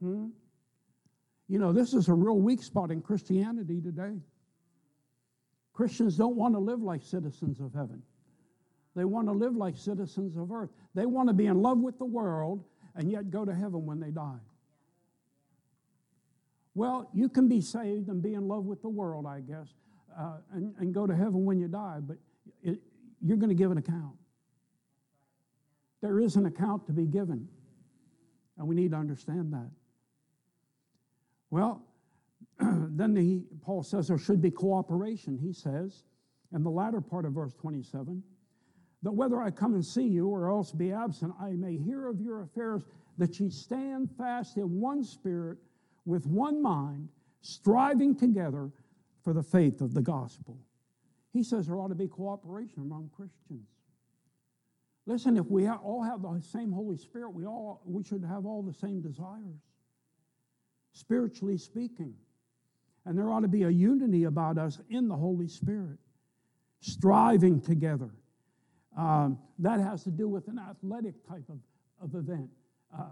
Hmm? 0.00 0.28
You 1.48 1.58
know, 1.58 1.72
this 1.72 1.94
is 1.94 2.08
a 2.08 2.14
real 2.14 2.38
weak 2.38 2.62
spot 2.62 2.90
in 2.90 3.00
Christianity 3.00 3.80
today. 3.80 4.14
Christians 5.72 6.16
don't 6.16 6.36
want 6.36 6.54
to 6.54 6.58
live 6.58 6.82
like 6.82 7.02
citizens 7.02 7.60
of 7.60 7.72
heaven. 7.72 8.02
They 8.94 9.04
want 9.04 9.28
to 9.28 9.32
live 9.32 9.54
like 9.54 9.76
citizens 9.76 10.36
of 10.36 10.50
earth. 10.50 10.70
They 10.94 11.06
want 11.06 11.28
to 11.28 11.32
be 11.32 11.46
in 11.46 11.62
love 11.62 11.78
with 11.78 11.98
the 11.98 12.04
world 12.04 12.64
and 12.96 13.10
yet 13.10 13.30
go 13.30 13.44
to 13.44 13.54
heaven 13.54 13.86
when 13.86 14.00
they 14.00 14.10
die. 14.10 14.40
Well, 16.74 17.08
you 17.14 17.28
can 17.28 17.48
be 17.48 17.60
saved 17.60 18.08
and 18.08 18.22
be 18.22 18.34
in 18.34 18.46
love 18.46 18.64
with 18.64 18.82
the 18.82 18.88
world, 18.88 19.26
I 19.26 19.40
guess, 19.40 19.68
uh, 20.18 20.38
and, 20.52 20.74
and 20.78 20.92
go 20.92 21.06
to 21.06 21.16
heaven 21.16 21.44
when 21.44 21.58
you 21.58 21.68
die, 21.68 21.98
but 22.00 22.16
it, 22.62 22.78
you're 23.20 23.36
going 23.36 23.48
to 23.48 23.54
give 23.54 23.70
an 23.70 23.78
account. 23.78 24.14
There 26.00 26.20
is 26.20 26.36
an 26.36 26.46
account 26.46 26.86
to 26.86 26.92
be 26.92 27.06
given, 27.06 27.48
and 28.56 28.66
we 28.68 28.74
need 28.74 28.92
to 28.92 28.96
understand 28.96 29.52
that. 29.52 29.70
Well, 31.50 31.82
then 32.60 33.16
he, 33.16 33.44
Paul 33.62 33.82
says 33.82 34.08
there 34.08 34.18
should 34.18 34.42
be 34.42 34.50
cooperation, 34.50 35.38
he 35.38 35.52
says, 35.52 36.04
in 36.52 36.62
the 36.62 36.70
latter 36.70 37.00
part 37.00 37.24
of 37.24 37.32
verse 37.32 37.54
27, 37.54 38.22
that 39.02 39.12
whether 39.12 39.40
I 39.40 39.50
come 39.50 39.74
and 39.74 39.84
see 39.84 40.06
you 40.06 40.28
or 40.28 40.50
else 40.50 40.72
be 40.72 40.92
absent, 40.92 41.32
I 41.40 41.50
may 41.50 41.76
hear 41.76 42.08
of 42.08 42.20
your 42.20 42.42
affairs, 42.42 42.82
that 43.16 43.38
ye 43.38 43.50
stand 43.50 44.10
fast 44.16 44.56
in 44.56 44.80
one 44.80 45.04
spirit, 45.04 45.58
with 46.04 46.26
one 46.26 46.62
mind, 46.62 47.08
striving 47.42 48.16
together 48.16 48.70
for 49.22 49.32
the 49.32 49.42
faith 49.42 49.80
of 49.80 49.94
the 49.94 50.02
gospel. 50.02 50.58
He 51.32 51.42
says 51.42 51.66
there 51.66 51.76
ought 51.76 51.88
to 51.88 51.94
be 51.94 52.08
cooperation 52.08 52.82
among 52.82 53.10
Christians. 53.14 53.68
Listen, 55.06 55.36
if 55.36 55.46
we 55.46 55.68
all 55.68 56.02
have 56.02 56.22
the 56.22 56.40
same 56.40 56.72
Holy 56.72 56.96
Spirit, 56.96 57.30
we 57.30 57.46
all 57.46 57.82
we 57.84 58.02
should 58.02 58.24
have 58.24 58.44
all 58.46 58.62
the 58.62 58.74
same 58.74 59.00
desires 59.00 59.67
spiritually 60.98 61.56
speaking. 61.56 62.14
And 63.04 63.16
there 63.16 63.30
ought 63.30 63.40
to 63.40 63.48
be 63.48 63.62
a 63.62 63.70
unity 63.70 64.24
about 64.24 64.58
us 64.58 64.80
in 64.90 65.08
the 65.08 65.16
Holy 65.16 65.48
Spirit, 65.48 65.98
striving 66.80 67.60
together. 67.60 68.10
Um, 68.96 69.38
that 69.60 69.80
has 69.80 70.02
to 70.04 70.10
do 70.10 70.28
with 70.28 70.48
an 70.48 70.58
athletic 70.58 71.26
type 71.26 71.48
of, 71.48 71.58
of 72.02 72.14
event. 72.14 72.50
Uh, 72.96 73.04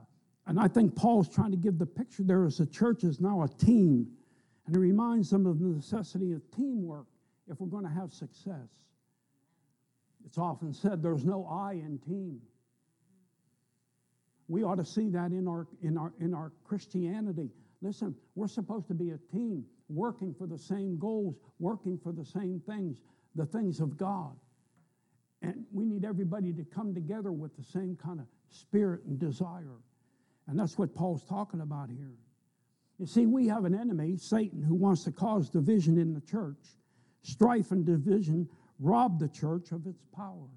and 0.46 0.60
I 0.60 0.68
think 0.68 0.94
Paul's 0.94 1.28
trying 1.28 1.50
to 1.52 1.56
give 1.56 1.78
the 1.78 1.86
picture 1.86 2.22
there 2.22 2.44
as 2.44 2.58
the 2.58 2.66
church 2.66 3.04
is 3.04 3.20
now 3.20 3.42
a 3.42 3.48
team. 3.48 4.08
And 4.66 4.76
it 4.76 4.78
reminds 4.78 5.30
them 5.30 5.46
of 5.46 5.60
the 5.60 5.68
necessity 5.68 6.32
of 6.32 6.42
teamwork 6.50 7.06
if 7.48 7.60
we're 7.60 7.68
going 7.68 7.84
to 7.84 7.90
have 7.90 8.12
success. 8.12 8.68
It's 10.24 10.38
often 10.38 10.72
said 10.72 11.02
there's 11.02 11.24
no 11.24 11.46
I 11.46 11.74
in 11.74 11.98
team. 11.98 12.40
We 14.48 14.62
ought 14.62 14.76
to 14.76 14.84
see 14.84 15.08
that 15.10 15.30
in 15.30 15.48
our, 15.48 15.66
in 15.82 15.96
our, 15.96 16.12
in 16.20 16.34
our 16.34 16.52
Christianity. 16.64 17.50
Listen, 17.82 18.14
we're 18.34 18.48
supposed 18.48 18.88
to 18.88 18.94
be 18.94 19.10
a 19.10 19.18
team 19.32 19.64
working 19.88 20.34
for 20.34 20.46
the 20.46 20.58
same 20.58 20.98
goals, 20.98 21.36
working 21.58 21.98
for 21.98 22.12
the 22.12 22.24
same 22.24 22.60
things, 22.66 23.02
the 23.34 23.46
things 23.46 23.80
of 23.80 23.96
God. 23.96 24.36
And 25.42 25.64
we 25.72 25.84
need 25.84 26.04
everybody 26.04 26.52
to 26.54 26.64
come 26.64 26.94
together 26.94 27.30
with 27.30 27.56
the 27.56 27.62
same 27.62 27.96
kind 27.96 28.20
of 28.20 28.26
spirit 28.48 29.04
and 29.04 29.18
desire. 29.18 29.78
And 30.48 30.58
that's 30.58 30.78
what 30.78 30.94
Paul's 30.94 31.24
talking 31.24 31.60
about 31.60 31.90
here. 31.90 32.14
You 32.98 33.06
see, 33.06 33.26
we 33.26 33.46
have 33.48 33.64
an 33.64 33.74
enemy, 33.74 34.16
Satan, 34.16 34.62
who 34.62 34.74
wants 34.74 35.04
to 35.04 35.12
cause 35.12 35.50
division 35.50 35.98
in 35.98 36.14
the 36.14 36.20
church. 36.22 36.78
Strife 37.22 37.72
and 37.72 37.84
division 37.84 38.48
rob 38.78 39.18
the 39.18 39.28
church 39.28 39.72
of 39.72 39.86
its 39.86 40.02
power. 40.14 40.48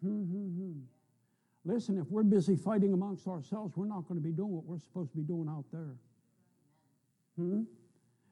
Hmm, 0.00 0.22
hmm, 0.22 0.62
hmm. 0.62 0.80
Listen, 1.64 1.98
if 1.98 2.06
we're 2.08 2.22
busy 2.22 2.54
fighting 2.54 2.92
amongst 2.92 3.26
ourselves, 3.26 3.76
we're 3.76 3.86
not 3.86 4.06
going 4.06 4.20
to 4.20 4.24
be 4.24 4.32
doing 4.32 4.52
what 4.52 4.64
we're 4.64 4.78
supposed 4.78 5.10
to 5.10 5.16
be 5.16 5.24
doing 5.24 5.48
out 5.48 5.64
there. 5.72 5.96
Hmm? 7.38 7.62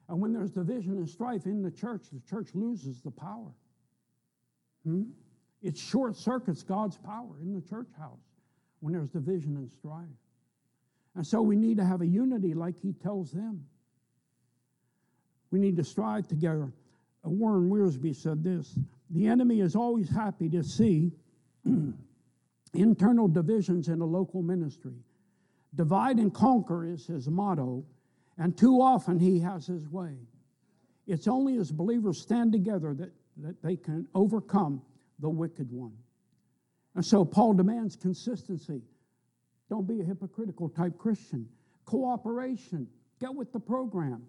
And 0.09 0.21
when 0.21 0.33
there's 0.33 0.51
division 0.51 0.97
and 0.97 1.09
strife 1.09 1.45
in 1.45 1.61
the 1.61 1.71
church, 1.71 2.03
the 2.11 2.21
church 2.29 2.49
loses 2.53 3.01
the 3.01 3.11
power. 3.11 3.51
Hmm? 4.85 5.03
It 5.61 5.77
short 5.77 6.15
circuits 6.15 6.61
God's 6.63 6.97
power 6.97 7.39
in 7.41 7.53
the 7.53 7.61
church 7.61 7.89
house 7.97 8.19
when 8.79 8.93
there's 8.93 9.09
division 9.09 9.55
and 9.57 9.71
strife. 9.71 10.05
And 11.15 11.25
so 11.25 11.41
we 11.41 11.55
need 11.55 11.77
to 11.77 11.85
have 11.85 12.01
a 12.01 12.07
unity 12.07 12.53
like 12.53 12.75
he 12.79 12.93
tells 12.93 13.31
them. 13.31 13.65
We 15.49 15.59
need 15.59 15.77
to 15.77 15.83
strive 15.83 16.27
together. 16.27 16.71
Uh, 17.25 17.29
Warren 17.29 17.69
Wiersbe 17.69 18.15
said 18.15 18.43
this 18.43 18.77
The 19.09 19.27
enemy 19.27 19.61
is 19.61 19.75
always 19.75 20.09
happy 20.09 20.49
to 20.49 20.63
see 20.63 21.11
internal 22.73 23.27
divisions 23.27 23.87
in 23.87 24.01
a 24.01 24.05
local 24.05 24.41
ministry. 24.41 24.99
Divide 25.73 26.17
and 26.17 26.33
conquer 26.33 26.85
is 26.85 27.07
his 27.07 27.27
motto, 27.27 27.83
and 28.37 28.57
too 28.57 28.81
often 28.81 29.19
he 29.19 29.39
has 29.39 29.65
his 29.65 29.87
way. 29.87 30.15
It's 31.07 31.27
only 31.27 31.57
as 31.57 31.71
believers 31.71 32.21
stand 32.21 32.51
together 32.51 32.93
that, 32.93 33.11
that 33.37 33.61
they 33.63 33.75
can 33.75 34.07
overcome 34.13 34.81
the 35.19 35.29
wicked 35.29 35.71
one. 35.71 35.93
And 36.95 37.05
so 37.05 37.23
Paul 37.23 37.53
demands 37.53 37.95
consistency. 37.95 38.81
Don't 39.69 39.87
be 39.87 40.01
a 40.01 40.03
hypocritical 40.03 40.69
type 40.69 40.97
Christian. 40.97 41.47
Cooperation. 41.85 42.87
Get 43.19 43.33
with 43.33 43.51
the 43.51 43.59
program. 43.59 44.23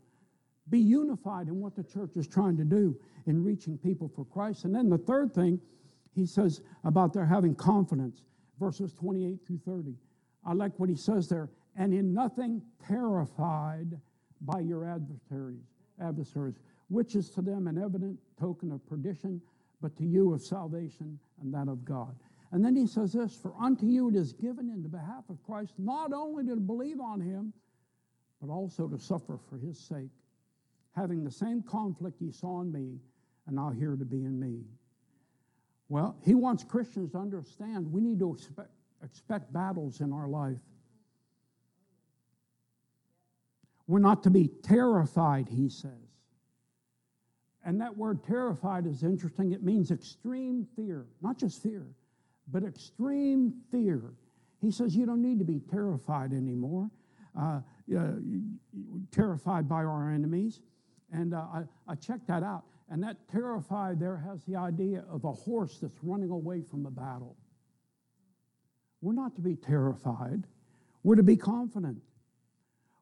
Be 0.70 0.78
unified 0.78 1.48
in 1.48 1.60
what 1.60 1.74
the 1.74 1.82
church 1.82 2.16
is 2.16 2.26
trying 2.26 2.56
to 2.58 2.64
do 2.64 2.96
in 3.26 3.42
reaching 3.42 3.78
people 3.78 4.10
for 4.14 4.24
Christ. 4.24 4.64
And 4.64 4.74
then 4.74 4.88
the 4.88 4.98
third 4.98 5.34
thing 5.34 5.60
he 6.14 6.26
says 6.26 6.60
about 6.84 7.12
their 7.12 7.24
having 7.24 7.54
confidence, 7.54 8.22
verses 8.58 8.92
28 8.92 9.38
through 9.46 9.60
30. 9.64 9.94
I 10.44 10.52
like 10.52 10.72
what 10.78 10.88
he 10.88 10.96
says 10.96 11.28
there 11.28 11.48
and 11.78 11.94
in 11.94 12.12
nothing 12.12 12.60
terrified 12.86 13.98
by 14.42 14.60
your 14.60 14.84
adversaries. 14.84 15.64
adversaries, 16.00 16.56
which 16.88 17.14
is 17.16 17.30
to 17.30 17.42
them 17.42 17.66
an 17.66 17.78
evident 17.78 18.18
token 18.38 18.70
of 18.70 18.86
perdition, 18.86 19.40
but 19.80 19.96
to 19.96 20.04
you 20.04 20.32
of 20.32 20.42
salvation 20.42 21.18
and 21.40 21.54
that 21.54 21.68
of 21.68 21.84
God. 21.84 22.14
And 22.52 22.64
then 22.64 22.76
he 22.76 22.86
says 22.86 23.12
this 23.12 23.34
For 23.34 23.52
unto 23.60 23.86
you 23.86 24.08
it 24.08 24.16
is 24.16 24.32
given 24.32 24.70
in 24.70 24.82
the 24.82 24.88
behalf 24.88 25.24
of 25.28 25.42
Christ 25.42 25.74
not 25.78 26.12
only 26.12 26.44
to 26.46 26.56
believe 26.56 27.00
on 27.00 27.20
him, 27.20 27.52
but 28.40 28.50
also 28.50 28.88
to 28.88 28.98
suffer 28.98 29.38
for 29.48 29.58
his 29.58 29.78
sake, 29.78 30.10
having 30.94 31.24
the 31.24 31.30
same 31.30 31.62
conflict 31.62 32.20
ye 32.20 32.30
saw 32.30 32.60
in 32.60 32.72
me, 32.72 32.98
and 33.46 33.56
now 33.56 33.70
hear 33.70 33.96
to 33.96 34.04
be 34.04 34.24
in 34.24 34.38
me. 34.38 34.62
Well, 35.88 36.16
he 36.22 36.34
wants 36.34 36.64
Christians 36.64 37.12
to 37.12 37.18
understand 37.18 37.90
we 37.90 38.00
need 38.00 38.18
to 38.20 38.32
expect, 38.32 38.70
expect 39.02 39.52
battles 39.52 40.00
in 40.00 40.12
our 40.12 40.28
life. 40.28 40.58
We're 43.88 43.98
not 43.98 44.22
to 44.24 44.30
be 44.30 44.48
terrified, 44.62 45.48
he 45.48 45.68
says. 45.70 45.90
And 47.64 47.80
that 47.80 47.96
word 47.96 48.22
terrified 48.22 48.86
is 48.86 49.02
interesting. 49.02 49.52
It 49.52 49.64
means 49.64 49.90
extreme 49.90 50.66
fear, 50.76 51.06
not 51.22 51.38
just 51.38 51.62
fear, 51.62 51.86
but 52.52 52.62
extreme 52.62 53.54
fear. 53.70 54.02
He 54.60 54.70
says 54.70 54.94
you 54.94 55.06
don't 55.06 55.22
need 55.22 55.38
to 55.38 55.44
be 55.44 55.60
terrified 55.70 56.32
anymore, 56.32 56.90
uh, 57.38 57.60
uh, 57.96 58.12
terrified 59.10 59.68
by 59.68 59.84
our 59.84 60.10
enemies. 60.10 60.60
And 61.10 61.34
uh, 61.34 61.46
I, 61.52 61.62
I 61.88 61.94
checked 61.94 62.26
that 62.28 62.42
out. 62.42 62.64
And 62.90 63.02
that 63.02 63.16
terrified 63.30 64.00
there 64.00 64.16
has 64.16 64.44
the 64.44 64.56
idea 64.56 65.04
of 65.10 65.24
a 65.24 65.32
horse 65.32 65.78
that's 65.78 65.98
running 66.02 66.30
away 66.30 66.60
from 66.62 66.86
a 66.86 66.90
battle. 66.90 67.36
We're 69.00 69.12
not 69.14 69.34
to 69.36 69.40
be 69.40 69.56
terrified, 69.56 70.44
we're 71.02 71.16
to 71.16 71.22
be 71.22 71.36
confident. 71.36 72.02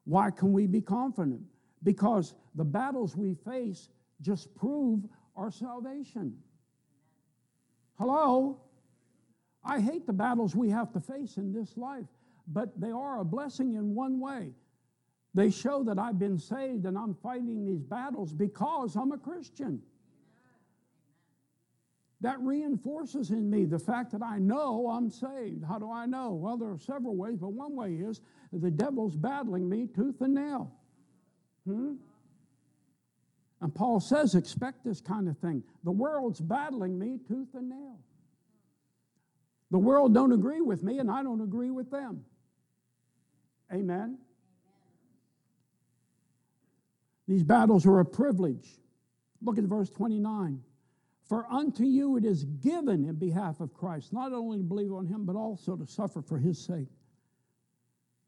Why 0.07 0.31
can 0.31 0.53
we 0.53 0.67
be 0.67 0.79
confident? 0.79 1.41
Because 1.83 2.33
the 2.55 2.63
battles 2.63 3.17
we 3.17 3.33
face 3.33 3.89
just 4.21 4.55
prove 4.55 5.01
our 5.35 5.51
salvation. 5.51 6.33
Hello? 7.99 8.61
I 9.65 9.81
hate 9.81 10.07
the 10.07 10.13
battles 10.13 10.55
we 10.55 10.69
have 10.69 10.93
to 10.93 11.01
face 11.01 11.35
in 11.35 11.51
this 11.51 11.75
life, 11.75 12.05
but 12.47 12.79
they 12.79 12.89
are 12.89 13.19
a 13.19 13.25
blessing 13.25 13.73
in 13.73 13.93
one 13.93 14.21
way. 14.21 14.51
They 15.33 15.51
show 15.51 15.83
that 15.83 15.99
I've 15.99 16.17
been 16.17 16.39
saved 16.39 16.85
and 16.85 16.97
I'm 16.97 17.13
fighting 17.13 17.65
these 17.65 17.83
battles 17.83 18.31
because 18.31 18.95
I'm 18.95 19.11
a 19.11 19.17
Christian. 19.17 19.81
That 22.21 22.39
reinforces 22.41 23.29
in 23.29 23.49
me 23.49 23.65
the 23.65 23.77
fact 23.77 24.11
that 24.11 24.23
I 24.23 24.39
know 24.39 24.89
I'm 24.89 25.09
saved. 25.09 25.63
How 25.63 25.77
do 25.77 25.91
I 25.91 26.07
know? 26.07 26.33
Well, 26.33 26.57
there 26.57 26.69
are 26.69 26.79
several 26.79 27.15
ways, 27.15 27.37
but 27.39 27.53
one 27.53 27.75
way 27.75 27.93
is 27.93 28.21
the 28.51 28.71
devil's 28.71 29.15
battling 29.15 29.69
me 29.69 29.87
tooth 29.87 30.19
and 30.21 30.33
nail. 30.33 30.71
Hmm? 31.65 31.93
And 33.61 33.73
Paul 33.73 33.99
says, 33.99 34.35
expect 34.35 34.83
this 34.83 34.99
kind 34.99 35.27
of 35.27 35.37
thing. 35.37 35.63
The 35.83 35.91
world's 35.91 36.39
battling 36.39 36.97
me 36.97 37.19
tooth 37.27 37.49
and 37.53 37.69
nail. 37.69 37.99
The 39.69 39.79
world 39.79 40.13
don't 40.13 40.31
agree 40.31 40.61
with 40.61 40.83
me, 40.83 40.99
and 40.99 41.11
I 41.11 41.23
don't 41.23 41.41
agree 41.41 41.71
with 41.71 41.91
them. 41.91 42.23
Amen. 43.71 44.17
These 47.27 47.43
battles 47.43 47.85
are 47.85 47.99
a 47.99 48.05
privilege. 48.05 48.67
Look 49.41 49.57
at 49.57 49.65
verse 49.65 49.89
29. 49.89 50.61
For 51.27 51.45
unto 51.51 51.83
you 51.83 52.15
it 52.15 52.23
is 52.23 52.45
given 52.45 53.03
in 53.05 53.15
behalf 53.15 53.59
of 53.59 53.73
Christ, 53.73 54.13
not 54.13 54.31
only 54.31 54.57
to 54.57 54.63
believe 54.63 54.93
on 54.93 55.05
him, 55.05 55.25
but 55.25 55.35
also 55.35 55.75
to 55.75 55.85
suffer 55.85 56.21
for 56.21 56.37
his 56.37 56.57
sake. 56.57 56.87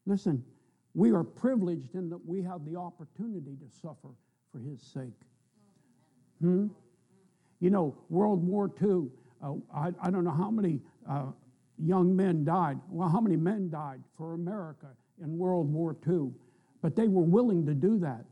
Listen, 0.05 0.43
we 0.93 1.11
are 1.11 1.23
privileged 1.23 1.95
in 1.95 2.09
that 2.09 2.25
we 2.25 2.41
have 2.41 2.65
the 2.65 2.75
opportunity 2.75 3.55
to 3.55 3.69
suffer 3.81 4.09
for 4.51 4.59
his 4.59 4.81
sake. 4.81 5.13
Hmm? 6.41 6.67
You 7.61 7.69
know, 7.69 7.95
World 8.09 8.43
War 8.43 8.69
II, 8.81 9.09
uh, 9.41 9.53
I, 9.73 9.91
I, 10.01 10.09
don't 10.09 10.23
know 10.23 10.31
how 10.31 10.49
many 10.49 10.81
uh, 11.09 11.27
young 11.77 12.15
men 12.15 12.43
died. 12.43 12.79
Well, 12.89 13.07
how 13.07 13.21
many 13.21 13.37
men 13.37 13.69
died 13.69 14.01
for 14.17 14.33
America 14.33 14.87
in 15.21 15.37
World 15.37 15.71
War 15.71 15.95
II? 16.07 16.31
But 16.81 16.95
they 16.95 17.07
were 17.07 17.23
willing 17.23 17.65
to 17.65 17.73
do 17.73 17.99
that. 17.99 18.25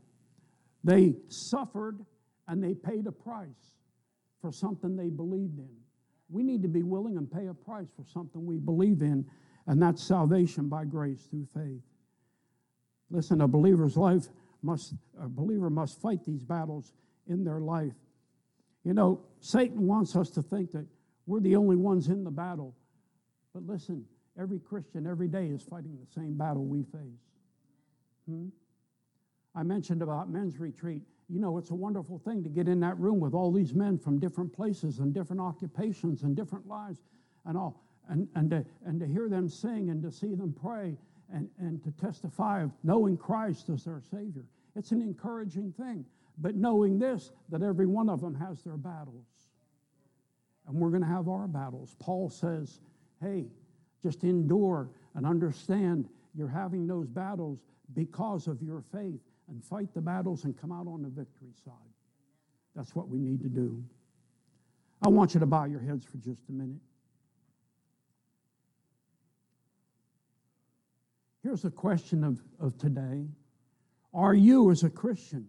They 0.84 1.14
suffered 1.28 2.04
and 2.48 2.62
they 2.62 2.74
paid 2.74 3.06
a 3.06 3.12
price 3.12 3.77
for 4.40 4.52
something 4.52 4.96
they 4.96 5.08
believed 5.08 5.58
in. 5.58 5.68
We 6.30 6.42
need 6.42 6.62
to 6.62 6.68
be 6.68 6.82
willing 6.82 7.16
and 7.16 7.30
pay 7.30 7.46
a 7.46 7.54
price 7.54 7.88
for 7.96 8.04
something 8.04 8.44
we 8.44 8.58
believe 8.58 9.02
in, 9.02 9.24
and 9.66 9.80
that's 9.80 10.02
salvation 10.02 10.68
by 10.68 10.84
grace 10.84 11.22
through 11.30 11.48
faith. 11.54 11.82
Listen, 13.10 13.40
a 13.40 13.48
believer's 13.48 13.96
life 13.96 14.26
must, 14.62 14.94
a 15.20 15.28
believer 15.28 15.70
must 15.70 16.00
fight 16.00 16.24
these 16.24 16.44
battles 16.44 16.92
in 17.26 17.44
their 17.44 17.60
life. 17.60 17.94
You 18.84 18.94
know, 18.94 19.20
Satan 19.40 19.86
wants 19.86 20.16
us 20.16 20.30
to 20.30 20.42
think 20.42 20.72
that 20.72 20.86
we're 21.26 21.40
the 21.40 21.56
only 21.56 21.76
ones 21.76 22.08
in 22.08 22.24
the 22.24 22.30
battle. 22.30 22.74
But 23.54 23.66
listen, 23.66 24.04
every 24.38 24.58
Christian 24.58 25.06
every 25.06 25.28
day 25.28 25.46
is 25.46 25.62
fighting 25.62 25.98
the 25.98 26.20
same 26.20 26.34
battle 26.34 26.64
we 26.64 26.82
face. 26.84 27.20
Hmm? 28.28 28.48
I 29.54 29.62
mentioned 29.62 30.02
about 30.02 30.30
men's 30.30 30.58
retreat. 30.58 31.02
You 31.28 31.40
know, 31.40 31.58
it's 31.58 31.70
a 31.70 31.74
wonderful 31.74 32.18
thing 32.18 32.42
to 32.42 32.48
get 32.48 32.68
in 32.68 32.80
that 32.80 32.98
room 32.98 33.20
with 33.20 33.34
all 33.34 33.52
these 33.52 33.74
men 33.74 33.98
from 33.98 34.18
different 34.18 34.52
places 34.52 34.98
and 34.98 35.12
different 35.12 35.42
occupations 35.42 36.22
and 36.22 36.34
different 36.34 36.66
lives 36.66 37.00
and 37.44 37.56
all, 37.56 37.84
and, 38.08 38.28
and, 38.34 38.50
to, 38.50 38.64
and 38.86 38.98
to 39.00 39.06
hear 39.06 39.28
them 39.28 39.48
sing 39.48 39.90
and 39.90 40.02
to 40.02 40.10
see 40.10 40.34
them 40.34 40.54
pray 40.58 40.96
and, 41.32 41.50
and 41.58 41.82
to 41.84 41.90
testify 41.92 42.62
of 42.62 42.72
knowing 42.82 43.16
Christ 43.16 43.68
as 43.68 43.84
their 43.84 44.00
Savior. 44.10 44.46
It's 44.74 44.92
an 44.92 45.02
encouraging 45.02 45.72
thing. 45.72 46.06
But 46.38 46.54
knowing 46.54 46.98
this, 46.98 47.32
that 47.50 47.62
every 47.62 47.86
one 47.86 48.08
of 48.08 48.20
them 48.20 48.34
has 48.36 48.62
their 48.62 48.76
battles. 48.76 49.26
And 50.66 50.78
we're 50.78 50.90
going 50.90 51.02
to 51.02 51.08
have 51.08 51.28
our 51.28 51.48
battles. 51.48 51.96
Paul 51.98 52.30
says, 52.30 52.80
hey, 53.20 53.46
just 54.02 54.24
endure 54.24 54.88
and 55.14 55.26
understand 55.26 56.08
you're 56.34 56.48
having 56.48 56.86
those 56.86 57.08
battles 57.08 57.58
because 57.94 58.46
of 58.46 58.62
your 58.62 58.82
faith 58.92 59.20
and 59.48 59.64
fight 59.64 59.92
the 59.94 60.00
battles 60.00 60.44
and 60.44 60.58
come 60.58 60.72
out 60.72 60.86
on 60.86 61.02
the 61.02 61.08
victory 61.08 61.52
side. 61.64 61.74
That's 62.74 62.94
what 62.94 63.08
we 63.08 63.18
need 63.18 63.40
to 63.42 63.48
do. 63.48 63.82
I 65.04 65.08
want 65.08 65.34
you 65.34 65.40
to 65.40 65.46
bow 65.46 65.64
your 65.64 65.80
heads 65.80 66.04
for 66.04 66.18
just 66.18 66.48
a 66.48 66.52
minute. 66.52 66.80
Here's 71.42 71.64
a 71.64 71.70
question 71.70 72.24
of, 72.24 72.40
of 72.60 72.76
today 72.78 73.26
Are 74.12 74.34
you, 74.34 74.70
as 74.70 74.82
a 74.82 74.90
Christian, 74.90 75.46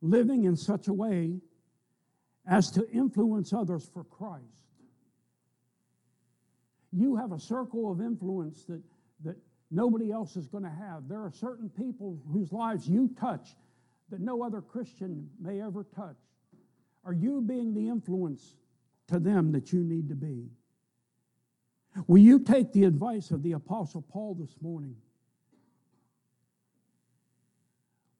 living 0.00 0.44
in 0.44 0.56
such 0.56 0.88
a 0.88 0.92
way 0.92 1.40
as 2.48 2.70
to 2.70 2.88
influence 2.90 3.52
others 3.52 3.88
for 3.92 4.04
Christ? 4.04 4.44
You 6.92 7.16
have 7.16 7.32
a 7.32 7.40
circle 7.40 7.90
of 7.90 8.00
influence 8.00 8.64
that, 8.64 8.80
that 9.24 9.36
nobody 9.70 10.10
else 10.10 10.36
is 10.36 10.46
going 10.46 10.64
to 10.64 10.70
have. 10.70 11.08
There 11.08 11.20
are 11.20 11.30
certain 11.30 11.68
people 11.68 12.18
whose 12.32 12.52
lives 12.52 12.88
you 12.88 13.10
touch 13.18 13.48
that 14.10 14.20
no 14.20 14.42
other 14.42 14.60
Christian 14.60 15.28
may 15.40 15.60
ever 15.60 15.84
touch. 15.96 16.16
Are 17.04 17.12
you 17.12 17.40
being 17.40 17.74
the 17.74 17.88
influence 17.88 18.56
to 19.08 19.18
them 19.18 19.52
that 19.52 19.72
you 19.72 19.80
need 19.80 20.08
to 20.08 20.14
be? 20.14 20.48
Will 22.06 22.18
you 22.18 22.40
take 22.40 22.72
the 22.72 22.84
advice 22.84 23.30
of 23.30 23.42
the 23.42 23.52
Apostle 23.52 24.02
Paul 24.02 24.34
this 24.34 24.54
morning? 24.60 24.96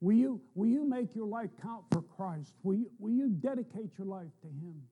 Will 0.01 0.15
you, 0.15 0.41
will 0.55 0.69
you 0.69 0.89
make 0.89 1.15
your 1.15 1.27
life 1.27 1.51
count 1.63 1.85
for 1.91 2.03
Christ? 2.03 2.53
Will 2.63 2.75
you, 2.75 2.91
will 2.99 3.11
you 3.11 3.29
dedicate 3.29 3.91
your 3.99 4.07
life 4.07 4.31
to 4.43 4.47
Him? 4.47 4.83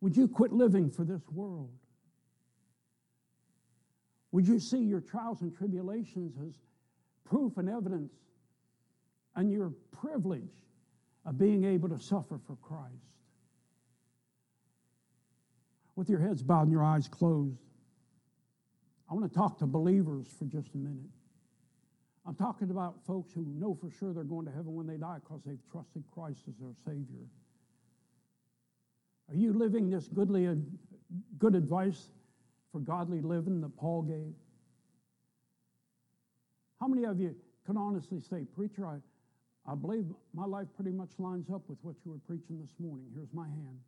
Would 0.00 0.16
you 0.16 0.28
quit 0.28 0.52
living 0.52 0.90
for 0.90 1.04
this 1.04 1.22
world? 1.30 1.70
Would 4.34 4.48
you 4.48 4.58
see 4.58 4.78
your 4.78 5.00
trials 5.00 5.42
and 5.42 5.56
tribulations 5.56 6.36
as 6.44 6.56
proof 7.22 7.56
and 7.56 7.68
evidence 7.68 8.12
and 9.36 9.52
your 9.52 9.72
privilege 9.92 10.50
of 11.24 11.38
being 11.38 11.62
able 11.64 11.88
to 11.90 12.00
suffer 12.00 12.40
for 12.44 12.56
Christ? 12.56 13.12
With 15.94 16.08
your 16.08 16.18
heads 16.18 16.42
bowed 16.42 16.62
and 16.62 16.72
your 16.72 16.82
eyes 16.82 17.06
closed, 17.06 17.60
I 19.08 19.14
want 19.14 19.32
to 19.32 19.38
talk 19.38 19.56
to 19.60 19.66
believers 19.66 20.26
for 20.36 20.46
just 20.46 20.74
a 20.74 20.78
minute. 20.78 21.10
I'm 22.26 22.34
talking 22.34 22.72
about 22.72 23.06
folks 23.06 23.32
who 23.32 23.46
know 23.46 23.78
for 23.80 23.88
sure 23.88 24.12
they're 24.12 24.24
going 24.24 24.46
to 24.46 24.52
heaven 24.52 24.74
when 24.74 24.88
they 24.88 24.96
die 24.96 25.18
because 25.22 25.42
they've 25.46 25.62
trusted 25.70 26.02
Christ 26.12 26.40
as 26.48 26.56
their 26.56 26.74
Savior. 26.84 27.28
Are 29.28 29.36
you 29.36 29.52
living 29.52 29.90
this 29.90 30.08
goodly, 30.08 30.48
good 31.38 31.54
advice 31.54 32.08
for 32.74 32.80
godly 32.80 33.20
living 33.20 33.60
that 33.60 33.76
Paul 33.76 34.02
gave? 34.02 34.34
How 36.80 36.88
many 36.88 37.04
of 37.04 37.20
you 37.20 37.36
can 37.64 37.76
honestly 37.76 38.20
say, 38.20 38.44
Preacher, 38.52 38.84
I, 38.84 38.96
I 39.70 39.76
believe 39.76 40.06
my 40.34 40.44
life 40.44 40.66
pretty 40.74 40.90
much 40.90 41.10
lines 41.18 41.50
up 41.54 41.62
with 41.68 41.78
what 41.82 41.94
you 42.04 42.10
were 42.10 42.18
preaching 42.26 42.58
this 42.60 42.74
morning? 42.80 43.06
Here's 43.14 43.32
my 43.32 43.46
hand. 43.46 43.78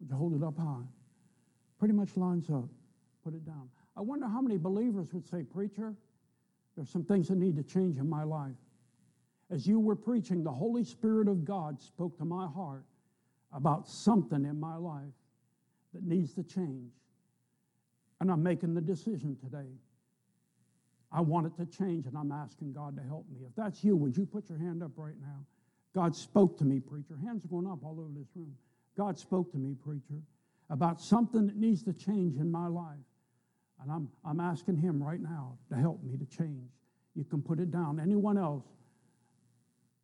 Would 0.00 0.08
you 0.08 0.16
hold 0.16 0.34
it 0.34 0.42
up 0.42 0.56
high? 0.56 0.86
Pretty 1.78 1.92
much 1.92 2.16
lines 2.16 2.48
up. 2.48 2.64
Put 3.22 3.34
it 3.34 3.44
down. 3.44 3.68
I 3.94 4.00
wonder 4.00 4.26
how 4.26 4.40
many 4.40 4.56
believers 4.56 5.12
would 5.12 5.28
say, 5.28 5.42
Preacher, 5.42 5.94
there's 6.76 6.88
some 6.88 7.04
things 7.04 7.28
that 7.28 7.36
need 7.36 7.56
to 7.56 7.62
change 7.62 7.98
in 7.98 8.08
my 8.08 8.24
life. 8.24 8.56
As 9.50 9.66
you 9.66 9.78
were 9.78 9.96
preaching, 9.96 10.42
the 10.42 10.50
Holy 10.50 10.82
Spirit 10.82 11.28
of 11.28 11.44
God 11.44 11.78
spoke 11.78 12.16
to 12.16 12.24
my 12.24 12.46
heart 12.46 12.86
about 13.52 13.86
something 13.86 14.46
in 14.46 14.58
my 14.58 14.76
life 14.76 15.12
that 15.92 16.02
needs 16.04 16.32
to 16.32 16.42
change. 16.42 16.90
And 18.20 18.30
I'm 18.30 18.42
making 18.42 18.74
the 18.74 18.80
decision 18.80 19.36
today. 19.42 19.70
I 21.12 21.20
want 21.20 21.46
it 21.46 21.56
to 21.58 21.66
change, 21.66 22.06
and 22.06 22.16
I'm 22.16 22.32
asking 22.32 22.72
God 22.72 22.96
to 22.96 23.02
help 23.02 23.26
me. 23.30 23.38
If 23.46 23.54
that's 23.54 23.84
you, 23.84 23.96
would 23.96 24.16
you 24.16 24.26
put 24.26 24.48
your 24.48 24.58
hand 24.58 24.82
up 24.82 24.90
right 24.96 25.14
now? 25.20 25.44
God 25.94 26.16
spoke 26.16 26.58
to 26.58 26.64
me, 26.64 26.80
preacher. 26.80 27.16
Hands 27.24 27.44
are 27.44 27.48
going 27.48 27.68
up 27.68 27.84
all 27.84 28.00
over 28.00 28.10
this 28.16 28.26
room. 28.34 28.54
God 28.96 29.18
spoke 29.18 29.52
to 29.52 29.58
me, 29.58 29.74
preacher, 29.74 30.20
about 30.70 31.00
something 31.00 31.46
that 31.46 31.56
needs 31.56 31.82
to 31.84 31.92
change 31.92 32.36
in 32.36 32.50
my 32.50 32.66
life. 32.66 32.96
And 33.80 33.92
I'm, 33.92 34.08
I'm 34.24 34.40
asking 34.40 34.78
Him 34.78 35.02
right 35.02 35.20
now 35.20 35.56
to 35.70 35.76
help 35.76 36.02
me 36.02 36.16
to 36.16 36.24
change. 36.26 36.70
You 37.14 37.24
can 37.24 37.42
put 37.42 37.60
it 37.60 37.70
down. 37.70 38.00
Anyone 38.00 38.38
else? 38.38 38.64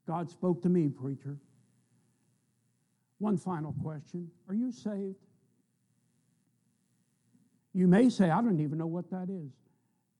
God 0.06 0.30
spoke 0.30 0.62
to 0.62 0.68
me, 0.68 0.88
preacher. 0.88 1.36
One 3.18 3.36
final 3.36 3.74
question 3.82 4.30
Are 4.48 4.54
you 4.54 4.70
saved? 4.70 5.16
You 7.72 7.86
may 7.86 8.08
say, 8.08 8.30
I 8.30 8.42
don't 8.42 8.60
even 8.60 8.78
know 8.78 8.86
what 8.86 9.10
that 9.10 9.28
is. 9.30 9.52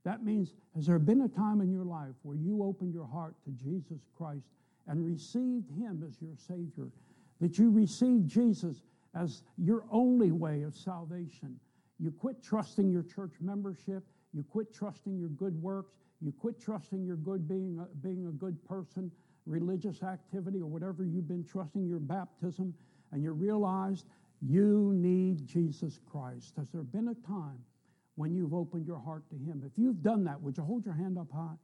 That 0.05 0.24
means, 0.24 0.55
has 0.74 0.86
there 0.86 0.98
been 0.98 1.22
a 1.22 1.28
time 1.28 1.61
in 1.61 1.70
your 1.70 1.84
life 1.84 2.14
where 2.22 2.36
you 2.36 2.62
opened 2.62 2.94
your 2.94 3.07
heart 3.07 3.34
to 3.44 3.51
Jesus 3.51 4.01
Christ 4.16 4.46
and 4.86 5.05
received 5.05 5.70
Him 5.70 6.05
as 6.07 6.16
your 6.22 6.36
Savior? 6.36 6.88
That 7.40 7.59
you 7.59 7.70
received 7.70 8.28
Jesus 8.28 8.82
as 9.14 9.42
your 9.59 9.84
only 9.90 10.30
way 10.30 10.62
of 10.62 10.74
salvation? 10.74 11.59
You 11.98 12.11
quit 12.11 12.42
trusting 12.42 12.90
your 12.90 13.03
church 13.03 13.32
membership, 13.40 14.05
you 14.32 14.42
quit 14.42 14.72
trusting 14.72 15.18
your 15.18 15.28
good 15.28 15.61
works, 15.61 15.92
you 16.22 16.32
quit 16.32 16.59
trusting 16.61 17.05
your 17.05 17.16
good 17.16 17.48
being 17.48 17.78
a, 17.78 17.96
being 17.96 18.26
a 18.26 18.32
good 18.32 18.62
person, 18.64 19.11
religious 19.46 20.03
activity, 20.03 20.61
or 20.61 20.66
whatever 20.66 21.05
you've 21.05 21.28
been 21.28 21.44
trusting 21.44 21.86
your 21.86 21.98
baptism, 21.98 22.72
and 23.12 23.22
you 23.22 23.32
realized 23.32 24.07
you 24.41 24.93
need 24.95 25.47
Jesus 25.47 25.99
Christ. 26.11 26.55
Has 26.57 26.70
there 26.70 26.82
been 26.82 27.09
a 27.09 27.26
time 27.26 27.59
when 28.14 28.34
you've 28.34 28.55
opened 28.55 28.86
your 28.86 28.99
heart 28.99 29.28
to 29.30 29.36
Him? 29.36 29.62
If 29.64 29.72
you've 29.76 30.03
done 30.03 30.24
that, 30.24 30.41
would 30.41 30.57
you 30.57 30.62
hold 30.62 30.84
your 30.84 30.95
hand 30.95 31.18
up 31.18 31.30
high? 31.32 31.57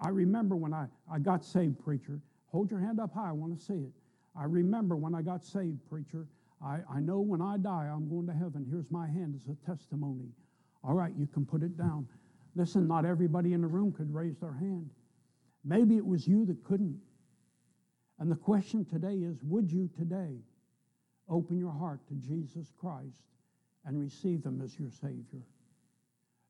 I 0.00 0.08
remember 0.08 0.56
when 0.56 0.72
I, 0.72 0.86
I 1.10 1.18
got 1.18 1.44
saved, 1.44 1.78
preacher. 1.78 2.20
Hold 2.46 2.70
your 2.70 2.80
hand 2.80 3.00
up 3.00 3.12
high. 3.14 3.28
I 3.28 3.32
want 3.32 3.58
to 3.58 3.64
see 3.64 3.74
it. 3.74 3.92
I 4.38 4.44
remember 4.44 4.96
when 4.96 5.14
I 5.14 5.22
got 5.22 5.44
saved, 5.44 5.78
preacher. 5.88 6.26
I, 6.62 6.78
I 6.90 7.00
know 7.00 7.20
when 7.20 7.42
I 7.42 7.56
die, 7.58 7.90
I'm 7.92 8.08
going 8.08 8.26
to 8.26 8.32
heaven. 8.32 8.66
Here's 8.70 8.90
my 8.90 9.06
hand 9.06 9.34
as 9.34 9.48
a 9.48 9.70
testimony. 9.70 10.28
All 10.82 10.94
right, 10.94 11.12
you 11.16 11.26
can 11.26 11.44
put 11.44 11.62
it 11.62 11.76
down. 11.76 12.06
Listen, 12.54 12.86
not 12.86 13.04
everybody 13.04 13.52
in 13.52 13.60
the 13.60 13.66
room 13.66 13.92
could 13.92 14.12
raise 14.12 14.38
their 14.38 14.52
hand. 14.52 14.88
Maybe 15.64 15.96
it 15.96 16.06
was 16.06 16.26
you 16.26 16.46
that 16.46 16.62
couldn't. 16.64 16.98
And 18.18 18.30
the 18.30 18.36
question 18.36 18.84
today 18.84 19.16
is 19.16 19.36
would 19.42 19.70
you 19.70 19.90
today 19.98 20.36
open 21.28 21.58
your 21.58 21.72
heart 21.72 22.00
to 22.08 22.14
Jesus 22.14 22.72
Christ 22.78 23.22
and 23.84 23.98
receive 23.98 24.44
him 24.44 24.60
as 24.62 24.78
your 24.78 24.90
Savior. 24.90 25.42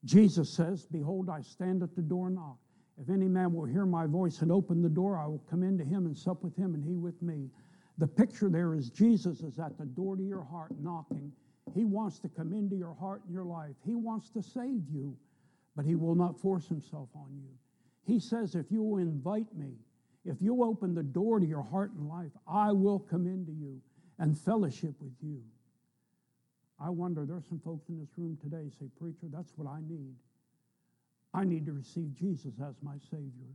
Jesus 0.05 0.51
says, 0.51 0.87
Behold, 0.87 1.29
I 1.29 1.41
stand 1.43 1.83
at 1.83 1.95
the 1.95 2.03
door 2.03 2.29
and 2.29 2.37
knock. 2.37 2.59
If 2.99 3.11
any 3.11 3.29
man 3.29 3.53
will 3.53 3.67
hear 3.67 3.85
my 3.85 4.07
voice 4.07 4.41
and 4.41 4.51
open 4.51 4.83
the 4.83 4.89
door, 4.89 5.19
I 5.19 5.27
will 5.27 5.43
come 5.51 5.63
into 5.63 5.85
him 5.85 6.07
and 6.07 6.17
sup 6.17 6.43
with 6.43 6.57
him 6.57 6.75
and 6.75 6.83
he 6.83 6.97
with 6.97 7.21
me. 7.21 7.51
The 7.99 8.07
picture 8.07 8.49
there 8.49 8.75
is 8.75 8.91
Jesus 8.91 9.41
is 9.41 9.59
at 9.59 9.77
the 9.79 9.85
door 9.85 10.17
to 10.17 10.23
your 10.23 10.45
heart 10.45 10.73
knocking. 10.81 11.33
He 11.75 11.85
wants 11.85 12.19
to 12.21 12.29
come 12.29 12.53
into 12.53 12.77
your 12.77 12.95
heart 12.95 13.23
and 13.25 13.33
your 13.35 13.45
life. 13.45 13.75
He 13.85 13.95
wants 13.95 14.31
to 14.31 14.43
save 14.43 14.89
you, 14.91 15.17
but 15.75 15.85
he 15.85 15.95
will 15.95 16.15
not 16.15 16.41
force 16.41 16.69
himself 16.69 17.09
on 17.15 17.29
you. 17.35 17.51
He 18.07 18.21
says, 18.21 18.55
If 18.55 18.71
you 18.71 18.83
will 18.83 18.99
invite 18.99 19.55
me, 19.55 19.73
if 20.25 20.41
you 20.41 20.63
open 20.63 20.95
the 20.95 21.03
door 21.03 21.41
to 21.41 21.47
your 21.47 21.63
heart 21.63 21.93
and 21.93 22.09
life, 22.09 22.33
I 22.47 22.73
will 22.73 22.99
come 22.99 23.27
into 23.27 23.53
you 23.53 23.81
and 24.19 24.39
fellowship 24.39 24.95
with 25.01 25.15
you. 25.23 25.43
I 26.81 26.91
wonder, 26.91 27.25
there's 27.25 27.47
some 27.49 27.61
folks 27.61 27.89
in 27.89 27.99
this 27.99 28.11
room 28.17 28.37
today 28.41 28.71
say, 28.79 28.87
Preacher, 28.99 29.27
that's 29.33 29.53
what 29.57 29.69
I 29.69 29.81
need. 29.81 30.15
I 31.33 31.45
need 31.45 31.67
to 31.67 31.73
receive 31.73 32.15
Jesus 32.15 32.55
as 32.67 32.75
my 32.83 32.97
Savior. 33.11 33.53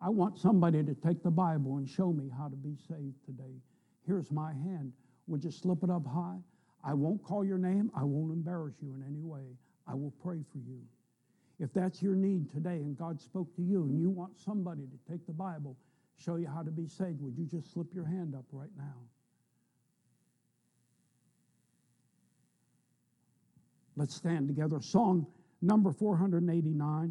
I 0.00 0.08
want 0.08 0.38
somebody 0.38 0.82
to 0.82 0.94
take 0.94 1.22
the 1.22 1.30
Bible 1.30 1.76
and 1.76 1.88
show 1.88 2.12
me 2.12 2.30
how 2.36 2.48
to 2.48 2.56
be 2.56 2.76
saved 2.88 3.24
today. 3.24 3.60
Here's 4.06 4.30
my 4.30 4.52
hand. 4.52 4.92
Would 5.26 5.44
you 5.44 5.50
slip 5.50 5.84
it 5.84 5.90
up 5.90 6.06
high? 6.06 6.38
I 6.82 6.94
won't 6.94 7.22
call 7.22 7.44
your 7.44 7.58
name. 7.58 7.90
I 7.94 8.04
won't 8.04 8.32
embarrass 8.32 8.76
you 8.80 8.94
in 8.94 9.04
any 9.06 9.22
way. 9.22 9.56
I 9.86 9.94
will 9.94 10.12
pray 10.22 10.38
for 10.50 10.58
you. 10.58 10.80
If 11.58 11.72
that's 11.74 12.02
your 12.02 12.14
need 12.14 12.50
today 12.50 12.76
and 12.76 12.96
God 12.96 13.20
spoke 13.20 13.54
to 13.56 13.62
you 13.62 13.82
and 13.82 14.00
you 14.00 14.08
want 14.08 14.38
somebody 14.38 14.82
to 14.82 15.12
take 15.12 15.26
the 15.26 15.32
Bible, 15.32 15.76
show 16.16 16.36
you 16.36 16.48
how 16.48 16.62
to 16.62 16.70
be 16.70 16.86
saved, 16.86 17.20
would 17.20 17.36
you 17.36 17.44
just 17.44 17.72
slip 17.72 17.92
your 17.94 18.06
hand 18.06 18.34
up 18.34 18.46
right 18.50 18.70
now? 18.78 18.96
Let's 24.00 24.14
stand 24.14 24.48
together. 24.48 24.80
Song 24.80 25.26
number 25.60 25.92
489. 25.92 27.08